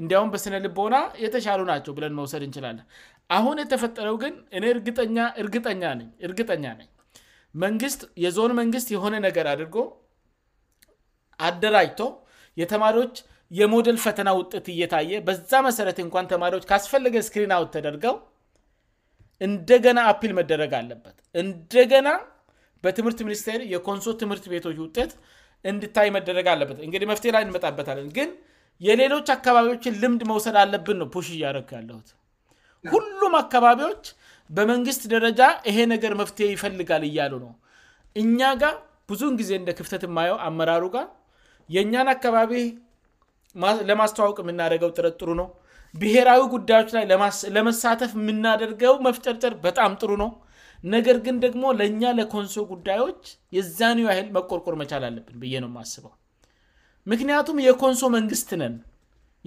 እንዲያውም 0.00 0.30
በስነ 0.34 0.54
ልቦና 0.64 0.96
የተሻሉ 1.24 1.60
ናቸው 1.72 1.92
ብለን 1.96 2.14
መውሰድ 2.18 2.42
እንችላለን 2.46 2.86
አሁን 3.36 3.56
የተፈጠረው 3.62 4.16
ግን 4.22 4.34
እኔ 4.58 4.64
እጠእርግጠኛ 4.80 5.84
ነ 6.00 6.04
እርግጠኛ 6.26 6.64
ነኝ 6.80 6.88
መንግስት 7.64 8.00
የዞን 8.24 8.52
መንግስት 8.60 8.88
የሆነ 8.94 9.14
ነገር 9.26 9.46
አድርጎ 9.52 9.76
አደራጅቶ 11.48 12.00
የተማሪዎች 12.62 13.14
የሞደል 13.60 13.96
ፈተና 14.04 14.28
ውጤት 14.40 14.66
እየታየ 14.74 15.12
በዛ 15.26 15.52
መሰረት 15.66 15.98
እንኳን 16.04 16.28
ተማሪዎች 16.32 16.64
ካስፈለገ 16.70 17.16
ስክሪናውት 17.26 17.70
ተደርገው 17.76 18.16
እንደገና 19.46 19.98
አል 20.10 20.32
መደረግ 20.38 20.72
አለበት 20.80 21.16
እንደገና 21.42 22.08
በትምህርት 22.84 23.20
ሚኒስቴር 23.26 23.60
የኮንሶል 23.74 24.14
ትምህርት 24.22 24.44
ቤቶች 24.52 24.76
ውጤት 24.84 25.12
እንድታይ 25.70 26.08
መደረግ 26.16 26.46
አለበት 26.54 26.78
እግዲ 26.86 27.04
መፍ 27.10 27.20
ላይ 27.36 27.42
እንመጣበታለን 27.46 28.08
ግን 28.16 28.30
የሌሎች 28.86 29.26
አካባቢዎችን 29.36 29.94
ልምድ 30.02 30.22
መውሰድ 30.30 30.56
አለብን 30.62 30.98
ነው 31.02 31.08
ሽ 31.26 31.28
እያረክ 31.36 31.68
ያለሁት 31.76 32.08
ሁሉም 32.94 33.34
አካባቢዎች 33.42 34.04
በመንግስት 34.56 35.02
ደረጃ 35.14 35.40
ይሄ 35.70 35.76
ነገር 35.92 36.12
መፍትሄ 36.22 36.48
ይፈልጋል 36.54 37.04
እያሉ 37.10 37.32
ነው 37.44 37.52
እኛ 38.22 38.40
ጋር 38.62 38.74
ብዙን 39.10 39.34
ጊዜ 39.40 39.50
እንደ 39.60 39.70
ክፍተት 39.78 40.02
ማየው 40.16 40.36
አመራሩ 40.48 40.84
ጋር 40.96 41.06
የእኛን 41.74 42.08
አካባቢ 42.16 42.52
ለማስተዋወቅ 43.90 44.36
የምናደገው 44.44 44.90
ጥረጥሩ 44.96 45.28
ነው 45.40 45.46
ብሔራዊ 46.00 46.40
ጉዳዮች 46.54 46.88
ላይ 46.96 47.04
ለመሳተፍ 47.56 48.12
የምናደርገው 48.20 48.94
መፍጨርጨር 49.06 49.54
በጣም 49.66 49.92
ጥሩ 50.00 50.10
ነው 50.22 50.30
ነገር 50.94 51.16
ግን 51.26 51.36
ደግሞ 51.44 51.64
ለእኛ 51.78 52.02
ለኮንሶ 52.18 52.56
ጉዳዮች 52.72 53.20
የዚኒው 53.56 54.08
ያህል 54.12 54.26
መቆርቆር 54.36 54.74
መቻል 54.80 55.04
አለብን 55.08 55.36
ብ 55.42 55.60
ነው 55.64 55.70
አስበው 55.82 56.12
ምክንያቱም 57.10 57.58
የኮንሶ 57.66 58.02
መንግስት 58.16 58.50
ነን 58.60 58.74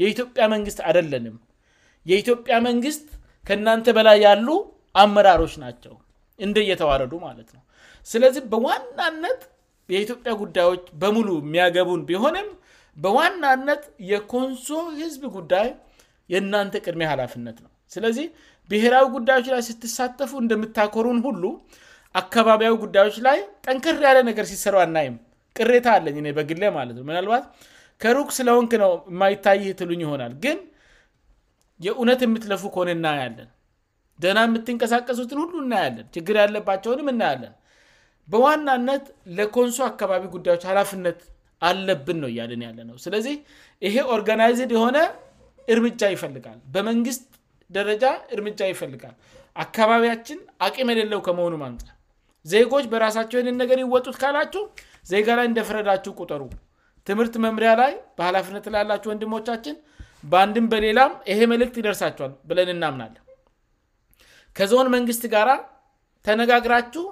የኢትዮጵያ 0.01 0.43
መንግስት 0.55 0.80
አደለንም 0.89 1.36
የኢትዮጵያ 2.10 2.55
መንግስት 2.70 3.05
ከእናንተ 3.49 3.88
በላይ 3.97 4.18
ያሉ 4.28 4.47
አመራሮች 5.03 5.53
ናቸው 5.66 5.93
እንደ 6.45 6.55
እየተዋረዱ 6.66 7.14
ማለት 7.28 7.49
ነው 7.55 7.62
ስለዚህ 8.12 8.43
በዋናነት 8.51 9.41
የኢትዮጵያ 9.93 10.32
ጉዳዮች 10.43 10.86
በሙሉ 11.01 11.28
የሚያገቡን 11.41 12.01
ቢሆንም 12.10 12.47
በዋናነት 13.04 13.84
የኮንሶ 14.12 14.68
ህዝብ 15.00 15.24
ጉዳይ 15.38 15.68
የእናንተ 16.34 16.76
ቅድሜ 16.86 17.02
ሀላፍነት 17.12 17.58
ነው 17.64 17.72
ስለዚህ 17.93 18.26
ብሔራዊ 18.72 19.06
ጉዳዮች 19.16 19.45
ላይ 19.54 19.62
ስትሳተፉ 19.68 20.32
እንደምታከሩን 20.43 21.20
ሁሉ 21.28 21.43
አካባቢያዊ 22.22 22.74
ጉዳዮች 22.86 23.18
ላይ 23.28 23.38
ጠንከር 23.66 24.00
ያለ 24.08 24.20
ነገር 24.30 24.45
ሲሰሯ 24.52 24.78
እናይም 24.88 25.16
ቅሬታ 25.58 25.88
አለኝ 25.98 26.16
እኔ 26.22 26.30
በግ 26.38 26.52
ማለት 26.80 26.95
ነው 27.00 27.06
ምናልባት 27.10 27.45
ከሩክ 28.04 28.30
ስለወንክ 28.38 28.74
ነው 28.84 28.91
የማይታይ 29.12 29.62
እትሉኝ 29.74 30.02
ይሆናል 30.06 30.34
ግን 30.43 30.58
የእውነት 31.86 32.20
የምትለፉ 32.26 32.62
ኮሆነ 32.76 32.89
እናያለን 32.98 33.50
ደህና 34.24 34.39
የምትንቀሳቀሱትን 34.50 35.39
ሁሉ 35.43 35.54
እና 35.66 35.74
ያለን 35.86 36.06
ችግር 36.16 36.36
ያለባቸውንም 36.43 37.10
እናለን 37.14 37.54
በዋናነት 38.34 39.04
ለኮንሶ 39.39 39.78
አካባቢ 39.91 40.24
ጉዳዮች 40.36 40.64
ላፍነት 40.78 41.20
አለብን 41.70 42.18
ነው 42.24 42.30
እያልን 42.34 42.62
ያለ 42.68 42.80
ነው 42.89 42.95
ስለዚህ 43.05 43.36
ይሄ 43.88 43.95
ኦርጋናይዜድ 44.14 44.72
የሆነ 44.78 44.97
እርምጃ 45.74 46.01
ይፈልጋል 46.16 46.60
በመንግስት 46.74 47.24
ደረጃ 47.78 48.03
እርምጃ 48.36 48.60
ይፈልጋል 48.74 49.16
አካባቢያችን 49.64 50.39
አቅም 50.66 50.89
የሌለው 50.91 51.22
ከመሆኑም 51.28 51.64
አንጻ 51.68 51.86
ዜጎች 52.53 52.86
በራሳቸውንን 52.91 53.55
ነገር 53.62 53.78
ይወጡት 53.84 54.18
ካላችሁ 54.22 54.62
ዜጋ 55.12 55.28
ላይ 55.39 55.45
እንደፈረዳችሁ 55.49 56.12
ቁጠሩ 56.22 56.41
ትምህርት 57.08 57.36
መምሪያ 57.45 57.72
ላይ 57.82 57.91
በኃላፊነት 58.18 58.66
ላይያላችሁ 58.74 59.08
ወንድሞቻችን 59.14 59.76
በአንድም 60.32 60.66
በሌላም 60.72 61.12
ይሄ 61.32 61.39
መልእክት 61.53 61.76
ይደርሳቸኋል 61.82 62.32
ብለን 62.51 62.70
እናምናለ 62.76 63.16
ከዞን 64.60 64.88
መንግስት 64.95 65.24
ጋር 65.34 65.49
ተነጋግራችሁ 66.28 67.03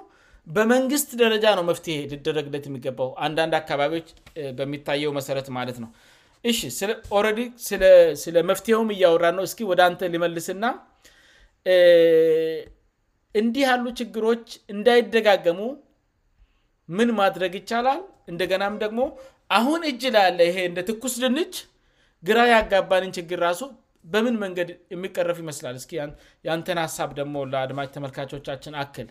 በመንግስት 0.54 1.08
ደረጃ 1.22 1.44
ነው 1.58 1.64
መፍትሄ 1.70 1.94
ሊደረግለት 2.10 2.64
የሚገባው 2.68 3.08
አንዳንድ 3.26 3.54
አካባቢዎች 3.60 4.08
በሚታየው 4.58 5.10
መሠረት 5.18 5.48
ማለት 5.56 5.78
ነው 5.84 5.90
እ 6.48 6.52
ኦረዲ 7.18 7.40
ስለ 8.24 8.36
መፍትሄውም 8.50 8.90
እያወራ 8.96 9.26
ነው 9.38 9.44
እስ 9.48 9.54
ወደ 9.70 9.80
አንተ 9.88 10.10
ሊመልስና 10.14 10.64
እንዲህ 13.40 13.64
ያሉ 13.70 13.86
ችግሮች 14.00 14.46
እንዳይደጋገሙ 14.74 15.60
ምን 16.98 17.08
ማድረግ 17.20 17.52
ይቻላል 17.60 18.00
እንደገናም 18.32 18.76
ደግሞ 18.84 19.00
አሁን 19.58 19.80
እጅ 19.90 20.02
ላ 20.14 20.22
ያለ 20.26 20.38
ይሄ 20.50 20.58
እንደ 20.70 20.80
ትኩስ 20.90 21.14
ድንች 21.24 21.54
ግራ 22.28 22.38
ያጋባንን 22.54 23.10
ችግር 23.18 23.38
ራሱ 23.48 23.60
በምን 24.12 24.34
መንገድ 24.44 24.68
የሚቀረፍ 24.94 25.38
ይመስላል 25.44 25.76
እስ 25.82 25.86
የንተን 26.48 26.80
ሀሳብ 26.86 27.12
ደግሞ 27.20 27.36
ለአድማች 27.54 27.92
ተመልካቾቻችን 27.98 28.76
አክል 28.84 29.08